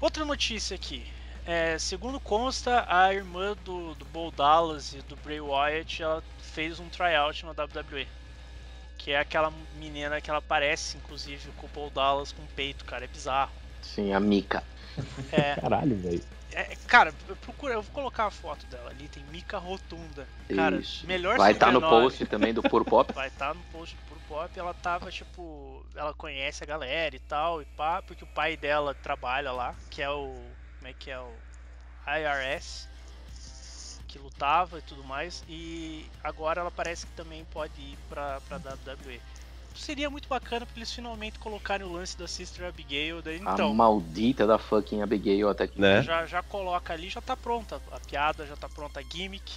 [0.00, 1.06] Outra notícia aqui.
[1.46, 6.78] É, segundo consta, a irmã do, do Bo Dallas e do Bray Wyatt, ela fez
[6.78, 8.06] um tryout na WWE.
[9.02, 13.04] Que é aquela menina que ela parece, inclusive, com o Bo Dallas com peito, cara,
[13.04, 13.50] é bizarro.
[13.80, 14.62] Sim, a Mika.
[15.32, 16.22] É, Caralho, velho.
[16.52, 20.28] É, cara, eu procura, eu vou colocar a foto dela ali, tem Mika Rotunda.
[20.54, 21.06] Cara, Isso.
[21.06, 22.02] melhor Vai estar no sobrenome.
[22.02, 23.10] post também do Puro Pop.
[23.14, 27.20] Vai estar no post do Puro Pop, ela tava, tipo, ela conhece a galera e
[27.20, 30.34] tal, e pá, porque o pai dela trabalha lá, que é o.
[30.78, 31.32] Como é que é o.
[32.06, 32.88] IRS,
[34.10, 38.56] que lutava e tudo mais, e agora ela parece que também pode ir pra, pra
[38.58, 39.20] WWE.
[39.74, 43.72] Seria muito bacana pra eles finalmente colocarem o lance da Sister Abigail, daí A então.
[43.72, 45.80] maldita da fucking Abigail até que.
[45.80, 46.02] Né?
[46.02, 47.80] Já, já coloca ali, já tá pronta.
[47.92, 49.52] A piada já tá pronta, a gimmick.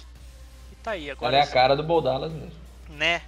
[0.72, 1.10] E tá aí.
[1.10, 2.52] Agora, Ela é a cara do Boldalas mesmo.
[2.90, 3.22] né?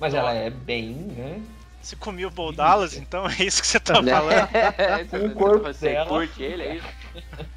[0.00, 1.42] Mas ela é bem, né?
[1.82, 4.12] Você comeu o Bo Dallas, então é isso que você tá Né?
[4.12, 4.48] falando?
[5.30, 6.08] O corpo Você dela.
[6.08, 6.86] curte ele, é isso?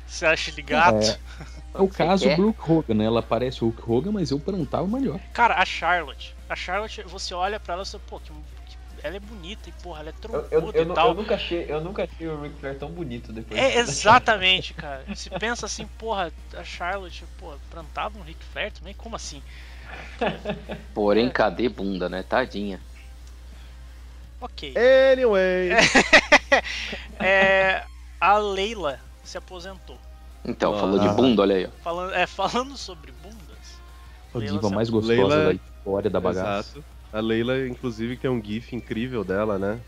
[0.05, 1.03] Você acha ele gato?
[1.03, 1.19] É.
[1.73, 2.35] É o Você caso quer?
[2.35, 3.05] do Hulk Hogan, né?
[3.05, 5.19] Ela parece o Hulk Hogan, mas eu plantava melhor.
[5.33, 6.35] Cara, a Charlotte.
[6.49, 8.33] A Charlotte, você olha pra ela e você, pô, que,
[8.65, 11.09] que- ela é bonita e porra, ela é troncuda eu, eu, e tal.
[11.09, 13.59] eu nunca achei, eu nunca achei o Ric Flair tão bonito depois.
[13.59, 15.03] É exatamente, cara.
[15.15, 18.93] Se pensa assim, porra, a Charlotte, porra, plantava um Ric Flair também?
[18.93, 19.41] Como assim?
[20.93, 22.21] Porém, cadê bunda, né?
[22.21, 22.79] Tadinha.
[24.39, 24.73] Ok.
[24.75, 25.71] Anyway.
[27.19, 27.83] É,
[28.19, 29.97] a Leila se aposentou.
[30.43, 30.79] Então, Ah.
[30.79, 31.69] falou de bunda, olha aí, ó.
[31.83, 33.37] Falando, é, falando sobre bundas.
[34.33, 36.71] A Leila diva mais gostosa Leila- da história da bagaça.
[36.79, 36.85] Exato.
[37.13, 39.79] A Leila, inclusive, tem um gif incrível dela, né?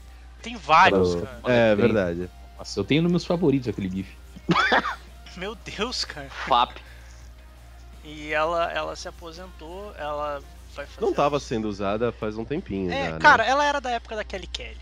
[0.42, 1.54] Tem vários, Ela- cara.
[1.54, 1.86] É, tem.
[1.86, 2.30] verdade.
[2.58, 4.16] Nossa, eu tenho nos meus favoritos aquele GIF.
[5.38, 6.30] Meu Deus, cara.
[6.30, 6.78] FAP.
[8.04, 10.42] E ela, ela se aposentou, ela
[10.76, 11.02] vai fazer.
[11.06, 13.20] Não tava sendo usada faz um tempinho É, já, né?
[13.20, 14.78] cara, ela era da época da Kelly Kelly.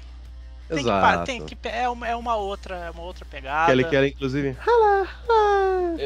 [0.74, 1.18] Tem que, Exato.
[1.18, 3.68] pa- tem que é, uma, é uma outra, é uma outra pegada.
[3.72, 4.56] Kelly Kelly, inclusive.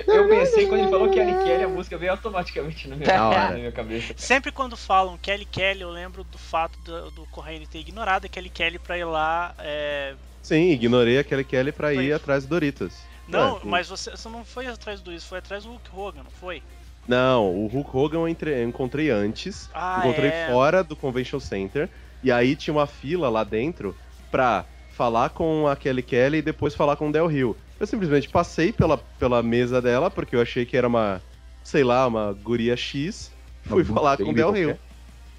[0.07, 3.51] Eu, eu pensei quando ele falou Kelly Kelly, a música veio automaticamente na minha, na
[3.51, 4.13] minha cabeça.
[4.17, 8.29] Sempre quando falam Kelly Kelly, eu lembro do fato do, do Correio ter ignorado a
[8.29, 9.53] Kelly Kelly pra ir lá.
[9.59, 12.13] é, Sim, ignorei a Kelly Kelly pra ir Foi.
[12.13, 12.93] atrás do Doritos.
[13.27, 16.23] Não, É, mas você, você não foi atrás do isso, foi atrás do Hulk Hogan,
[16.23, 16.61] não foi?
[17.07, 19.69] Não, o Hulk Hogan eu, entre- eu encontrei antes.
[19.73, 20.47] Ah, encontrei é.
[20.49, 21.89] fora do Convention Center.
[22.23, 23.95] E aí tinha uma fila lá dentro
[24.35, 27.55] pra falar com a Kelly Kelly e depois falar com o Del Rio.
[27.79, 31.21] Eu simplesmente passei pela, pela mesa dela, porque eu achei que era uma,
[31.63, 33.31] sei lá, uma guria X.
[33.63, 34.51] Fui Uma falar com o Del.
[34.51, 34.79] Rio.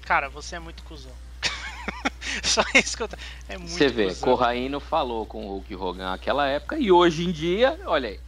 [0.01, 1.11] Cara, você é muito cuzão.
[2.43, 3.07] Só isso que eu.
[3.07, 3.17] tô-
[3.47, 4.29] É muito Você vê, cuzão.
[4.35, 8.19] Corraino falou com o Hulk Hogan naquela época e hoje em dia, olha aí.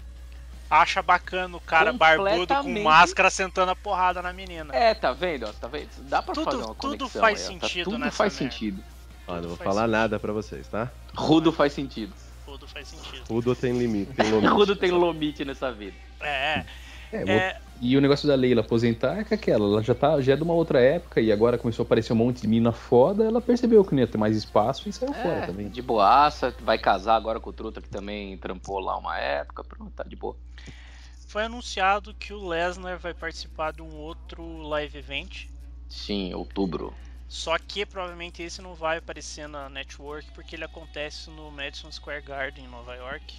[0.69, 4.75] Acha bacana o cara barbudo com máscara sentando a porrada na menina.
[4.75, 5.47] É, tá vendo?
[5.47, 5.89] ó, Tá vendo?
[6.01, 8.53] Dá pra Tudo- fazer uma tudo conexão faz aí, tá sentido Tudo nessa faz merda.
[8.55, 8.83] sentido.
[9.29, 9.91] Ó, não vou falar sentido.
[9.91, 10.91] nada pra vocês, tá?
[11.15, 12.13] Rudo faz sentido.
[12.45, 13.23] Tudo faz sentido.
[13.27, 14.47] Tudo tem limite, tem limite.
[14.47, 15.95] Rudo tem limite nessa vida.
[16.21, 16.65] É,
[17.11, 17.57] É, é.
[17.81, 20.43] E o negócio da Leila aposentar é que aquela, ela já, tá, já é de
[20.43, 23.85] uma outra época e agora começou a aparecer um monte de mina foda, ela percebeu
[23.85, 25.69] que não ia ter mais espaço e saiu fora É, também.
[25.69, 29.91] de boaça, vai casar agora com o Truta que também trampou lá uma época, pronto,
[29.95, 30.35] tá de boa.
[31.27, 35.45] Foi anunciado que o Lesnar vai participar de um outro live event.
[35.87, 36.93] Sim, outubro.
[37.29, 42.23] Só que provavelmente esse não vai aparecer na network porque ele acontece no Madison Square
[42.23, 43.35] Garden em Nova York.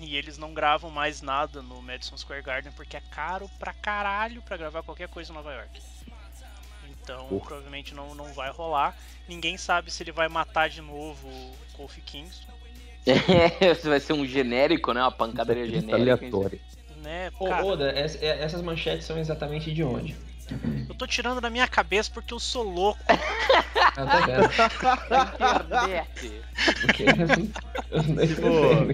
[0.00, 4.40] E eles não gravam mais nada no Madison Square Garden porque é caro pra caralho
[4.42, 5.82] pra gravar qualquer coisa em Nova York.
[6.88, 7.44] Então Porra.
[7.46, 8.96] provavelmente não, não vai rolar.
[9.26, 12.52] Ninguém sabe se ele vai matar de novo o Kofi Kingston.
[13.04, 15.00] É, vai ser um genérico, né?
[15.00, 15.96] Uma pancadaria genérica.
[15.96, 16.60] aleatória.
[16.98, 20.14] Né, Ô, cara, Oda, es- é- essas manchetes são exatamente de onde?
[20.88, 23.00] Eu tô tirando da minha cabeça porque eu sou louco.
[24.26, 24.44] Vendo.
[25.64, 26.42] Internet.
[26.80, 27.04] Porque-
[28.26, 28.90] Tipo,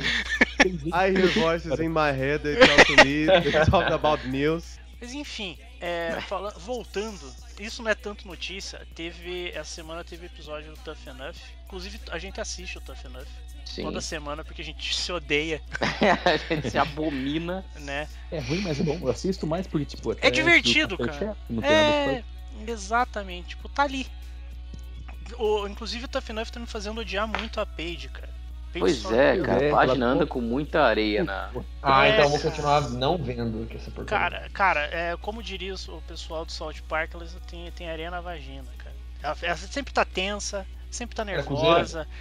[0.95, 4.79] I hear voices in my head, they talk to me, they talk about news.
[5.01, 7.21] Mas enfim, é, fala- voltando,
[7.59, 8.87] isso não é tanto notícia.
[8.95, 9.51] Teve.
[9.51, 11.37] Essa semana teve episódio do Tough Enough.
[11.67, 13.27] Inclusive, a gente assiste o Tough Enough
[13.65, 13.83] Sim.
[13.83, 15.61] toda semana porque a gente se odeia,
[16.25, 17.65] a gente se abomina.
[17.77, 18.09] né?
[18.31, 18.99] É ruim, mas é bom.
[19.01, 21.37] Eu assisto mais porque, tipo, até divertido, antes do cara.
[21.61, 22.25] Pra É,
[22.67, 23.49] exatamente.
[23.49, 24.07] Tipo, tá ali.
[25.39, 28.38] O, inclusive, o Tough Enough tá me fazendo odiar muito a Paige, cara.
[28.81, 29.65] Pois só- é, cara.
[29.65, 31.51] É, A página ela- anda com muita areia na.
[31.83, 34.31] Ah, É, então eu vou continuar não vendo que essa porcaria.
[34.39, 38.21] Cara, cara, é, como diria o pessoal do South Park, elas têm, têm areia na
[38.21, 38.95] vagina, cara.
[39.23, 42.07] Ela, ela sempre tá tensa, sempre tá é nervosa.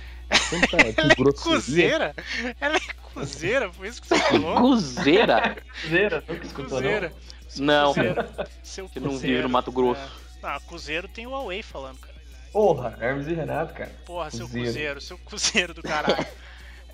[0.50, 1.34] Sempre tá com Ela é grosseria.
[1.56, 2.16] cuzeira?
[2.60, 3.72] Ela é cuzeira?
[3.72, 4.56] Foi isso que você falou?
[4.58, 5.56] Cruzeira?
[5.80, 7.14] Cruzeira, nunca escutou Cuzeira.
[7.56, 7.66] não?
[7.66, 7.94] Não.
[7.94, 8.26] Cuzeiro.
[8.62, 9.36] Seu Que não Cuzeiro.
[9.36, 10.02] vive no Mato Grosso.
[10.02, 10.38] É.
[10.44, 12.17] Ah, Cruzeiro tem o Huawei falando, cara.
[12.52, 13.92] Porra, Hermes e Renato, cara.
[14.06, 14.66] Porra, seu Cuzeiro.
[14.66, 16.26] Cruzeiro, seu Cruzeiro do caralho.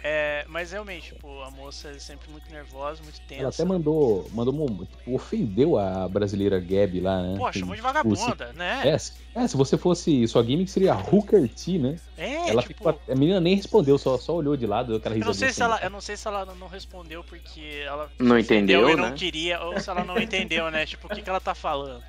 [0.05, 3.41] É, mas realmente, tipo, a moça é sempre muito nervosa, muito tensa.
[3.41, 7.37] Ela até mandou, mandou um- tipo, ofendeu a brasileira Gabi lá, né?
[7.37, 8.89] Pô, chamou de tipo, vagabunda, se- né?
[8.89, 11.95] É, se, é, se você fosse sua gimmick seria Hooker T, né?
[12.17, 15.15] É, ela tipo, ficou, a menina nem respondeu, só, só olhou de lado, deu aquela
[15.15, 15.63] eu não sei se assim.
[15.63, 19.09] ela, eu não sei se ela não respondeu porque ela Não entendeu entendeu, e não
[19.09, 19.15] né?
[19.15, 20.85] queria, ou se ela não entendeu, né?
[20.85, 22.03] Tipo, o que, que ela tá falando,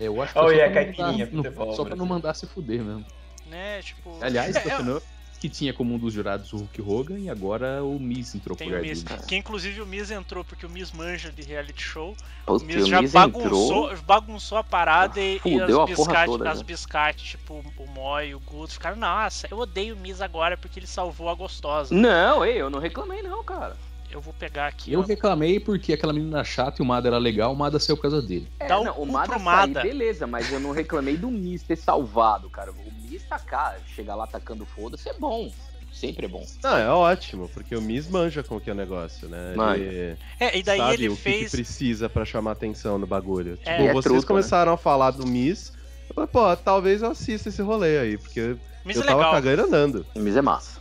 [0.00, 3.04] Eu acho que Oh, não caipirinha, mandar- futebol, Só pra não mandar se fuder mesmo.
[3.46, 3.80] né?
[3.82, 5.02] Tipo, Aliás, é, é, Enough,
[5.40, 8.72] que tinha como um dos jurados o Hulk Hogan e agora o Miz entrou tem
[8.72, 9.20] o Miz, dele.
[9.26, 12.16] que inclusive o Miz entrou porque o Miz manja de reality show.
[12.46, 14.02] O Puta, Miz o já Miz bagunçou, entrou.
[14.06, 16.64] bagunçou a parada e, e as biscates, né?
[16.64, 20.78] biscates, tipo o Moy e o Guto, ficaram, nossa, eu odeio o Miz agora porque
[20.78, 21.92] ele salvou a gostosa.
[21.94, 23.76] Não, ei, eu não reclamei não, cara.
[24.12, 25.02] Eu vou pegar aqui, Eu ó.
[25.02, 28.20] reclamei porque aquela menina chata e o Mada era legal, o Mada saiu por causa
[28.22, 28.46] dele.
[28.60, 29.82] É, Dá um não, o Mada pro sair, Mada.
[29.82, 32.70] beleza, mas eu não reclamei do Miz ter salvado, cara.
[32.72, 35.50] O Miz tacar, chegar lá tacando foda-se é bom.
[35.92, 36.44] Sempre é bom.
[36.62, 39.54] Não, é ótimo, porque o Miz manja com o que é o negócio, né?
[39.76, 41.50] Ele É, e daí sabe ele o que, fez.
[41.50, 43.52] que precisa pra chamar atenção no bagulho.
[43.52, 43.56] É.
[43.56, 44.26] Tipo, É vocês truta, né?
[44.26, 45.72] começaram a falar do Miz,
[46.08, 48.56] eu falei, pô, talvez eu assista esse rolê aí, porque
[48.86, 49.32] Miz eu é tava legal.
[49.32, 50.06] cagando andando.
[50.14, 50.80] O Miz é massa.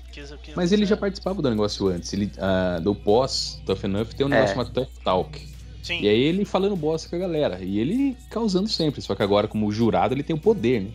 [0.55, 2.11] Mas ele já participava do negócio antes.
[2.13, 4.55] Ele, ah, do pós Tough Enough tem um negócio É.
[4.55, 5.51] chamado Tough Talk.
[5.83, 5.99] Sim.
[6.01, 7.59] E aí ele falando bosta com a galera.
[7.63, 9.01] E ele causando sempre.
[9.01, 10.91] Só que agora, como jurado, ele tem o poder, né?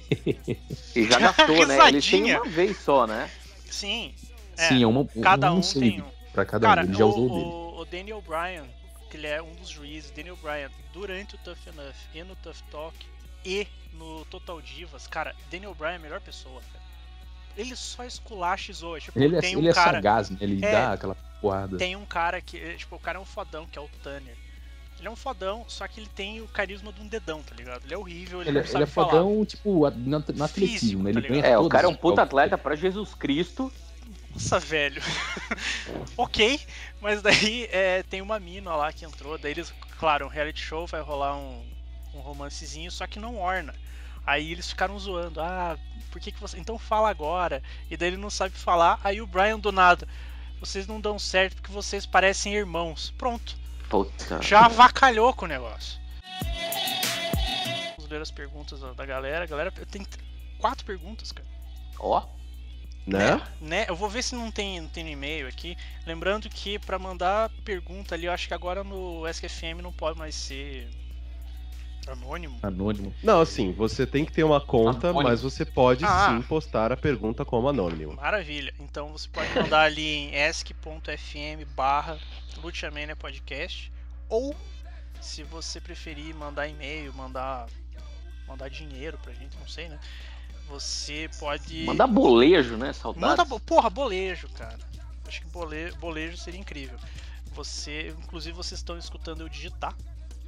[0.95, 1.89] E já gastou, né?
[1.89, 3.29] Ele tem uma vez só, né?
[3.69, 4.15] Sim.
[4.57, 6.05] É, Sim, é uma, cada um save tem um.
[6.33, 6.85] pra cada Cara, um.
[6.85, 7.45] Ele já o, usou o dele.
[7.45, 8.65] o, o Daniel Bryan,
[9.11, 12.57] que ele é um dos juízes, Daniel Bryan, durante o Tough Enough e no Tough
[12.71, 12.97] Talk
[13.45, 16.86] e no Total Divas, cara, Daniel Bryan é a melhor pessoa, cara.
[17.57, 19.01] Ele só esculacha zoa.
[19.01, 19.93] Tipo, Ele é, tem um ele é cara.
[19.93, 20.37] sagaz, né?
[20.41, 20.71] Ele É.
[20.73, 21.77] dá aquela porrada.
[21.77, 22.59] Tem um cara que.
[22.77, 24.37] Tipo, o cara é um fodão, que é o Tanner.
[24.99, 27.85] Ele é um fodão, só que ele tem o carisma de um dedão, tá ligado?
[27.85, 29.09] Ele é horrível, ele, Ele, não ele sabe é falar.
[29.11, 31.11] fodão, tipo, na, na atletismo, né?
[31.11, 31.43] Ele tá ganha?
[31.45, 33.71] É, o cara é um puta atleta pra Jesus Cristo.
[34.33, 35.03] Nossa, velho.
[36.17, 36.61] ok,
[37.01, 40.87] mas daí é, tem uma mina lá que entrou, daí eles, claro, um reality show
[40.87, 41.63] vai rolar um,
[42.15, 43.75] um romancezinho, só que não orna.
[44.27, 45.79] Aí eles ficaram zoando, ah,
[46.17, 46.59] por que, que você.
[46.59, 47.63] Então fala agora.
[47.91, 50.09] E daí ele não sabe falar, aí o Brian do nada.
[50.59, 53.13] Vocês não dão certo porque vocês parecem irmãos.
[53.19, 53.55] Pronto.
[53.91, 54.41] Puta.
[54.41, 56.01] Já avacalhou com o negócio.
[57.99, 59.47] Vamos ler as perguntas da galera.
[59.47, 60.07] Galera, tem
[60.59, 61.47] quatro perguntas, cara.
[61.99, 62.23] Ó,
[63.07, 63.39] Né?
[63.61, 63.85] né?
[63.87, 65.77] Eu vou ver se não tem, não tem no e-mail aqui.
[66.07, 70.35] Lembrando que pra mandar pergunta ali, eu acho que agora no SQFM não pode mais
[70.35, 70.89] ser.
[72.07, 72.59] Anônimo.
[72.63, 73.15] Anônimo.
[73.23, 75.29] Não, assim, você tem que ter uma conta, Anônimo.
[75.29, 76.29] mas você pode Ah.
[76.37, 78.15] sim postar a pergunta como anônimo.
[78.15, 78.73] Maravilha.
[78.79, 82.19] Então você pode mandar ali em esc.fm barra
[83.19, 83.93] Podcast.
[84.29, 84.55] Ou,
[85.21, 87.67] se você preferir mandar e-mail, mandar,
[88.47, 89.99] mandar dinheiro pra gente, não sei, né?
[90.69, 91.85] Você pode.
[91.85, 92.93] Mandar bolejo, né?
[92.93, 93.29] Saudades.
[93.29, 94.79] Manda, bo- porra, bolejo, cara.
[95.27, 96.99] Acho que bole, bolejo seria incrível.
[97.55, 99.95] Você, inclusive, vocês estão escutando eu digitar.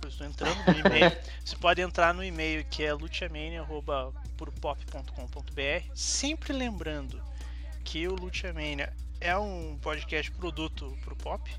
[0.03, 1.17] Eu estou entrando no e-mail.
[1.45, 5.91] Você pode entrar no e-mail que é luciamania.puropop.com.br.
[5.95, 7.21] Sempre lembrando
[7.85, 11.51] que o Luciamania é um podcast produto pro pop.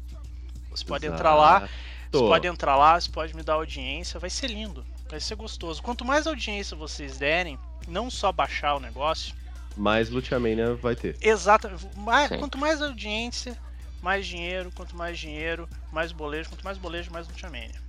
[0.70, 1.68] Você pode entrar lá,
[2.12, 5.82] você pode entrar lá, você pode me dar audiência, vai ser lindo, vai ser gostoso.
[5.82, 7.58] Quanto mais audiência vocês derem,
[7.88, 9.34] não só baixar o negócio,
[9.76, 11.18] Mais Luciamania vai ter.
[11.22, 11.70] Exato.
[11.96, 13.58] Mais, quanto mais audiência,
[14.02, 14.72] mais dinheiro.
[14.76, 16.50] Quanto mais dinheiro, mais bolejo.
[16.50, 17.89] Quanto mais bolejo, mais Ultimania.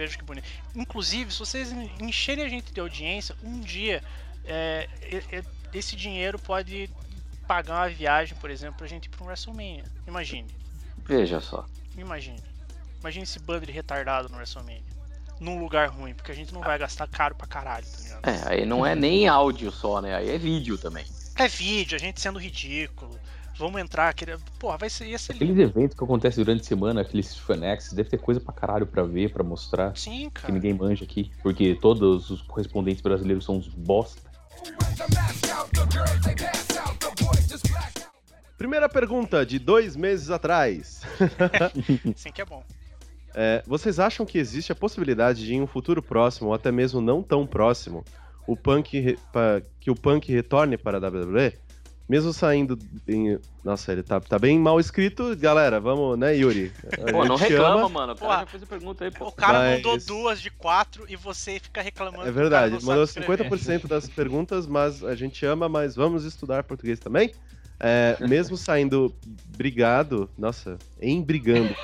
[0.00, 0.48] Veja que bonito.
[0.74, 4.02] Inclusive, se vocês en- encherem a gente de audiência, um dia
[4.46, 4.88] é,
[5.74, 6.88] esse dinheiro pode
[7.46, 9.84] pagar uma viagem, por exemplo, pra gente ir pra um WrestleMania.
[10.06, 10.48] Imagine.
[11.04, 11.66] Veja só.
[11.98, 12.40] Imagine.
[13.00, 14.80] Imagine esse bando de retardado no WrestleMania.
[15.38, 18.26] Num lugar ruim, porque a gente não vai gastar caro pra caralho, tá ligado?
[18.26, 20.14] É, aí não é nem áudio só, né?
[20.14, 21.04] Aí é vídeo também.
[21.36, 23.20] É vídeo, a gente sendo ridículo.
[23.60, 24.38] Vamos entrar, querer...
[24.58, 25.44] Porra, vai ser, ia ser lindo.
[25.44, 29.02] Aqueles eventos que acontecem durante a semana, aqueles fanex, deve ter coisa pra caralho pra
[29.02, 29.94] ver, pra mostrar.
[29.94, 30.54] Sim, Que cara.
[30.54, 31.30] ninguém manja aqui.
[31.42, 34.30] Porque todos os correspondentes brasileiros são uns bosta.
[38.56, 41.02] Primeira pergunta de dois meses atrás.
[42.16, 42.64] Sim que é bom.
[43.34, 47.00] É, vocês acham que existe a possibilidade de, em um futuro próximo, ou até mesmo
[47.02, 48.04] não tão próximo,
[48.46, 49.18] o punk
[49.78, 51.52] que o punk retorne para a WWE?
[52.10, 52.76] Mesmo saindo
[53.06, 53.38] em...
[53.62, 55.36] Nossa, ele tá, tá bem mal escrito.
[55.36, 56.72] Galera, vamos, né, Yuri?
[57.06, 57.88] A Pô, não reclama, ama.
[57.88, 58.12] mano.
[58.14, 59.28] O cara Pô, já fez a pergunta aí, pô.
[59.28, 62.26] O cara Mas- mandou duas de quatro e você fica reclamando.
[62.26, 63.48] É verdade, mandou sabe escrever.
[63.48, 67.32] 50% das perguntas, mas a gente ama, mas vamos estudar português também.
[67.78, 69.14] É, mesmo saindo
[69.56, 71.76] brigado, nossa, em brigando.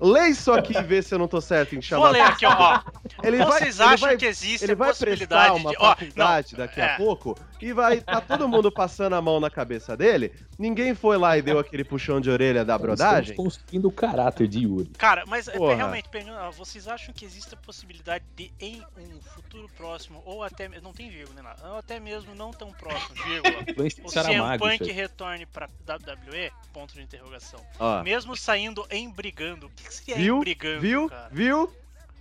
[0.00, 2.10] Lê isso aqui e vê se eu não tô certo em Vou chamar.
[2.10, 2.80] ler aqui, ó.
[3.22, 5.76] Ele vai, Vocês ele acham vai- que existe ele a vai prestar possibilidade uma de.
[5.78, 6.94] Ó, não, daqui é.
[6.94, 10.32] a pouco e vai tá todo mundo passando a mão na cabeça dele.
[10.58, 13.30] Ninguém foi lá e deu aquele puxão de orelha da brodagem.
[13.30, 14.90] Estamos construindo o caráter de Yuri.
[14.98, 15.76] Cara, mas é, Porra.
[15.76, 16.08] realmente,
[16.56, 20.68] vocês acham que existe a possibilidade de, em um futuro próximo, ou até.
[20.80, 23.52] Não tem vírgula nem nada, ou até mesmo não tão próximo, vírgula.
[23.72, 24.92] O de CM isso Punk aí.
[24.92, 26.50] retorne pra WWE?
[26.72, 27.60] Ponto de interrogação.
[27.78, 29.66] Ó, Mesmo saindo em brigando.
[29.66, 30.40] O que, que seria Viu?
[30.40, 30.80] brigando?
[30.80, 31.08] viu?
[31.08, 31.28] cara?
[31.30, 31.72] Viu?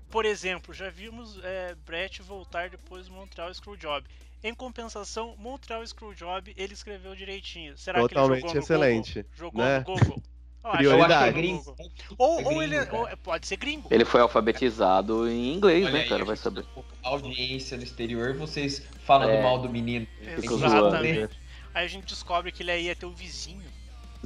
[0.09, 4.05] Por exemplo, já vimos é, Brett voltar depois do Montreal Screwjob.
[4.43, 7.77] Em compensação, Montreal Screwjob ele escreveu direitinho.
[7.77, 9.31] Será Totalmente que ele jogou no excelente, Google?
[9.38, 9.80] Jogou né?
[9.80, 10.23] no Google?
[10.77, 11.30] Prioridade.
[11.30, 11.76] é gringo.
[12.19, 13.88] Ou, É ou ele ou- pode ser gringo.
[13.89, 16.22] Ele foi alfabetizado em inglês, Olha né, aí, cara?
[16.22, 16.63] a Vai saber.
[16.73, 19.38] tem audiência no exterior, vocês falam É.
[19.38, 20.05] do mal do menino.
[20.22, 21.35] Exatamente.
[21.73, 23.63] Aí a gente descobre que ele aí ia ter o vizinho.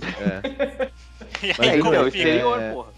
[0.01, 0.91] É.
[1.41, 2.73] E Mas aí É, como então, exterior, É.
[2.73, 2.93] porra.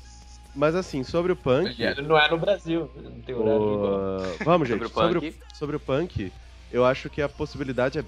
[0.55, 1.75] Mas assim, sobre o punk.
[2.01, 4.79] Não é no Brasil, não tem horário o- Vamos, gente.
[4.79, 5.35] Sobre o Sobre o, punk.
[5.53, 6.33] sobre o punk,
[6.71, 8.05] eu acho que a possibilidade é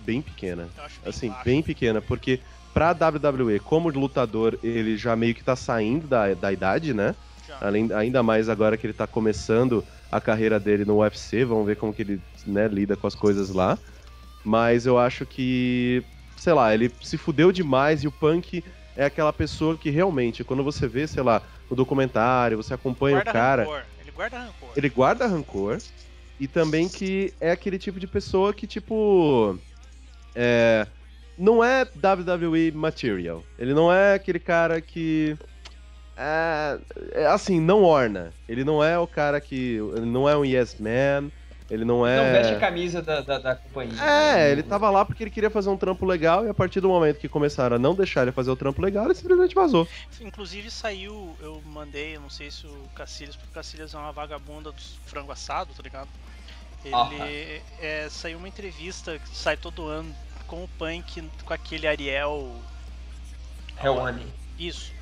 [0.00, 0.68] bem pequena.
[0.76, 1.44] Bem Assim, baixo.
[1.44, 2.40] bem pequena, porque
[2.72, 7.14] pra WWE, como lutador, ele já meio que tá saindo da, da idade, né?
[7.46, 7.58] Já.
[7.60, 11.76] Além, ainda mais agora que ele tá começando a carreira dele no UFC, vamos ver
[11.76, 13.78] como que ele né, lida com as coisas lá.
[14.44, 16.02] Mas eu acho que,
[16.36, 18.64] sei lá, ele se fudeu demais e o Punk
[18.96, 23.30] é aquela pessoa que realmente, quando você vê, sei lá, no documentário, você acompanha Guarda
[23.30, 23.82] o cara, rancor.
[24.00, 24.68] Ele guarda rancor.
[24.76, 25.78] ele guarda rancor
[26.40, 29.58] e também que é aquele tipo de pessoa que, tipo.
[30.34, 30.86] É,
[31.36, 33.44] não é WWE material.
[33.58, 35.36] Ele não é aquele cara que.
[36.16, 36.78] É,
[37.12, 38.32] é, assim, não orna.
[38.48, 39.76] Ele não é o cara que.
[39.94, 41.30] Ele não é um yes man.
[41.70, 42.16] Ele não é.
[42.16, 44.02] Não veste a camisa da, da, da companhia.
[44.02, 46.88] É, ele tava lá porque ele queria fazer um trampo legal e a partir do
[46.88, 49.86] momento que começaram a não deixar ele fazer o trampo legal, ele simplesmente vazou.
[50.20, 54.10] Inclusive saiu, eu mandei, eu não sei se o Cacilhas, porque o Cacilhas é uma
[54.10, 56.08] vagabunda dos frango assado, tá ligado?
[56.84, 57.26] Ele Aham.
[57.80, 60.14] é, saiu uma entrevista que sai todo ano
[60.46, 62.56] com o Punk, com aquele Ariel.
[63.82, 64.26] Helwani.
[64.58, 64.92] Isso.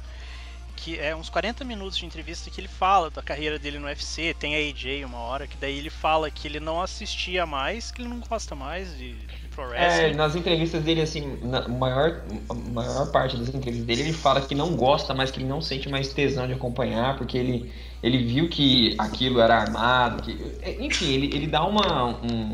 [0.76, 4.32] Que é uns 40 minutos de entrevista que ele fala da carreira dele no UFC,
[4.34, 8.00] tem a AJ uma hora, que daí ele fala que ele não assistia mais, que
[8.00, 10.14] ele não gosta mais de, de pro É, wrestling.
[10.14, 14.54] nas entrevistas dele, assim, na maior, a maior parte das entrevistas dele, ele fala que
[14.54, 17.72] não gosta, mas que ele não sente mais tesão de acompanhar, porque ele,
[18.02, 22.50] ele viu que aquilo era armado, que, é, enfim, ele, ele dá uma, um,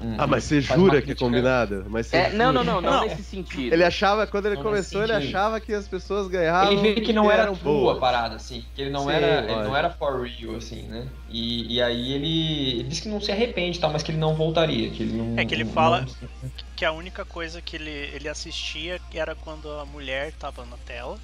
[0.00, 1.84] um- Ah, mas você jura que é combinado?
[1.88, 3.00] Mas É, não, não, não, não, Não.
[3.06, 3.72] nesse sentido.
[3.74, 6.72] Ele achava, quando ele Não, começou, ele achava que as pessoas ganhavam.
[6.72, 8.64] Ele vê que não era true a parada, assim.
[8.74, 11.08] Que ele não, Sim, era, ele não era for real, assim, né?
[11.28, 14.34] E, e aí ele, ele disse que não se arrepende, tal, mas que ele não
[14.34, 14.90] voltaria.
[14.90, 17.90] Que ele não, É que ele não- fala- não- Que a única coisa que ele,
[17.90, 21.18] ele assistia era quando a mulher tava na tela.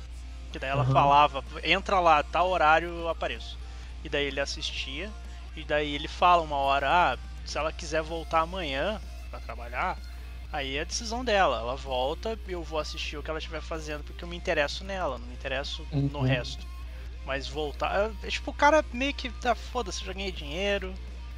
[0.53, 0.93] Que daí ela Aham.
[0.93, 3.59] falava, entra lá, tal horário eu apareço.
[4.05, 5.11] E daí ele assistia.
[5.57, 9.01] E daí ele fala uma hora, ah, se ela quiser voltar amanhã
[9.31, 9.97] pra trabalhar,
[10.53, 11.59] aí é a decisão dela.
[11.59, 14.85] Ela volta e eu vou assistir o que ela estiver fazendo porque eu me interesso
[14.85, 16.27] nela, não me interesso no Uhum.
[16.27, 16.67] resto.
[17.27, 18.11] Mas voltar.
[18.25, 20.95] É, tipo, o cara meio que tá foda-se, já ganhei dinheiro,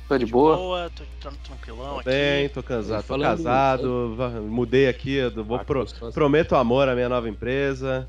[0.08, 0.56] Tô de de boa.
[0.56, 1.04] boa, tô,
[1.42, 2.10] tranquilão Tô aqui.
[2.10, 4.16] bem, tô casado, tô casado,
[4.48, 8.08] mudei aqui, eu vou Ah, pro- prometo amor à minha nova empresa.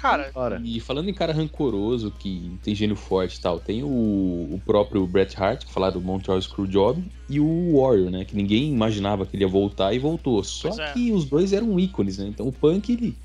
[0.00, 0.60] Cara, Bora.
[0.64, 5.04] E falando em cara rancoroso, que tem gênio forte e tal, tem o, o próprio
[5.06, 8.24] Bret Hart, que falaram do Montreal Screwjob, e o Warrior, né?
[8.24, 10.42] Que ninguém imaginava que ele ia voltar e voltou.
[10.44, 10.92] Só é.
[10.92, 12.26] que os dois eram ícones, né?
[12.28, 13.18] Então o Punk, ele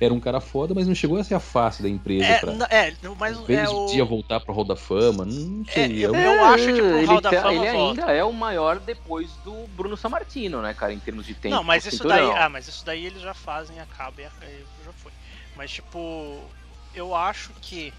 [0.00, 2.52] era um cara foda, mas não chegou a ser a face da empresa é, pra...
[2.70, 3.86] é, mas é o.
[3.86, 6.04] dia voltar pra Hall da Fama, não É, sei.
[6.06, 8.00] eu- um- eu acho que pro ele, Hall da tá- Fama ele volta.
[8.00, 11.54] ainda é o maior depois do Bruno Sammartino, né, cara, em termos de tempo.
[11.54, 12.30] Não, mas com isso cinturão.
[12.30, 12.42] daí.
[12.42, 14.24] Ah, mas isso daí eles já fazem, acaba e
[14.84, 15.12] já foi.
[15.56, 16.40] Mas tipo,
[16.94, 17.92] eu acho que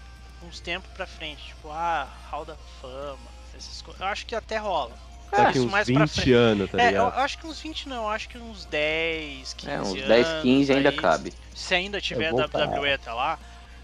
[0.46, 3.16] uns tempos pra frente, tipo, ah, Hall da Fama,
[3.56, 4.00] essas coisas.
[4.00, 4.92] Eu acho que até rola.
[5.30, 6.32] Daqui isso uns mais pra 20 frente.
[6.32, 7.18] anos, tá É, eu ligado?
[7.18, 10.06] acho que uns 20 não, eu acho que uns 10, 15 É, uns anos.
[10.06, 11.32] 10, 15 ainda aí, cabe.
[11.54, 12.68] Se ainda tiver voltar.
[12.68, 13.38] WWE até lá.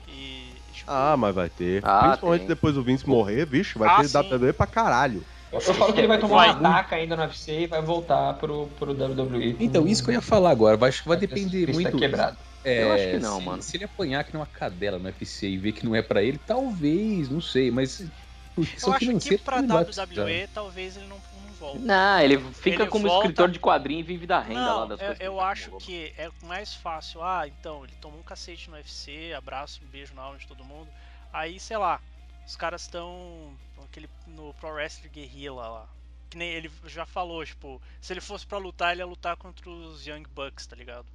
[0.07, 0.53] E.
[0.73, 1.83] tipo, Ah, mas vai ter.
[1.85, 2.49] Ah, Principalmente tem.
[2.49, 4.19] depois do Vince morrer, bicho, vai Ah, ter sim.
[4.19, 5.25] WWE pra caralho.
[5.51, 6.51] Eu, eu falo que ele vai tomar Vai.
[6.51, 9.57] uma taca ainda no UFC e vai voltar pro, pro WWE.
[9.59, 11.99] Então, isso que eu ia falar agora, vai- acho que vai depender pista muito.
[11.99, 12.37] quebrado.
[12.65, 13.63] É, Eu acho que não, se, mano.
[13.63, 16.23] Se ele apanhar que nem uma cadela no UFC e ver que não é pra
[16.23, 18.01] ele, talvez, não sei, mas.
[18.01, 19.61] Eu acho que pra.
[19.61, 21.79] WWE talvez ele não, não volte.
[21.79, 24.89] Não, ele fica Ele como volta- escritor de quadrinho e vive da renda lá Não,
[24.89, 25.25] das eu, coisas.
[25.25, 27.23] eu que ele acho que é mais fácil.
[27.23, 30.63] Ah, então, ele tomou um cacete no UFC, abraço, um beijo na alma de todo
[30.65, 30.89] mundo.
[31.33, 32.01] Aí, sei lá,
[32.47, 33.53] os caras estão
[33.85, 35.87] aquele no Pro Wrestling Guerrilla lá.
[36.29, 39.69] Que nem ele já falou, tipo, se ele fosse pra lutar, ele ia lutar contra
[39.71, 41.07] os Young Bucks, tá ligado?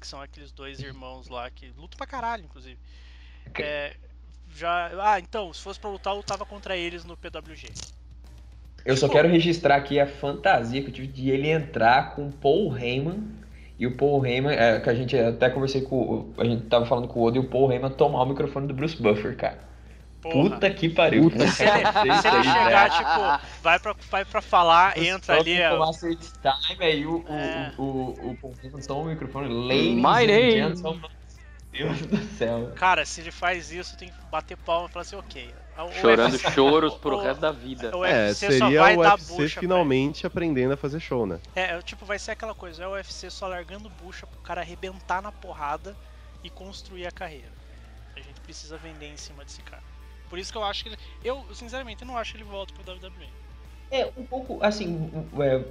[0.00, 2.78] Que são aqueles dois irmãos lá que lutam pra caralho, inclusive.
[3.58, 3.96] É,
[4.54, 7.72] já, ah, então, se fosse pra lutar, eu lutava contra eles no PWG.
[8.84, 12.32] Eu só quero registrar aqui a fantasia que eu tive de ele entrar com o
[12.32, 13.22] Paul Heyman.
[13.78, 16.34] E o Paul Heyman, é, que a gente até conversei com o.
[16.38, 18.74] A gente tava falando com o Odo e o Paul Heyman tomar o microfone do
[18.74, 19.67] Bruce Buffer, cara.
[20.30, 20.50] Porra.
[20.50, 21.30] Puta que pariu.
[21.30, 21.46] Puta.
[21.48, 21.84] Se ele,
[22.20, 25.60] se ele chegar, tipo, vai pra, vai pra falar, entra ali.
[25.60, 27.72] O ó, Master Time, aí o, o, É.
[27.78, 28.38] o, o,
[29.00, 29.48] o microfone.
[29.48, 31.00] Ladies My and name.
[31.70, 32.72] Deus do céu.
[32.74, 35.54] Cara, se ele faz isso, tem que bater palma e falar assim, ok.
[35.78, 37.96] O Chorando UFC choros pro o- resto da vida.
[37.96, 41.38] O É, seria vai o dar UFC bucha finalmente aprendendo a fazer show, né?
[41.54, 45.22] É, tipo, vai ser aquela coisa, é o UFC só largando bucha pro cara arrebentar
[45.22, 45.94] na porrada
[46.42, 47.52] e construir a carreira.
[48.16, 49.82] A gente precisa vender em cima desse cara.
[50.28, 50.98] Por isso que eu acho que ele.
[51.24, 53.28] Eu, sinceramente, não acho que ele volta pro WWE.
[53.90, 55.10] É, um pouco, assim,
[55.40, 55.62] é,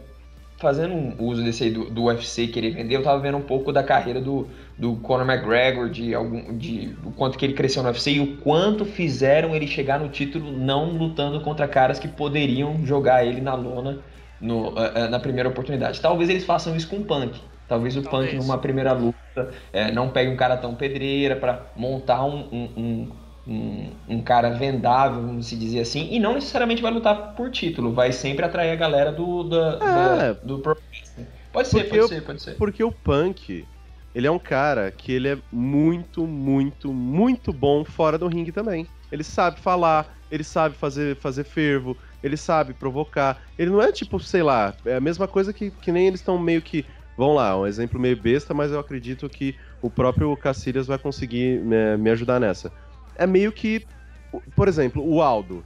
[0.58, 3.72] fazendo um uso desse aí do, do UFC querer vender, eu tava vendo um pouco
[3.72, 4.48] da carreira do,
[4.78, 8.38] do Conor McGregor, de algum, de, do quanto que ele cresceu no UFC e o
[8.38, 13.54] quanto fizeram ele chegar no título não lutando contra caras que poderiam jogar ele na
[13.54, 14.00] lona
[14.42, 16.02] no, eh, eh, na primeira oportunidade.
[16.02, 17.40] Talvez eles façam isso com o Punk.
[17.68, 18.32] Talvez o Talvez.
[18.32, 22.70] Punk numa primeira luta eh, não pegue um cara tão pedreira pra montar um, um,
[22.78, 23.12] um,
[23.48, 27.94] um, um cara vendável, vamos se dizer assim, e não necessariamente vai lutar por título,
[27.94, 30.34] vai sempre atrair a galera do, da, da- É.
[30.46, 31.28] do Pro Wrestling.
[31.52, 32.56] Pode ser, Porque pode ser, pode ser.
[32.58, 33.66] Porque o Punk,
[34.14, 38.88] ele é um cara que ele é muito, muito, muito bom fora do ringue também.
[39.12, 43.42] Ele sabe falar, ele sabe fazer, fazer fervo, ele sabe provocar.
[43.58, 46.38] Ele não é tipo, sei lá, é a mesma coisa que, que nem eles estão
[46.38, 46.86] meio que.
[47.16, 51.60] Vamos lá, um exemplo meio besta, mas eu acredito que o próprio Cacilhas vai conseguir
[51.64, 52.72] me, me ajudar nessa.
[53.18, 53.86] É meio que.
[54.56, 55.64] Por exemplo, o Aldo.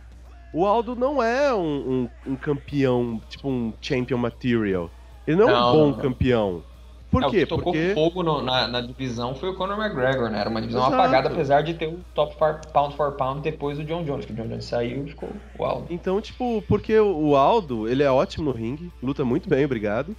[0.54, 4.90] O Aldo não é um, um- um campeão, tipo um champion material.
[5.26, 5.98] Ele não é um Não, bom não, não.
[5.98, 6.64] campeão.
[7.10, 7.40] Por É, o quê?
[7.42, 7.94] que tocou Porque.
[7.94, 10.40] fogo no- na, na divisão foi o Conor McGregor, né?
[10.40, 10.96] Era uma divisão Exato.
[10.96, 14.32] apagada, apesar de ter o top for, pound for pound depois do John Jones, que
[14.32, 15.30] o John Jones saiu e ficou
[15.60, 15.86] uau.
[15.90, 20.16] Então, tipo, porque o Aldo, ele é ótimo no ringue, luta muito bem, obrigado.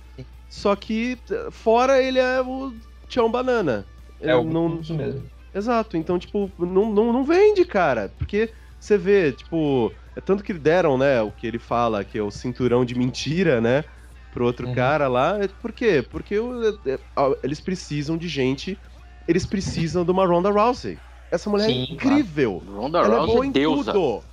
[0.50, 1.18] Só que,
[1.50, 2.74] fora ele é o
[3.08, 3.86] Tião Banana.
[4.20, 5.22] É o não, isso mesmo.
[5.54, 8.08] Exato, então, tipo, não, não, não vende, cara.
[8.18, 12.22] Porque você vê, tipo, é tanto que deram, né, o que ele fala, que é
[12.22, 13.84] o cinturão de mentira, né,
[14.30, 14.74] pro outro Uhum.
[14.74, 15.38] cara lá.
[15.42, 16.02] É- Por quê?
[16.02, 17.00] Porque é- é-
[17.44, 18.80] eles precisam de gente,
[19.26, 21.02] eles precisam de uma Ronda Rousey.
[21.30, 22.66] Essa mulher Sim, é incrível.
[22.66, 23.92] Ronda Ela é Rousey boa em deusa.
[23.92, 24.24] tudo.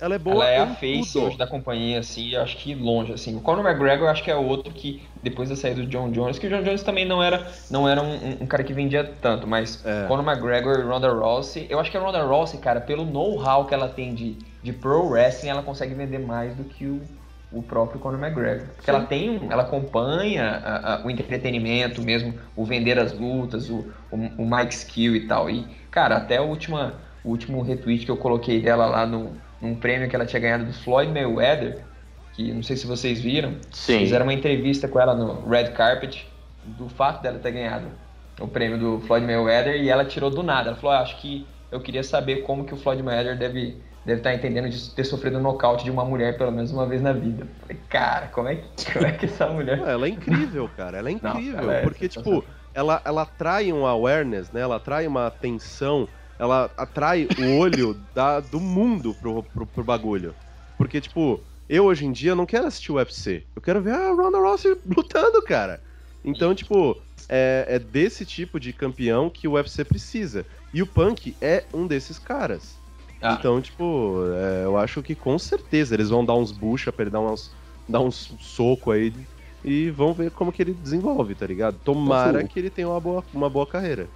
[0.00, 1.26] Ela é boa Ela é a face tudo.
[1.26, 3.36] hoje da companhia, assim, eu acho que longe, assim.
[3.36, 6.38] O Conor McGregor eu acho que é outro que, depois da saída do John Jones,
[6.38, 9.46] que o John Jones também não era, não era um, um cara que vendia tanto,
[9.46, 10.06] mas É.
[10.06, 13.74] Conor McGregor e Ronda Rousey, eu acho que a Ronda Rousey, cara, pelo know-how que
[13.74, 17.08] ela tem de, de pro wrestling, ela consegue vender mais do que o,
[17.50, 18.74] o próprio Conor McGregor.
[18.76, 23.68] Porque ela tem, um- ela acompanha a- a- o entretenimento mesmo, o vender as lutas,
[23.68, 25.50] o, o, o Mike Skill e tal.
[25.50, 29.74] E, cara, até a última, o último retweet que eu coloquei dela lá no, num
[29.74, 31.84] prêmio que ela tinha ganhado do Floyd Mayweather,
[32.32, 34.00] que não sei se vocês viram, Sim.
[34.00, 36.26] fizeram uma entrevista com ela no Red Carpet
[36.64, 37.86] do fato dela ter ganhado
[38.40, 40.70] o prêmio do Floyd Mayweather e ela tirou do nada.
[40.70, 44.20] Ela falou: ah, acho que eu queria saber como que o Floyd Mayweather deve deve
[44.20, 47.12] estar entendendo de ter sofrido um nocaute de uma mulher pelo menos uma vez na
[47.12, 47.42] vida.
[47.42, 50.98] Eu Falei, cara, como é que, como é que essa mulher Ela é incrível, cara.
[50.98, 51.58] Ela é Não, incrível.
[51.60, 52.42] ela é porque, tipo,
[52.72, 54.62] ela, ela atrai um awareness, né?
[54.62, 56.08] Ela atrai uma atenção,
[56.40, 60.34] ela atrai o olho da, do mundo pro, pro, pro bagulho.
[60.78, 61.38] Porque, tipo,
[61.68, 63.44] eu hoje em dia não quero assistir o UFC.
[63.54, 65.82] Eu quero ver a Ronda Rousey lutando, cara.
[66.24, 66.96] Então, tipo,
[67.28, 70.46] é, é desse tipo de campeão que o UFC precisa.
[70.72, 72.74] E o Punk é um desses caras.
[73.20, 73.36] Ah.
[73.38, 77.10] Então, tipo, é, eu acho que com certeza eles vão dar uns bucha pra ele
[77.10, 77.54] dar uns,
[77.86, 79.12] dar uns soco aí
[79.62, 81.78] e vão ver como que ele desenvolve, tá ligado?
[81.84, 84.08] Tomara Mas o- que ele tenha uma boa, uma boa carreira.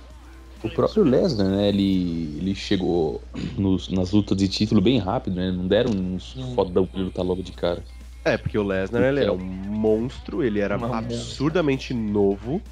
[0.64, 1.68] O próprio Lesnar, né?
[1.68, 3.22] Ele, ele chegou
[3.56, 5.50] nos- nas lutas de título bem rápido, né?
[5.52, 6.54] Não deram uns Hum.
[6.54, 7.84] fodão pra ele lutar logo de cara.
[8.24, 12.62] É, porque o Lesnar, ele é um monstro, ele era Uma absurdamente novo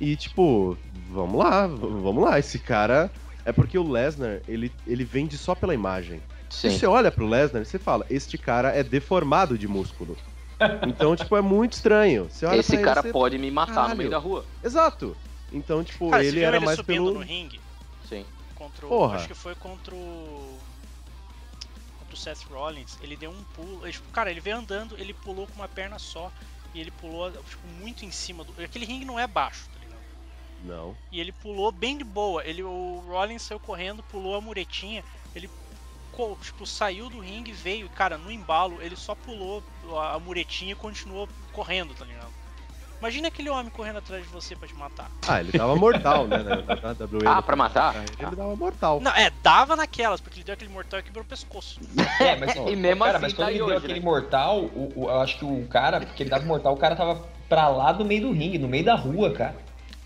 [0.00, 0.78] e, tipo,
[1.10, 3.10] vamos lá, vamos lá, esse cara...
[3.44, 6.22] É porque o Lesnar, ele, ele vende só pela imagem.
[6.48, 6.78] Se Sim.
[6.78, 10.16] você olha pro Lesnar, você fala, este cara é deformado de músculo.
[10.86, 12.28] Então, tipo, é muito estranho.
[12.30, 13.12] Você olha Esse pra cara ele, você...
[13.12, 13.90] pode me matar Caralho.
[13.90, 14.44] no meio da rua.
[14.62, 15.16] Exato.
[15.52, 17.14] Então, tipo, Cara, você ele viu era ele mais subindo pelo...
[17.14, 17.60] no ringue
[18.08, 18.24] Sim.
[18.54, 18.88] contra o.
[18.88, 19.16] Porra.
[19.16, 20.58] Acho que foi contra o.
[21.98, 22.98] Contra o Seth Rollins.
[23.02, 23.84] Ele deu um pulo.
[23.84, 26.32] ele, tipo, cara, ele veio andando, ele pulou com uma perna só.
[26.74, 28.62] E ele pulou, tipo, muito em cima do.
[28.62, 30.00] Aquele ringue não é baixo, tá ligado?
[30.64, 30.96] Não.
[31.10, 32.42] E ele pulou bem de boa.
[32.44, 35.04] Ele, o Rollins saiu correndo, pulou a muretinha.
[35.34, 35.50] Ele
[36.42, 37.90] tipo, saiu do ringue, veio.
[37.90, 39.62] Cara, no embalo, ele só pulou
[39.98, 42.41] a, a muretinha e continuou correndo, tá ligado?
[43.02, 45.10] Imagina aquele homem correndo atrás de você pra te matar.
[45.26, 46.38] Ah, ele tava mortal, né?
[46.38, 47.26] Na, na WWE.
[47.26, 47.96] Ah, pra matar?
[47.96, 49.00] Ele dava mortal.
[49.00, 51.80] Não, é, dava naquelas, porque ele deu aquele mortal e quebrou o pescoço.
[52.20, 54.04] É, mas, E mesmo cara, assim mas quando tá ele deu hoje, aquele né?
[54.04, 57.26] mortal, o, o- eu acho que o cara, porque ele dava mortal, o cara tava
[57.48, 59.56] pra lá do meio do ringue, no meio da rua, cara.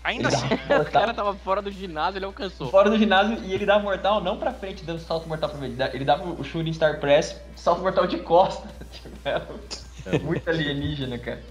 [0.03, 2.71] Ainda Ele assim, dava O cara tava fora do ginásio, ele alcançou.
[2.71, 5.79] fora do ginásio e ele dava mortal não pra frente, dando salto mortal pra frente.
[5.93, 8.67] Ele dava o shooting star press, salto mortal de costa.
[8.91, 11.43] Tipo, era muito alienígena, cara.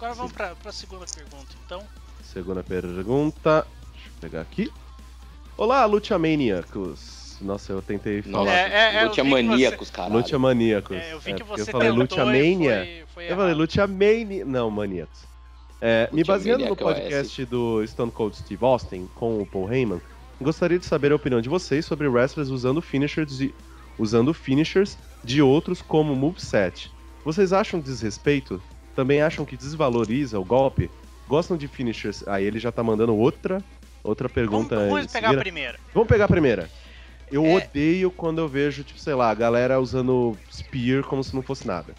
[0.00, 1.82] Agora vamos pra, pra segunda pergunta, então.
[2.22, 3.66] Segunda pergunta.
[3.92, 4.72] Deixa eu pegar aqui.
[5.58, 7.36] Olá, Lucha Maníacos.
[7.38, 8.44] Nossa, eu tentei falar.
[8.46, 9.76] Nossa, É, é, é, eu vi que você-.
[10.08, 10.38] Lucha.
[10.94, 12.76] É, eu vi É, que porque você eu falei tentou Lucha e Mania.
[12.76, 13.58] foi, foi Eu falei errado.
[13.58, 14.44] Lucha Mania.
[14.46, 15.20] Não, Maníacos.
[15.82, 19.70] É, me Lucha baseando no é podcast do Stone Cold Steve Austin com o Paul
[19.70, 20.00] Heyman,
[20.40, 23.54] gostaria de saber a opinião de vocês sobre wrestlers usando finishers de,
[23.98, 26.90] usando finishers de outros como moveset.
[27.22, 28.62] Vocês acham desrespeito?
[28.94, 30.90] Também acham que desvaloriza o golpe?
[31.28, 32.26] Gostam de finishers?
[32.26, 33.62] Aí ele já tá mandando outra
[34.02, 34.74] outra Vamos, pergunta.
[34.76, 35.78] em vamos pegar a primeira.
[35.92, 36.70] Vamos pegar a primeira.
[37.30, 37.54] Eu É.
[37.56, 41.66] odeio quando eu vejo, tipo, sei lá, a galera usando Spear como se não fosse
[41.66, 41.94] nada.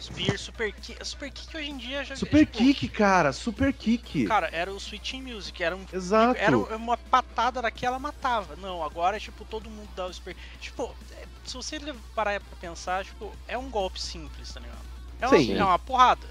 [0.00, 1.06] Spear, Super Kick.
[1.06, 4.24] Super Kick hoje em dia já Super tipo, Kick, cara, Super Kick.
[4.26, 6.40] Cara, era o Switching Music, era um Exato.
[6.40, 8.56] Era uma patada daquela matava.
[8.56, 10.34] Não, agora, tipo, todo mundo dá o Super.
[10.60, 11.78] Tipo, é, se você
[12.16, 14.81] parar pra pensar, tipo, é um golpe simples, tá ligado?
[15.22, 15.56] É uma, Sim.
[15.56, 16.26] é uma porrada.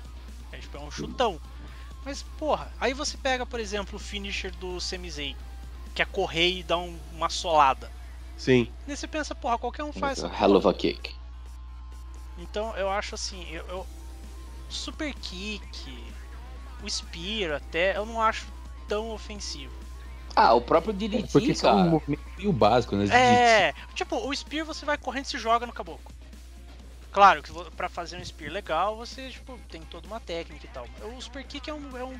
[0.51, 1.39] É, tipo, é um chutão.
[2.03, 5.33] Mas, porra, aí você pega, por exemplo, o finisher do Semizei,
[5.95, 7.89] que é correr e dar um- uma solada.
[8.37, 8.67] Sim.
[8.85, 11.15] E aí você pensa, porra, qualquer um faz essa Hell of a kick.
[12.37, 13.87] Então eu acho assim, eu, eu-
[14.69, 16.03] Super Kick,
[16.83, 18.47] o Spear até, eu não acho
[18.87, 19.73] tão ofensivo.
[20.35, 21.89] Ah, o próprio DDT, Porque são um cara.
[21.91, 23.05] movimento meio básico, né?
[23.13, 26.11] É, tipo, o Spear você vai correndo e se joga no caboclo.
[27.11, 30.85] Claro que pra fazer um Spear legal, você tipo, tem toda uma técnica e tal.
[31.17, 32.19] O Super Kick é, um, é um-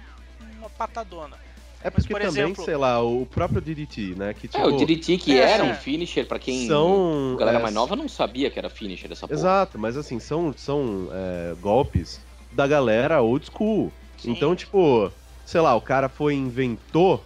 [0.60, 1.38] uma patadona.
[1.84, 4.34] É Mas, porque por também, exemplo- sei lá, o próprio DDT, né?
[4.36, 5.72] Que, tipo, É, o DDT que é, era é.
[5.72, 6.68] um finisher, pra quem.
[6.68, 7.34] são.
[7.36, 9.40] A galera é, mais nova não sabia que era finisher essa porra.
[9.40, 13.92] Exato, mas assim, são, são é, golpes da galera old school.
[14.18, 14.32] Sim.
[14.32, 15.12] Então, tipo,
[15.44, 17.24] sei lá, o cara foi inventou.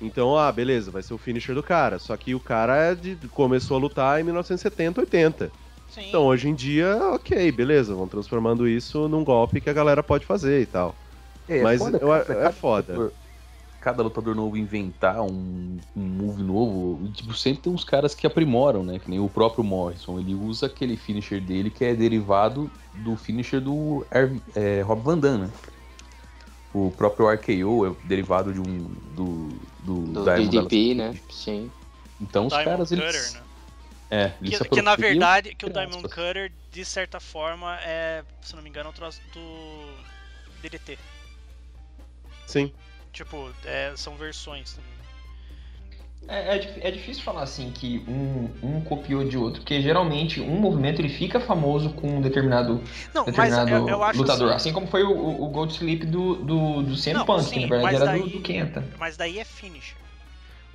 [0.00, 1.98] Então, ah, beleza, vai ser o finisher do cara.
[1.98, 5.52] Só que o cara é de, começou a lutar em 1970, 80.
[5.92, 6.08] Sim.
[6.08, 10.24] Então, hoje em dia, ok, beleza, vão transformando isso num golpe que a galera pode
[10.24, 10.94] fazer e tal.
[11.46, 12.92] É, Mas foda, eu- cara, é cada foda.
[12.92, 13.12] lutador-
[13.80, 18.26] cada lutador novo inventar um, um move novo, e, tipo, sempre tem uns caras que
[18.26, 18.98] aprimoram, né?
[18.98, 20.18] Que nem o próprio Morrison.
[20.18, 24.06] Ele usa aquele finisher dele que é derivado do finisher do
[24.54, 25.50] é, Rob Van Damme, né?
[26.72, 28.86] O próprio RKO é derivado de um.
[29.14, 29.48] do.
[29.80, 31.14] do, Do DDP, né?
[31.28, 31.70] Sim.
[32.20, 32.88] Então os Diamond caras.
[32.88, 33.41] Cutter, Eles, né?
[34.12, 36.12] É, eles se Que, que na verdade, que o entre Diamond aspas.
[36.12, 39.96] Cutter, de certa forma, é, se não me engano, é um troço do
[40.60, 40.98] DDT.
[42.46, 42.70] Sim.
[43.10, 44.92] Tipo, é, são versões também.
[46.28, 50.56] É, é, é difícil falar assim que um, um copiou de outro, porque geralmente um
[50.60, 52.82] movimento ele fica famoso com um determinado,
[53.14, 54.48] Não, mas determinado eu, eu acho lutador.
[54.50, 57.54] assim, Assim como foi o, o, Gold Sleep do, do, do CM Não, Punk, sim,
[57.54, 58.84] que na verdade era daí- do, do Kenta.
[58.98, 59.96] Mas daí é finisher.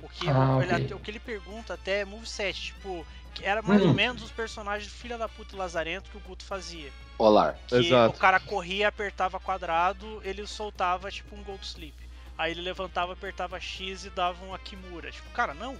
[0.00, 0.96] O que, Ah, ele, ok.
[0.96, 3.88] o que ele pergunta até é moveset, tipo, que era mais Hum.
[3.88, 6.90] ou menos os personagens filha da puta e lazarento que o Guto fazia.
[7.18, 7.56] Olar.
[7.66, 8.16] Que Exato.
[8.16, 11.94] o cara corria, apertava quadrado, ele soltava tipo um Gold Sleep.
[12.36, 15.10] Aí ele levantava, apertava X e dava um Akimura.
[15.10, 15.76] Tipo, cara, não.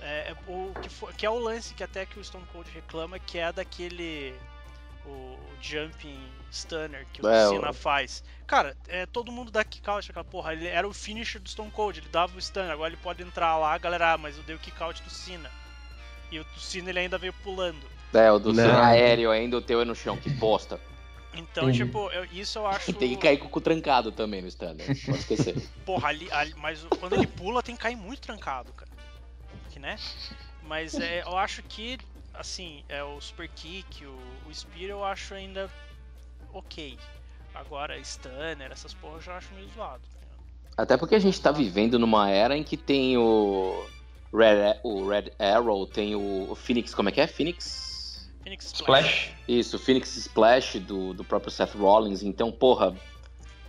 [0.00, 2.68] É, é o que, for- que é o lance que até que o Stone Cold
[2.70, 4.34] reclama, que é daquele.
[5.06, 6.20] O Jumping
[6.52, 8.22] Stunner que o É, Cena faz.
[8.46, 10.52] Cara, é, todo mundo dá kick out, aquela porra.
[10.52, 12.70] Ele era o finisher do Stone Cold, ele dava o Stunner.
[12.72, 15.50] Agora ele pode entrar lá, galera, ah, mas eu dei o kick out do Cena.
[16.30, 17.84] E o do Cena ele ainda veio pulando.
[18.12, 18.54] É, o do.
[18.54, 20.80] Cena aéreo ainda, o teu é no chão, que bosta.
[21.34, 21.84] Então, Entendi.
[21.84, 22.90] tipo, eu- isso eu acho.
[22.90, 24.84] E tem que cair com o cu trancado também no stand, né?
[25.06, 25.54] pode esquecer.
[25.84, 28.90] Porra, ali, ali- mas quando ele pula tem que cair muito trancado, cara.
[29.70, 29.96] Que, né?
[30.62, 31.98] Mas é, eu acho que,
[32.34, 35.70] assim, é, o Super Kick, o, o Spear eu acho ainda
[36.52, 36.98] ok.
[37.54, 40.02] Agora, Stunner, essas porra eu já acho meio zoado.
[40.14, 40.28] ligado?
[40.76, 43.84] Até porque a gente tá vivendo numa era em que tem o
[44.32, 47.26] Red, o Red Arrow, tem o, o Phoenix, como é que é?
[47.26, 48.28] Phoenix?
[48.42, 49.06] Phoenix Splash.
[49.06, 49.34] Splash.
[49.48, 52.22] Isso, o Phoenix Splash do, do próprio Seth Rollins.
[52.22, 52.94] Então, porra,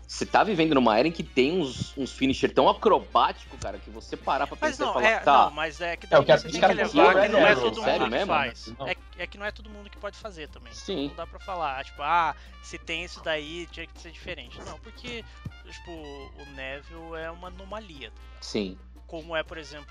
[0.08, 3.90] você tá vivendo numa era em que tem uns, uns finisher tão acrobático, cara, que
[3.90, 6.10] você parar pra Mas pensar não, e falar, é, tá, não, mas é que É,
[6.10, 8.68] também quero você que tem que levar que não é todo mundo que sério faz.
[8.68, 8.88] mesmo?
[8.88, 10.74] É, é que não é todo mundo que pode fazer também.
[10.74, 11.10] Sim.
[11.10, 14.58] Não dá pra falar, tipo, ah, se tem isso daí, tinha que ser diferente.
[14.66, 15.24] Não, porque,
[15.70, 18.12] tipo, o Neville é uma anomalia.
[18.42, 18.78] sim,
[19.10, 19.88] Como é, por exemplo,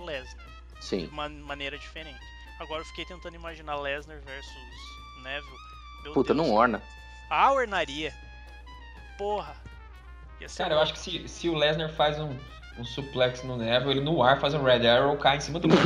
[0.00, 0.46] o Lesnar.
[0.78, 1.06] de sim.
[1.08, 2.20] uma maneira diferente.
[2.58, 4.52] Agora eu fiquei tentando imaginar Lesnar versus
[5.22, 5.58] Neville.
[6.04, 6.46] Meu Puta, Deus.
[6.46, 6.82] não orna.
[7.30, 8.14] Ah, ornaria.
[9.16, 9.54] Porra.
[10.56, 12.36] Cara, eu acho que se, se o Lesnar faz um,
[12.78, 15.68] um suplex no Neville, ele no ar faz um Red Arrow, cai em cima do
[15.72, 15.80] mundo.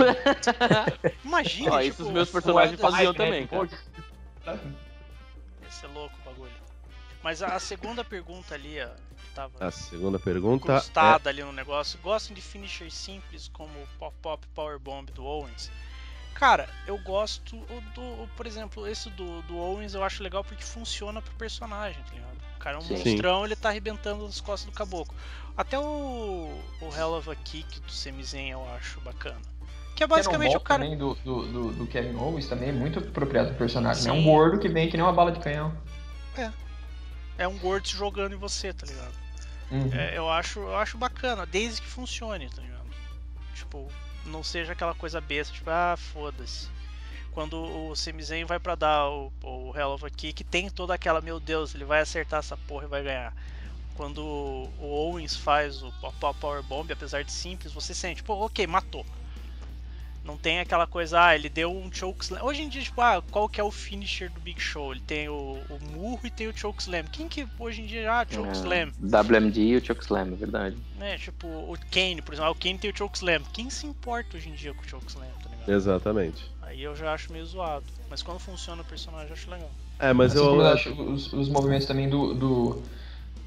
[1.25, 3.69] Imagina, Ó, tipo, isso os meus personagens faziam Ai, também, cara.
[4.47, 6.53] Ia ser louco o bagulho.
[7.23, 8.89] Mas a, a segunda pergunta ali, ó,
[9.35, 11.99] tava A segunda pergunta incrustada ali no negócio.
[12.03, 15.71] Gostam de finishers simples como o Pop-Pop Powerbomb do Owens?
[16.35, 17.57] Cara, eu gosto
[17.95, 22.15] do, por exemplo, esse do, do Owens eu acho legal porque funciona pro personagem, tá
[22.15, 22.37] ligado?
[22.57, 22.95] O cara é um Sim.
[22.95, 25.15] monstrão, ele tá arrebentando as costas do caboclo.
[25.57, 25.83] Até o,
[26.81, 29.41] o Hell of a Kick do Semizen eu acho bacana.
[29.95, 30.83] Que é basicamente o cara.
[30.83, 34.03] também do, do, do, do Kevin Owens também é muito apropriado pro personagem.
[34.05, 34.11] né?
[34.11, 34.21] É Sim.
[34.21, 35.73] um gordo que vem que nem uma bala de canhão.
[37.37, 39.24] É um gordo se jogando em você, tá ligado?
[39.75, 39.93] Uhum.
[39.93, 42.89] É, eu, acho, eu acho bacana, desde que funcione, tá ligado?
[43.55, 43.89] Tipo,
[44.25, 46.69] não seja aquela coisa besta, tipo, ah, foda-se.
[47.33, 51.21] Quando o Semizen vai pra dar o, o Hell of a Kick, tem toda aquela,
[51.21, 53.35] meu Deus, ele vai acertar essa porra e vai ganhar.
[53.95, 58.65] Quando o Owens faz o Pop Power Bomb, apesar de simples, você sente, pô, ok,
[58.67, 59.05] matou.
[60.25, 62.43] Não tem aquela coisa, ah, ele deu um chokeslam.
[62.43, 64.93] Hoje em dia, tipo, ah, qual que é o finisher do Big Show?
[64.93, 67.05] Ele tem o, o murro e tem o chokeslam.
[67.13, 68.91] Quem que hoje em dia, ah, chokeslam?
[69.03, 70.77] É, WMD e o Chokeslam, é verdade.
[70.97, 71.19] né?
[71.19, 73.43] Tipo, o Kane, por exemplo, ah, o Kane tem o chokeslam.
[73.53, 75.69] Quem se importa hoje em dia com o chokeslam, tá ligado?
[75.71, 76.51] Exatamente.
[76.63, 77.85] Aí eu já acho meio zoado.
[78.09, 79.71] Mas quando funciona o personagem, eu acho legal.
[79.99, 80.89] É, mas Assim eu acho.
[80.91, 82.83] acho os, os movimentos também do, do,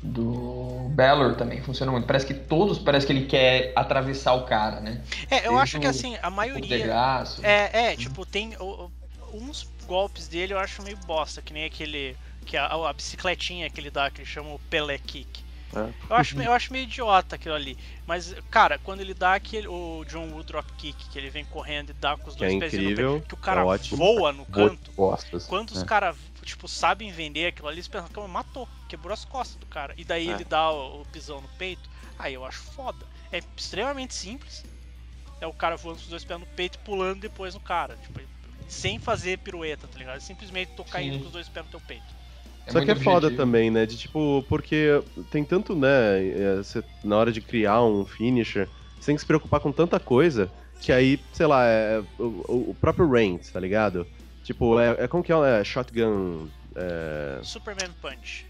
[0.04, 0.57] do
[0.98, 2.08] Balor também funcionam muito.
[2.08, 5.04] Parece que todos, parece que ele quer atravessar o cara, né?
[5.30, 6.68] É, eu Desde acho que o- assim, a maioria.
[6.80, 7.46] degraço.
[7.46, 8.92] É, é, tipo, tem o- o-
[9.38, 12.18] uns golpes dele eu acho meio bosta, que nem aquele.
[12.48, 15.46] Que a, a bicicletinha que ele dá, que ele chama o Pelé Kick.
[15.76, 15.80] É.
[16.10, 17.78] Eu, acho, eu acho meio idiota aquilo ali.
[18.08, 19.68] Mas, cara, quando ele dá aquele.
[19.68, 22.48] O John Woo Drop Kick, que ele vem correndo e dá com os Que é
[22.48, 24.90] dois pezinhos que o cara é voa no canto.
[24.94, 25.46] Costas.
[25.46, 25.86] Quantos né?
[25.86, 26.16] caras,
[26.48, 29.94] tipo, sabem vender aquilo ali, eles pensam que matou, quebrou as costas do cara.
[29.98, 30.34] E daí É.
[30.34, 31.90] ele dá o, o pisão no peito.
[32.18, 33.06] Aí eu acho foda.
[33.32, 34.64] É extremamente simples.
[35.40, 37.96] É o cara voando com os dois pés no peito e pulando depois no cara.
[37.98, 38.20] Tipo,
[38.68, 40.18] sem fazer pirueta, tá ligado?
[40.18, 41.10] É simplesmente tocar Sim.
[41.10, 42.18] indo com os dois pés no teu peito.
[42.68, 43.38] Só que é foda objetivo.
[43.38, 43.86] também, né?
[43.86, 45.02] De tipo, porque
[45.32, 45.90] tem tanto, né?
[46.60, 48.68] é, cê- na hora de criar um finisher,
[49.00, 50.52] você tem que se preocupar com tanta coisa
[50.82, 54.06] que aí, sei lá, é, o, o- o próprio Reigns, tá ligado?
[54.48, 55.60] Tipo, é, é como que é?
[55.60, 56.48] é shotgun.
[56.74, 58.46] É, Superman Punch.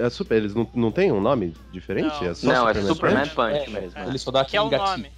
[0.00, 2.20] É, é super, eles não, não têm um nome diferente?
[2.20, 2.30] Não.
[2.30, 3.34] É só Não, é Superman Superman Punch?
[3.66, 4.00] Punch É, mesmo.
[4.10, 4.96] Ele só dá Que é aquele o gatinho.
[4.96, 5.12] nome.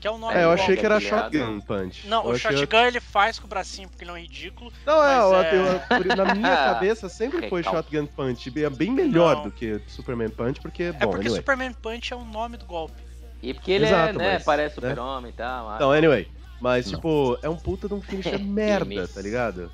[0.00, 1.04] Que é o nome É, eu achei que era lado.
[1.04, 2.06] Shotgun Punch.
[2.06, 4.72] Não, Eu o Shotgun ele faz com o bracinho porque ele é um ridículo.
[4.86, 5.80] Não, é, eu- é-
[6.10, 7.64] eu- na minha cabeça sempre foi.
[7.64, 8.52] Shotgun Punch.
[8.56, 9.42] É bem melhor Não.
[9.44, 11.40] do que Superman Punch, porque, É bom, porque anyway.
[11.40, 13.02] Superman Punch é o nome do golpe.
[13.42, 14.88] E porque ele Exato, é, né, mas, parece né?
[14.90, 15.74] super-homem e tal.
[15.74, 16.28] Então, anyway.
[16.60, 16.94] Mas, Não.
[16.94, 19.70] tipo, é um puta de um finisher merda, tá ligado?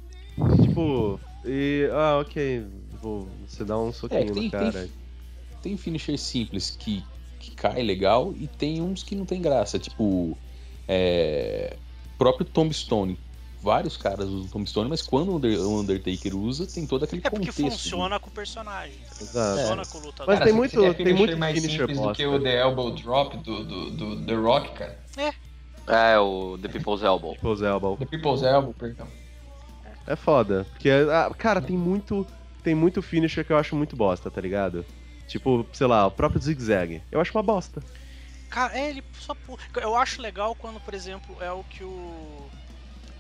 [0.63, 1.89] Tipo, e.
[1.93, 2.65] Ah, ok.
[3.01, 4.73] Vou, você dá um soquinho É, tem- no cara.
[4.73, 4.91] tem-
[5.63, 7.05] Tem finisher simples que,
[7.39, 9.79] que cai legal e tem uns que não tem graça.
[9.79, 10.37] Tipo,
[10.89, 11.77] é,
[12.19, 13.19] próprio Tombstone.
[13.61, 17.31] Vários caras usam Tombstone, mas quando o Under- o Undertaker usa, tem todo aquele É
[17.31, 17.63] porque contexto.
[17.63, 17.71] né?
[17.71, 18.97] funciona com o personagem.
[19.21, 19.61] Exato.
[19.61, 20.27] Funciona com o lutador.
[20.27, 22.41] Mas Cara, tem você muito- quer tem finisher muito mais finisher simples do que o
[22.43, 24.99] The Elbow Drop do, do, do The Rock, cara.
[25.17, 25.33] É,
[26.19, 27.35] o The People's Elbow.
[27.35, 27.97] People's Elbow.
[27.97, 29.07] The People's Elbow, perdão.
[30.07, 30.67] É foda.
[30.71, 32.27] Porque, ah, cara, tem muito.
[32.63, 34.85] Tem muito finisher que eu acho muito bosta, tá ligado?
[35.27, 37.03] Tipo, sei lá, o próprio Zig Zag.
[37.11, 37.83] Eu acho uma bosta.
[38.49, 39.35] Cara, é, ele só.
[39.35, 42.49] pu- Eu acho legal quando, por exemplo, é o que o.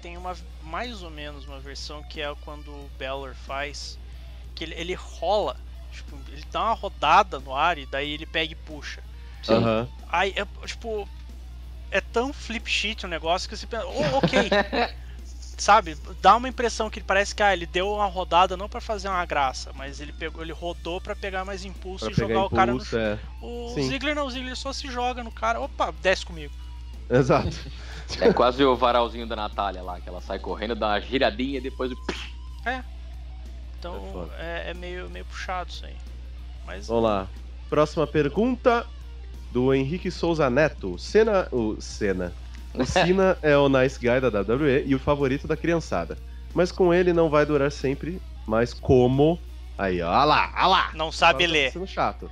[0.00, 0.36] Tem uma.
[0.62, 3.98] Mais ou menos uma versão que é quando o Beller faz.
[4.54, 5.56] Que ele, ele rola.
[5.90, 9.02] Tipo, ele dá uma rodada no ar e daí ele pega e puxa.
[9.48, 9.88] Aham.
[10.08, 11.08] Aí, é, tipo.
[11.92, 13.84] É tão flip sheet o negócio que você pensa.
[13.86, 14.50] Oh, ok.
[15.58, 15.96] Sabe?
[16.20, 19.24] Dá uma impressão que parece que ah, ele deu uma rodada não pra fazer uma
[19.24, 22.72] graça, mas ele pegou, ele rodou pra pegar mais impulso Pra e jogar o cara
[22.72, 23.00] no impulso, chão.
[23.00, 23.18] é.
[23.40, 23.88] O Sim.
[23.88, 25.60] Ziggler não, o Ziggler só se joga no cara.
[25.60, 26.52] Opa, desce comigo.
[27.08, 27.54] Exato.
[28.20, 31.60] É quase o varalzinho da Natália lá, que ela sai correndo, dá uma giradinha e
[31.62, 31.92] depois.
[32.64, 32.82] É
[33.78, 34.32] Então foda.
[34.38, 35.96] é, é meio, meio puxado isso aí.
[36.66, 37.28] Mas Vamos lá.
[37.68, 38.84] Próxima pergunta
[39.52, 40.98] do Henrique Souza Neto.
[40.98, 41.46] Cena.
[41.52, 42.32] O Cena.
[42.74, 46.16] O Cena é o nice guy da WWE e o favorito da criançada.
[46.54, 48.20] Mas com ele não vai durar sempre.
[48.46, 49.38] Mas como.
[49.78, 50.24] Aí, ó.
[50.24, 50.90] Lá, olha lá!
[50.94, 51.72] não sabe Tá ler.
[51.72, 52.30] sendo chato.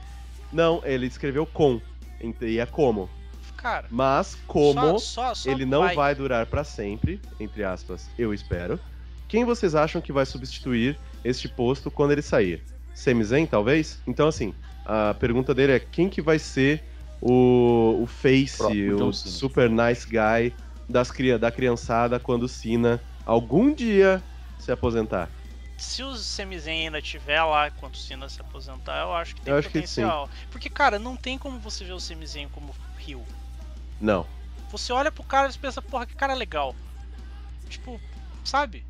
[0.52, 1.80] Não, ele escreveu com.
[2.40, 3.08] E é como.
[3.56, 6.14] Cara, Mas como só, só, só ele não vai.
[6.14, 8.80] durar pra sempre, entre aspas, eu espero.
[9.28, 12.62] Quem vocês acham que vai substituir este posto quando ele sair?
[12.94, 14.00] Sami Zayn, talvez?
[14.06, 16.82] Então, assim, a pergunta dele é quem que vai ser
[17.20, 18.62] o, o face,
[18.96, 19.34] John o Cena.
[19.34, 20.54] super nice guy
[20.88, 24.22] das, cria- da criançada quando o Cena algum dia
[24.58, 25.28] se aposentar?
[25.76, 29.40] Se o Sami Zayn ainda tiver lá quando o Cena se aposentar, eu acho que
[29.40, 30.28] tem Eu acho que potencial.
[30.50, 32.74] Porque, cara, não tem como você ver o Sami Zayn como
[33.06, 33.24] heel.
[34.00, 34.26] Não.
[34.70, 36.74] Você olha pro cara e pensa, porra, que cara legal.
[37.68, 38.00] Tipo,
[38.44, 38.84] sabe?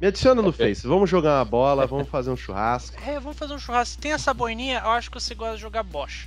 [0.00, 0.52] Me adiciona no É.
[0.52, 2.96] Face, vamos jogar uma bola, vamos fazer um churrasco.
[3.02, 4.00] É, vamos fazer um churrasco.
[4.00, 6.26] Tem essa boininha, eu acho que você gosta de jogar bocha.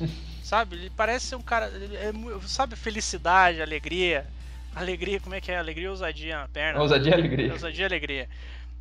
[0.46, 0.76] sabe?
[0.76, 1.66] Ele parece ser um cara.
[1.66, 2.12] é
[2.46, 4.26] sabe, felicidade, alegria.
[4.74, 5.58] Alegria, como é que é?
[5.58, 6.80] Alegria ousadia na perna.
[6.80, 7.52] Ousadia e alegria.
[7.52, 8.28] Ousadia e alegria.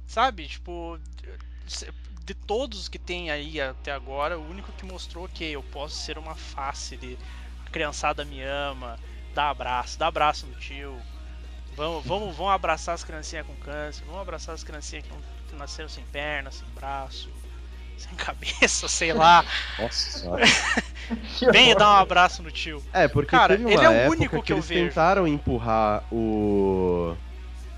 [0.06, 0.48] Sabe?
[0.48, 1.00] Tipo,
[2.24, 6.18] de todos que tem aí até agora, o único que mostrou que eu posso ser
[6.20, 7.18] uma face de
[7.66, 9.00] a criançada me ama,
[9.34, 10.96] dá abraço, dá abraço no tio.
[11.76, 15.06] Vamos, vamos, vamos abraçar as criancinhas com câncer, vamos abraçar as criancinhas
[15.50, 17.30] que nasceram sem perna, sem braço,
[17.98, 19.44] sem cabeça, sei lá.
[19.80, 20.44] Nossa senhora.
[21.52, 22.82] Venha dar um abraço no tio.
[22.92, 24.88] É, porque Cara, teve uma ele é o época único que, que eu eles vejo.
[24.90, 27.16] tentaram empurrar o.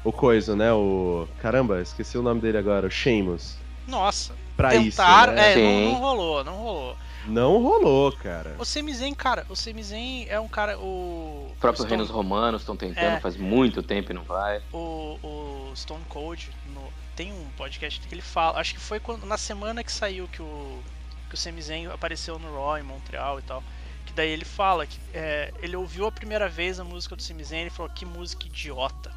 [0.03, 0.71] O coisa, né?
[0.71, 1.27] O.
[1.41, 3.57] Caramba, esqueci o nome dele agora, o Sheamus.
[3.87, 5.41] Nossa, Pra tentaram, isso.
[5.41, 5.53] Né?
[5.53, 6.97] é, não, não rolou, não rolou.
[7.27, 8.55] Não rolou, cara.
[8.57, 11.49] O Semizen, cara, o Semizen é um cara, o...
[11.51, 13.19] Os próprios reinos romanos estão tentando É.
[13.19, 14.61] faz muito tempo e não vai.
[14.71, 19.25] o, o Stone Cold no- tem um podcast que ele fala, acho que foi quando,
[19.25, 20.81] na semana que saiu que o
[21.27, 23.61] que o Sami Zayn apareceu no Raw em Montreal e tal,
[24.05, 27.43] que daí ele fala que é, ele ouviu a primeira vez a música do Sami
[27.43, 29.11] Zayn e falou que música idiota.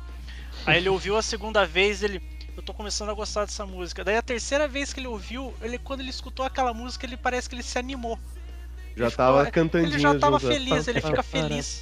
[0.66, 2.20] Aí ele ouviu a segunda vez ele
[2.56, 4.02] eu tô começando a gostar dessa música.
[4.02, 7.48] Daí a terceira vez que ele ouviu, ele quando ele escutou aquela música, ele parece
[7.48, 8.18] que ele se animou.
[8.96, 9.92] Já ele tava ficou- cantandinho.
[9.92, 10.52] ele já tava junto.
[10.52, 11.80] feliz, ele fica feliz.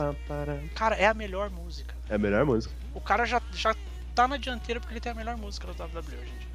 [0.75, 1.95] Cara, é a melhor música.
[2.11, 2.75] É a melhor música.
[2.93, 3.75] O cara já, já
[4.19, 6.49] tá na dianteira porque ele tem a melhor música da WWE, gente.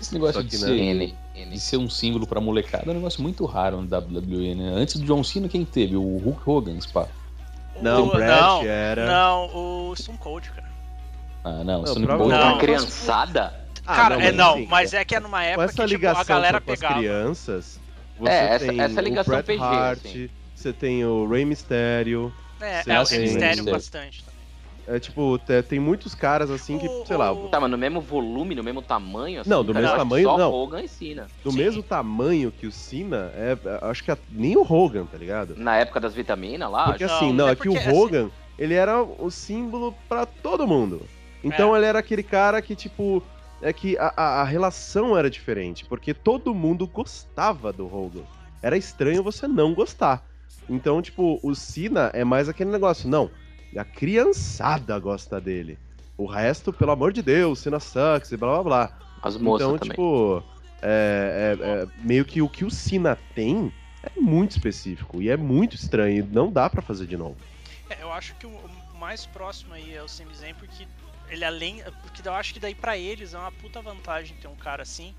[0.00, 1.50] Esse negócio de ser, né, N, N.
[1.50, 4.72] de ser um símbolo pra molecada é um negócio muito raro no WWE, né?
[4.76, 5.96] Antes do John Cena, quem teve?
[5.96, 7.08] O Hulk Hogan, pá.
[7.82, 9.06] Não, O- Brad não, era.
[9.06, 10.68] não, o Stone Cold, cara.
[11.42, 12.28] Ah, não, Não, Stone Cold.
[12.28, 13.60] Não, Uma criançada?
[13.84, 16.20] Ah, cara, é não, assim, mas é que é numa época essa que tipo, ligação
[16.20, 16.98] a galera com as pegava.
[17.00, 17.80] crianças,
[18.18, 20.30] você É, essa- tem essa ligação o Bret PG, Hart, assim.
[20.54, 22.32] você tem o Rey Mysterio.
[22.60, 23.70] É, é, o mistério Sim.
[23.70, 24.29] bastante também.
[24.92, 27.78] É tipo, te- tem muitos caras assim que, O- sei lá, o- Tá, mas no
[27.78, 29.40] mesmo volume, no mesmo tamanho?
[29.40, 30.52] Assim, Não, do cara, mesmo acho tamanho, só não.
[30.52, 31.26] Hogan e Cena.
[31.44, 31.58] do Sim.
[31.58, 35.54] mesmo tamanho que o Cena, é, acho que a- nem o Hogan, tá ligado?
[35.56, 38.30] Na época das vitaminas lá, Porque Não, assim, não, é é que o assim- Hogan,
[38.58, 41.02] ele era o símbolo pra todo mundo.
[41.44, 41.78] Então É.
[41.78, 43.22] ele era aquele cara que, tipo,
[43.62, 48.22] é que a, a- a relação era diferente, porque todo mundo gostava do Hogan.
[48.60, 50.26] Era estranho você não gostar.
[50.68, 53.30] Então, tipo, o Cena é mais aquele negócio, não,
[53.78, 55.78] a criançada gosta dele.
[56.16, 58.98] O resto, pelo amor de Deus, Cena sucks e blá blá blá.
[59.22, 59.90] As moças então, também.
[59.90, 60.42] tipo,
[60.82, 63.72] é, é- é meio que o que o Cena tem
[64.02, 67.36] é muito específico e é muito estranho e não dá pra fazer de novo.
[67.88, 68.60] É, eu acho que o
[68.98, 70.86] mais próximo aí é o Sami Zayn, porque
[71.28, 71.82] ele além.
[72.02, 75.14] Porque eu acho que daí pra eles é uma puta vantagem ter um cara assim,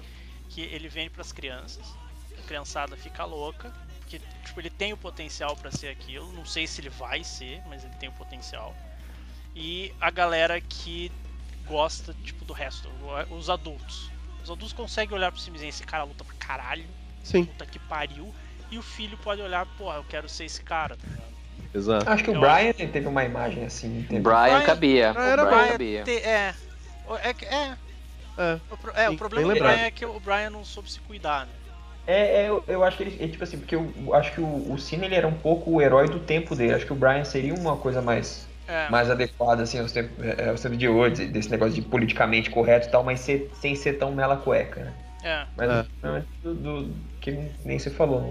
[0.50, 1.86] que ele vende pras crianças,
[2.38, 3.72] a criançada fica louca,
[4.20, 7.62] porque tipo, ele tem o potencial pra ser aquilo, não sei se ele vai ser,
[7.66, 8.76] mas ele tem o potencial.
[9.56, 11.12] E a galera que
[11.66, 12.90] gosta, tipo, do resto,
[13.30, 14.10] os adultos.
[14.44, 16.86] Os adultos conseguem olhar pro Sami Zayn, esse cara luta pra caralho,
[17.24, 18.34] Sim, puta que pariu,
[18.70, 21.32] e o filho pode olhar, porra, eu quero ser esse cara, tá ligado?
[21.74, 22.10] exato.
[22.10, 24.06] Acho que o Eu Brian teve uma imagem assim.
[24.10, 24.22] Teve...
[24.22, 25.14] Brian Brian- cabia.
[25.16, 26.04] Ah, era o Brian cabia.
[26.04, 26.56] Te- é.
[27.24, 27.78] É, que- é,
[28.38, 28.60] É.
[28.70, 31.00] o, pro- é, Sim, o problema do Brian é que o Brian não soube se
[31.02, 31.54] cuidar, né?
[32.06, 34.72] É, é, eu, eu acho que ele, é tipo assim, porque eu, acho que o,
[34.74, 36.74] o Cena ele era um pouco o herói do tempo dele.
[36.74, 40.50] Acho que o Brian seria uma coisa mais, É, mais adequada, assim, aos tempos, é,
[40.50, 43.94] aos tempos de hoje, desse negócio de politicamente correto e tal, mas ser- sem ser
[43.94, 44.94] tão mela cueca, né?
[45.24, 45.48] é.
[45.56, 45.86] Mas É.
[46.02, 47.32] não, do, do- que
[47.66, 48.22] nem você falou.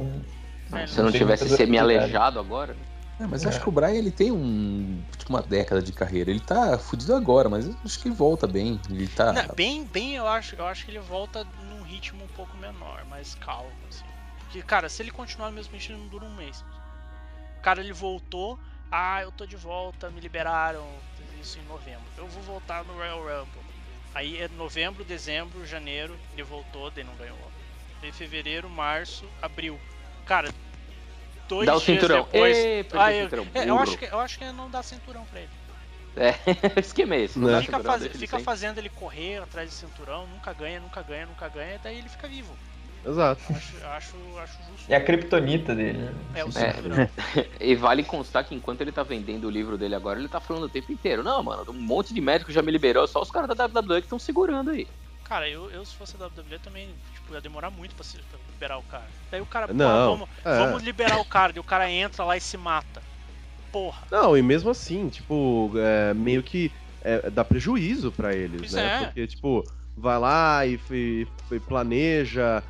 [0.70, 2.76] Não, É, Se eu não tem tivesse semi-aleijado agora.
[3.20, 3.50] É, mas É.
[3.50, 6.30] acho que o Brian ele tem um tipo uma década de carreira.
[6.30, 8.80] Ele tá fudido agora, mas acho que ele volta bem.
[8.88, 9.32] Ele tá.
[9.32, 13.04] Não, bem, bem, eu acho, eu acho que ele volta num ritmo um pouco menor,
[13.04, 14.04] mais calmo, assim.
[14.38, 16.64] Porque, cara, se ele continuar no mesmo ritmo, ele não dura um mês.
[17.62, 18.58] Cara, ele voltou,
[18.90, 20.84] ah, eu tô de volta, me liberaram,
[21.40, 22.04] isso em novembro.
[22.16, 23.70] Eu vou voltar no Royal Rumble.
[24.14, 27.38] Aí é novembro, dezembro, janeiro, ele voltou, daí não ganhou.
[28.00, 29.78] Daí fevereiro, março, abril.
[30.26, 30.48] Cara,
[31.50, 32.24] dois Dá o dias cinturão.
[32.24, 32.56] depois.
[32.56, 33.46] Perdeu Ah, o eu, cinturão.
[33.54, 35.50] é, eu acho que eu acho que é não dá cinturão pra ele.
[36.16, 36.34] É,
[36.80, 37.38] esquema é esse.
[37.38, 41.48] Não Fica, faz- fica fazendo ele correr atrás de cinturão, nunca ganha, nunca ganha, nunca
[41.48, 42.56] ganha, daí ele fica vivo.
[43.06, 43.40] Exato.
[43.50, 44.92] Acho, acho, acho justo.
[44.92, 46.14] É a kriptonita dele, né?
[46.34, 46.72] É o É.
[46.72, 47.10] cinturão.
[47.60, 50.64] E vale constar que enquanto ele tá vendendo o livro dele agora, ele tá falando
[50.64, 51.22] o tempo inteiro.
[51.22, 54.06] Não, mano, um monte de médico já me liberou, só os caras da WWE que
[54.06, 54.86] estão segurando aí.
[55.24, 58.38] Cara, eu, eu se fosse a WWE também, tipo, ia demorar muito pra, se, pra
[58.52, 59.06] liberar o cara.
[59.30, 60.58] Daí o cara, pô, Não, vamos, é.
[60.58, 63.02] vamos liberar o cara, daí o cara entra lá e se mata.
[63.72, 64.06] Porra.
[64.10, 68.96] Não, e mesmo assim, tipo, é, meio que é, dá prejuízo pra eles, Pois né?
[69.02, 69.04] é.
[69.04, 69.64] Porque, tipo,
[69.96, 72.62] vai lá e, e- e planeja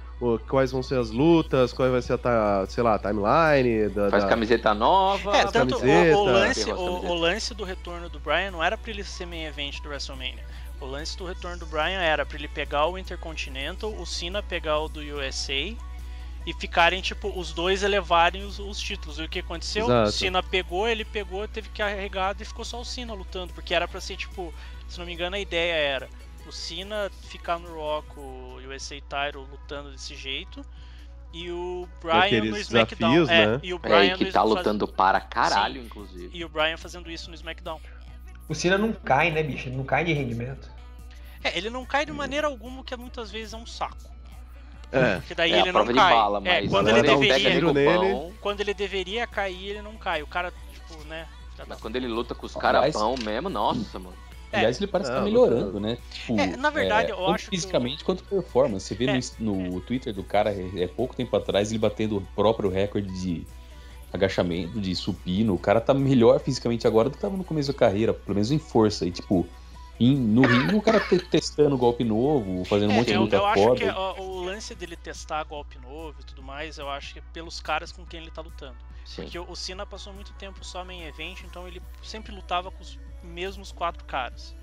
[0.49, 4.11] quais vão ser as lutas, qual vai ser a, ta- sei lá, a timeline da...
[4.11, 5.35] Faz da- camiseta nova.
[5.35, 6.19] É, tanto o, camisetas.
[6.19, 9.45] o lance, o, o lance do retorno do Brian não era pra ele ser main
[9.47, 10.45] event do WrestleMania.
[10.81, 14.79] O lance do retorno do Brian era pra ele pegar o Intercontinental, o Cena pegar
[14.79, 15.77] o do USA
[16.47, 19.19] e ficarem, tipo, os dois elevarem os, os títulos.
[19.19, 19.85] E o que aconteceu?
[19.85, 20.09] Exato.
[20.09, 23.75] O Cena pegou, ele pegou, teve que carregar e ficou só o Cena lutando, porque
[23.75, 24.55] era pra ser, tipo,
[24.89, 26.09] se não me engano, a ideia era
[26.47, 27.69] o Cena ficar no
[28.15, 30.65] com o USA Title lutando desse jeito.
[31.33, 33.11] E o Brian aqueles no SmackDown.
[33.13, 33.61] desafios, é, né?
[33.63, 36.31] e o É, Brian e que tá faz- lutando para caralho, inclusive.
[36.37, 37.81] e o Brian fazendo isso no SmackDown.
[38.51, 39.69] O Cena não cai, né, bicho?
[39.69, 40.69] Ele não cai de rendimento.
[41.45, 43.97] É, ele não cai de maneira alguma, que muitas vezes é um saco.
[44.91, 46.09] É, Porque daí É, ele a não prova cai.
[46.09, 48.35] de bala, é, mas quando ele um deveria, tiro nele.
[48.41, 50.21] quando ele deveria cair, ele não cai.
[50.21, 51.29] O cara, tipo, né?
[51.57, 54.17] mas dá- quando ele luta com os Aliás- caras pão mesmo, nossa, mano.
[54.53, 54.57] É.
[54.59, 55.97] Aliás, ele parece estar Não, melhorando, né?
[56.11, 58.85] Tipo, É, na verdade, eu tanto acho que fisicamente quanto performance.
[58.85, 62.17] Você vê É, no, no Twitter do cara, é, é pouco tempo atrás, ele batendo
[62.17, 63.47] o próprio recorde de
[64.13, 65.55] agachamento, de supino.
[65.55, 68.51] O cara tá melhor fisicamente agora do que tava no começo da carreira, pelo menos
[68.51, 69.07] em força.
[69.07, 69.49] E, tipo,
[69.99, 73.21] em- no ringue, o cara te- testando golpe novo, fazendo um É, monte de eu,
[73.23, 73.81] luta eu acho foda.
[73.81, 77.23] que ó, o lance dele testar golpe novo e tudo mais, eu acho que é
[77.33, 78.79] pelos caras com quem ele tá lutando.
[79.05, 79.23] Sim.
[79.23, 82.83] Porque o o Cena passou muito tempo só main event, então ele sempre lutava com
[82.83, 84.55] os mesmos quatro caras.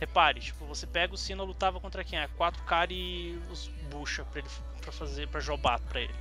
[0.00, 2.18] Repare, tipo, você pega o Cena lutava contra quem?
[2.18, 4.48] É quatro caras e os bucha pra ele
[4.80, 6.14] para fazer para jobar pra ele.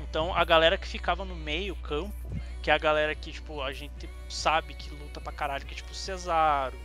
[0.00, 2.14] Então a galera que ficava no meio campo,
[2.62, 5.76] que é a galera que tipo a gente sabe que luta pra caralho, que é
[5.76, 6.78] tipo o Cesaro,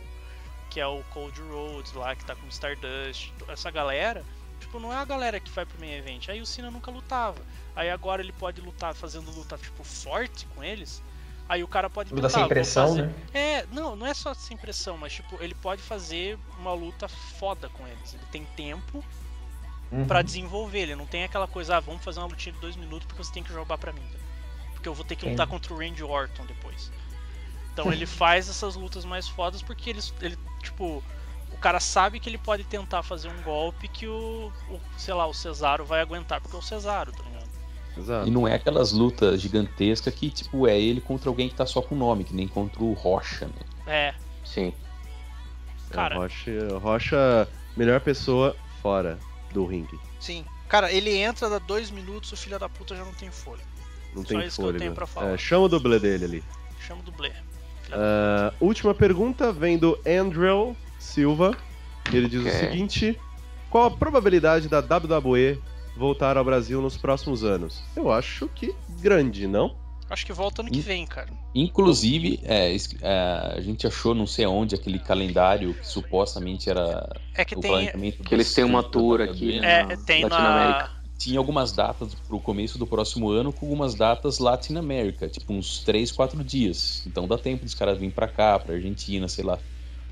[0.70, 4.24] que é o Cold Rhodes lá que tá com o Stardust, essa galera,
[4.60, 6.28] tipo, não é a galera que vai pro main event.
[6.28, 7.38] Aí o Cena nunca lutava.
[7.76, 11.02] Aí agora ele pode lutar fazendo luta tipo forte com eles.
[11.48, 13.14] Aí o cara pode Luta sem pressão, fazer- né?
[13.34, 17.68] É, não, não é só sem pressão, mas tipo, ele pode fazer uma luta foda
[17.70, 18.14] com eles.
[18.14, 19.04] Ele tem tempo
[19.92, 20.06] Uhum.
[20.06, 20.80] pra desenvolver.
[20.80, 23.32] Ele não tem aquela coisa, ah, vamos fazer uma lutinha de dois minutos porque você
[23.32, 24.02] tem que jogar pra mim.
[24.72, 25.60] Porque eu vou ter que lutar Entendi.
[25.68, 26.90] contra o Randy Orton depois.
[27.72, 31.02] Então ele faz essas lutas mais fodas porque ele, ele, tipo,
[31.52, 35.26] o cara sabe que ele pode tentar fazer um golpe que o, o sei lá,
[35.26, 37.50] o Cesaro vai aguentar, porque é o Cesaro, tá ligado?
[37.96, 38.26] exato.
[38.28, 41.80] E não é aquelas lutas gigantescas que, tipo, é ele contra alguém que tá só
[41.82, 43.62] com nome, que nem contra o Rocha, né?
[43.86, 44.14] É,
[44.44, 44.72] Sim.
[45.90, 46.14] cara.
[46.14, 49.18] É, Rocha, Rocha melhor pessoa fora
[49.52, 49.98] do ringue.
[50.20, 50.44] Sim.
[50.68, 53.62] Cara, ele entra, dá dois minutos, o filho da puta já não tem folha.
[54.14, 55.30] Não Só tem isso que eu tenho pra falar.
[55.34, 56.44] É, chama o dublê dele ali.
[56.80, 57.32] Chama o dublê.
[57.90, 61.56] Ah, última pergunta vem do Andrew Silva.
[62.12, 62.58] Ele diz o Ok.
[62.58, 63.18] seguinte:
[63.70, 65.58] Qual a probabilidade da WWE
[65.96, 67.82] voltar ao Brasil nos próximos anos?
[67.94, 69.76] Eu acho que grande, não?
[70.12, 71.30] Acho que volta ano que vem, cara.
[71.54, 77.46] Inclusive, é, é, a gente achou não sei onde aquele calendário que supostamente era É
[77.46, 77.70] que o tem.
[77.70, 79.80] planejamento Que eles têm uma tour aqui, né?
[79.80, 80.78] É, tem Latinoamérica.
[80.80, 81.02] na.
[81.16, 85.78] Tinha algumas datas pro começo do próximo ano com algumas datas Latin América, tipo uns
[85.78, 87.02] 3, 4 dias.
[87.06, 89.58] Então dá tempo dos caras virem pra cá, pra Argentina, sei lá.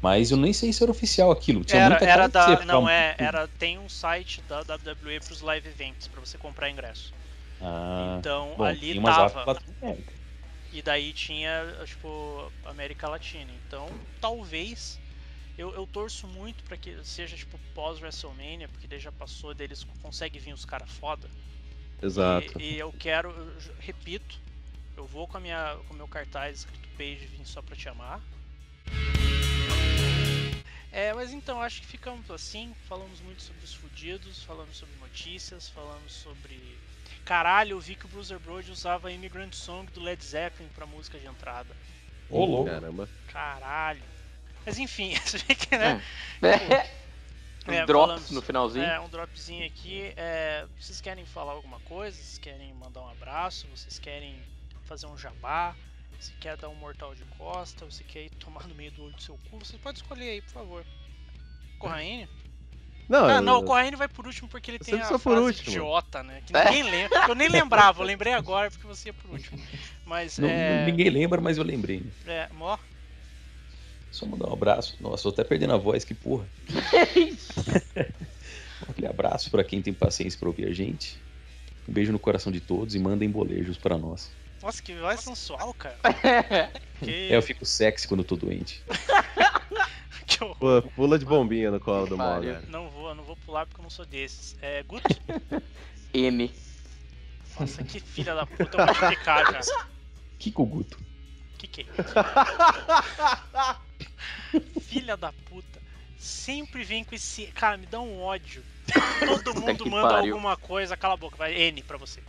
[0.00, 1.62] Mas eu nem sei se era oficial aquilo.
[1.62, 2.64] Tinha Era, muita era da.
[2.64, 3.14] Não, é.
[3.18, 7.12] Era, tem um site da WWE pros live events, pra você comprar ingresso.
[7.60, 9.60] Ah, Então bom, ali tava.
[10.72, 11.50] E daí tinha,
[11.84, 13.50] tipo, América Latina.
[13.66, 13.88] Então,
[14.20, 14.98] talvez.
[15.58, 19.84] Eu, eu torço muito pra que seja, tipo, pós-WrestleMania, porque daí já passou, daí eles
[20.00, 21.28] conseguem vir os caras foda.
[22.00, 22.58] Exato.
[22.58, 24.38] E, e eu quero, eu repito,
[24.96, 27.88] eu vou com a minha, com o meu cartaz escrito Page vim só pra te
[27.90, 28.22] amar.
[30.92, 35.68] É, mas então acho que ficamos assim, falamos muito sobre os fudidos, falamos sobre notícias,
[35.68, 36.58] falamos sobre.
[37.24, 41.18] Caralho, eu vi que o Bruiser Brody usava Immigrant Song do Led Zeppelin pra música
[41.18, 41.74] de entrada.
[42.28, 42.70] Ô, louco.
[42.70, 43.08] Caramba.
[43.28, 44.02] Caralho.
[44.66, 46.02] Mas enfim, você vê que, né?
[47.68, 48.84] Um É, drops falamos- no finalzinho.
[48.84, 50.14] É, um dropzinho aqui.
[50.16, 52.16] É, vocês querem falar alguma coisa?
[52.16, 53.66] Vocês querem mandar um abraço?
[53.68, 54.34] Vocês querem
[54.86, 55.76] fazer um jabá?
[56.18, 57.84] Você quer dar um mortal de costa?
[57.84, 59.58] Você quer ir tomar no meio do olho do seu cu?
[59.58, 60.86] Você pode escolher aí, por favor.
[61.78, 62.26] Corraine?
[63.10, 65.36] Não, Ah, eu- não, o Corraine vai por último porque ele Eu tem a por
[65.36, 65.68] último.
[65.68, 66.40] idiota, né?
[66.46, 67.24] Que ninguém lembra.
[67.24, 69.60] que Eu nem lembrava, eu lembrei agora porque você ia por último.
[70.06, 70.86] Mas Não- é.
[70.86, 72.04] Ninguém lembra, mas eu lembrei.
[72.24, 72.78] É, mó.
[74.12, 74.96] Só mandar um abraço.
[75.00, 76.46] Nossa, tô até perdendo a voz, que porra.
[78.88, 81.18] Aquele abraço pra quem tem paciência pra ouvir a gente.
[81.88, 84.30] Um beijo no coração de todos e mandem bolejos pra nós.
[84.62, 85.96] Nossa, que voz sensual, cara.
[87.00, 88.84] Que, É, eu fico sexy quando eu tô doente.
[90.30, 90.82] que horror.
[90.82, 92.16] Pô, pula de bombinha no colo do.
[92.16, 92.62] Moga.
[92.68, 94.56] Não vou, não vou pular porque eu não sou desses.
[94.62, 95.08] É, Guto?
[96.14, 96.50] N.
[97.58, 99.86] Nossa, que filha da puta, eu vou te picar já.
[100.38, 100.98] Que Guto.
[101.58, 102.14] Que que é isso?
[104.80, 105.80] Filha da puta.
[106.18, 107.46] Sempre vem com esse.
[107.48, 108.62] Cara, me dá um ódio.
[109.44, 110.34] Todo mundo manda pariu.
[110.34, 111.54] alguma coisa, cala a boca, vai.
[111.54, 112.22] N pra você.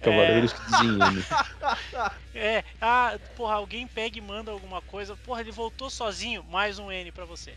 [0.00, 1.24] Cavaleiros que dizem N.
[2.34, 5.16] É, ah, porra, alguém pega e manda alguma coisa.
[5.16, 7.52] Porra, ele voltou sozinho, mais um N pra você.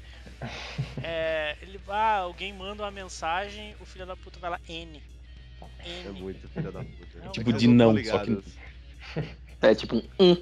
[1.04, 5.04] É, ele, ah, alguém manda uma mensagem, o filho da puta vai lá, N.
[5.86, 6.08] N.
[6.08, 7.20] É muito filha da puta.
[7.24, 8.44] Não, Tipo mas de não, só que.
[9.62, 10.36] É tipo um um.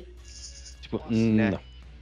[0.82, 1.52] Tipo, Nossa, hum, né?
[1.52, 1.60] não.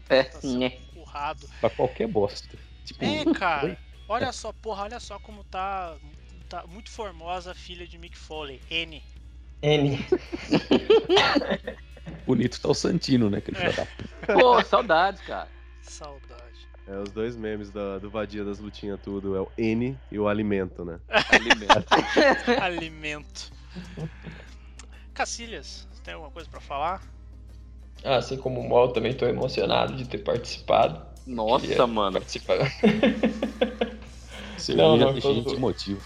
[0.10, 0.66] É, Tá né.
[0.68, 1.50] empurrado.
[1.60, 2.58] Pra qualquer bosta.
[2.86, 3.78] Tipo, É, cara.
[4.08, 5.98] Olha só, porra, olha só como tá,
[6.48, 8.62] tá muito formosa a filha de Mick Foley.
[8.70, 9.04] N.
[9.62, 9.98] N.
[12.26, 13.40] bonito tá o Santino, né?
[13.40, 13.86] Aquele filho da.
[14.34, 15.50] Pô, saudades, cara.
[15.82, 16.68] Saudade.
[16.86, 19.36] É os dois memes da- do Vadia das lutinhas tudo.
[19.36, 21.00] É o N e o alimento, né?
[21.32, 21.88] Alimento.
[22.62, 23.52] Alimento.
[25.14, 27.02] Cacilhas, tem alguma coisa pra falar?
[28.04, 31.04] Ah, assim como o Mol, também tô emocionado de ter participado.
[31.26, 32.20] Nossa, Queria mano.
[32.20, 32.58] Participar.
[34.56, 36.02] Você Não, já não, deixa a tô- gente emotivo.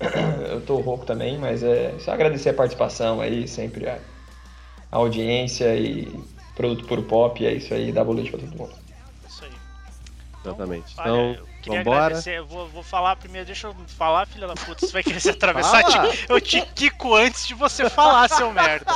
[0.50, 3.98] Eu tô rouco também, mas é só agradecer a participação aí, sempre a,
[4.92, 6.12] a audiência e
[6.54, 8.74] produto puro pop, é isso aí, dá boleto pra todo mundo.
[9.28, 9.52] Isso aí.
[10.44, 10.92] Exatamente.
[10.92, 12.04] Então, eu queria vambora.
[12.06, 12.38] agradecer.
[12.38, 14.86] Eu vou, vou falar primeiro, deixa eu falar, filha da puta.
[14.86, 15.82] Você vai querer se atravessar?
[16.28, 18.86] Eu te quico antes de você falar, seu merda.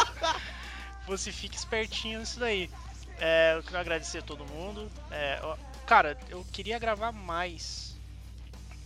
[1.07, 2.71] Você fica espertinho nisso daí.
[3.19, 4.91] É, eu quero agradecer a todo mundo.
[5.11, 5.57] É, ó,
[5.87, 7.95] cara, eu queria gravar mais.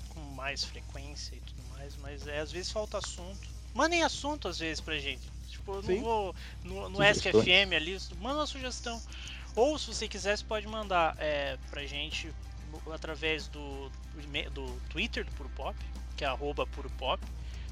[0.08, 1.53] Com mais frequência e tudo
[1.84, 3.46] mais, mas é, às vezes falta assunto.
[3.74, 5.22] Mandem assunto às vezes pra gente.
[5.48, 6.00] Tipo, eu não Sim.
[6.00, 7.02] vou no, no.
[7.02, 9.00] SQFM ali, manda uma sugestão.
[9.54, 12.32] Ou se você quiser, você pode mandar é, pra gente
[12.70, 13.90] no- através do,
[14.52, 15.76] do, Twitter do Puro Pop,
[16.16, 17.22] que é arroba Puro Pop.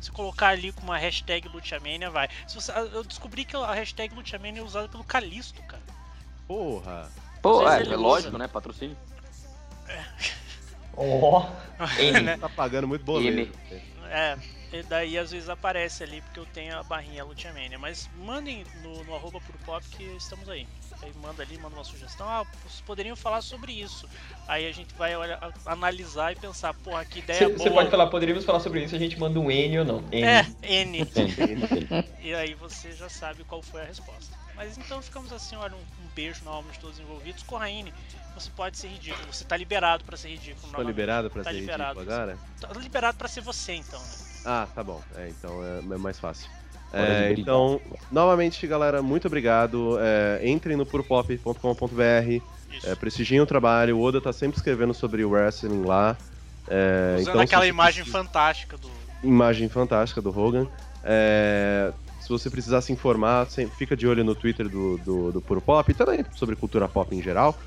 [0.01, 2.29] Se colocar ali com uma hashtag Luciamania, vai.
[2.47, 5.83] Se você- eu descobri que a hashtag Luciamania é usada pelo Calisto, cara.
[6.47, 7.11] Porra.
[7.41, 8.47] Pô, é, é ele lógico, né?
[8.47, 8.97] Patrocínio.
[10.97, 11.49] Ó,
[11.99, 12.21] N.
[12.21, 12.37] Né?
[12.37, 13.53] Tá pagando muito boleto.
[14.13, 14.37] É,
[14.71, 17.79] e daí às vezes aparece ali porque eu tenho a barrinha Luciamania.
[17.79, 20.67] Mas mandem no, no arroba Puro Pop que estamos aí.
[21.03, 22.29] Aí manda ali, manda uma sugestão.
[22.29, 24.07] Ah, vocês poderiam falar sobre isso.
[24.47, 27.73] Aí a gente vai olhar, analisar e pensar, porra, que ideia Você boa.
[27.73, 30.05] pode falar, poderíamos falar sobre isso, a gente manda um N ou não.
[30.13, 30.25] N.
[30.25, 30.99] É, N.
[32.21, 34.37] E aí você já sabe qual foi a resposta.
[34.55, 37.43] Mas então ficamos assim, olha, um, um beijo na alma de todos os envolvidos.
[37.43, 37.93] Corraine,
[38.35, 40.61] você pode ser ridículo, você tá liberado pra ser ridículo.
[40.63, 40.87] Tô novamente.
[40.89, 41.99] liberado pra Tá ser liberado.
[42.01, 42.39] ridículo agora?
[42.61, 44.07] Tá liberado pra ser você então, né?
[44.45, 45.01] Ah, tá bom.
[45.17, 46.49] É, então é, é mais fácil.
[46.95, 47.81] É, então,
[48.11, 49.97] novamente, galera, muito obrigado.
[50.01, 52.87] É, entrem no puropop.com.br, Isso.
[52.87, 53.97] é, prestigiem o trabalho.
[53.97, 56.17] O Oda tá sempre escrevendo sobre o wrestling lá.
[56.69, 58.91] É, Usando então, aquela imagem precisa- fantástica do.
[59.23, 60.67] imagem fantástica do Hogan.
[61.03, 65.41] É, se você precisar se informar, sempre fica de olho no Twitter do, do, do
[65.43, 67.59] Puro Pop e também sobre cultura pop em geral.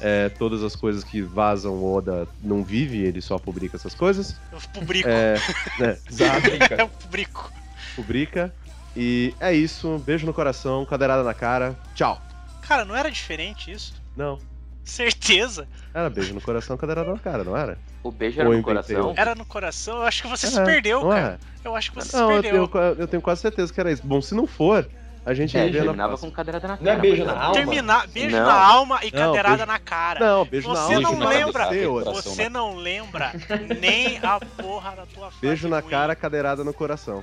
[0.00, 4.40] É, todas as coisas que vazam o Oda não vive, ele só publica essas coisas.
[4.50, 5.08] Eu publico.
[5.08, 5.34] É,
[5.78, 5.98] né,
[6.78, 7.52] Eu publico.
[7.94, 8.54] publica.
[8.96, 12.20] E é isso, beijo no coração, cadeirada na cara, tchau.
[12.62, 13.94] Cara, não era diferente isso?
[14.16, 14.38] Não,
[14.82, 15.68] Certeza.
[15.94, 17.78] era beijo no coração, cadeirada na cara, não era?
[18.02, 19.14] O beijo era Ou no coração.
[19.16, 19.98] Era no coração.
[19.98, 21.38] Eu acho que você se É, perdeu, não cara.
[21.64, 21.68] é?
[21.68, 22.68] Eu acho que você Não, se eu perdeu.
[22.68, 24.02] tenho, eu tenho quase certeza que era isso.
[24.04, 24.88] Bom, se não for,
[25.24, 26.84] a gente É, terminava com cadeirada na cara.
[26.90, 27.40] Não é beijo na tá.
[27.40, 27.54] alma?
[27.54, 28.46] Terminar, beijo Não.
[28.46, 30.20] na alma e Não, cadeirada beijo- na cara.
[30.20, 31.10] Não, beijo na Você alma.
[31.10, 31.64] não lembra?
[31.64, 33.32] cabeça, Você na- não lembra
[33.80, 35.90] nem a porra da tua frase Beijo na ruim.
[35.90, 37.22] cara, cadeirada no coração.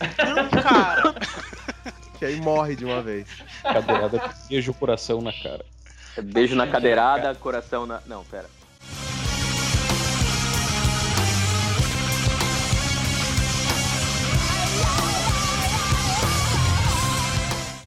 [0.00, 1.14] Não, cara.
[2.18, 3.28] Que aí morre de uma vez.
[3.62, 5.64] Cadeirada, beijo o coração na cara.
[6.20, 8.00] Beijo na cadeirada, coração na.
[8.06, 8.46] Não, pera.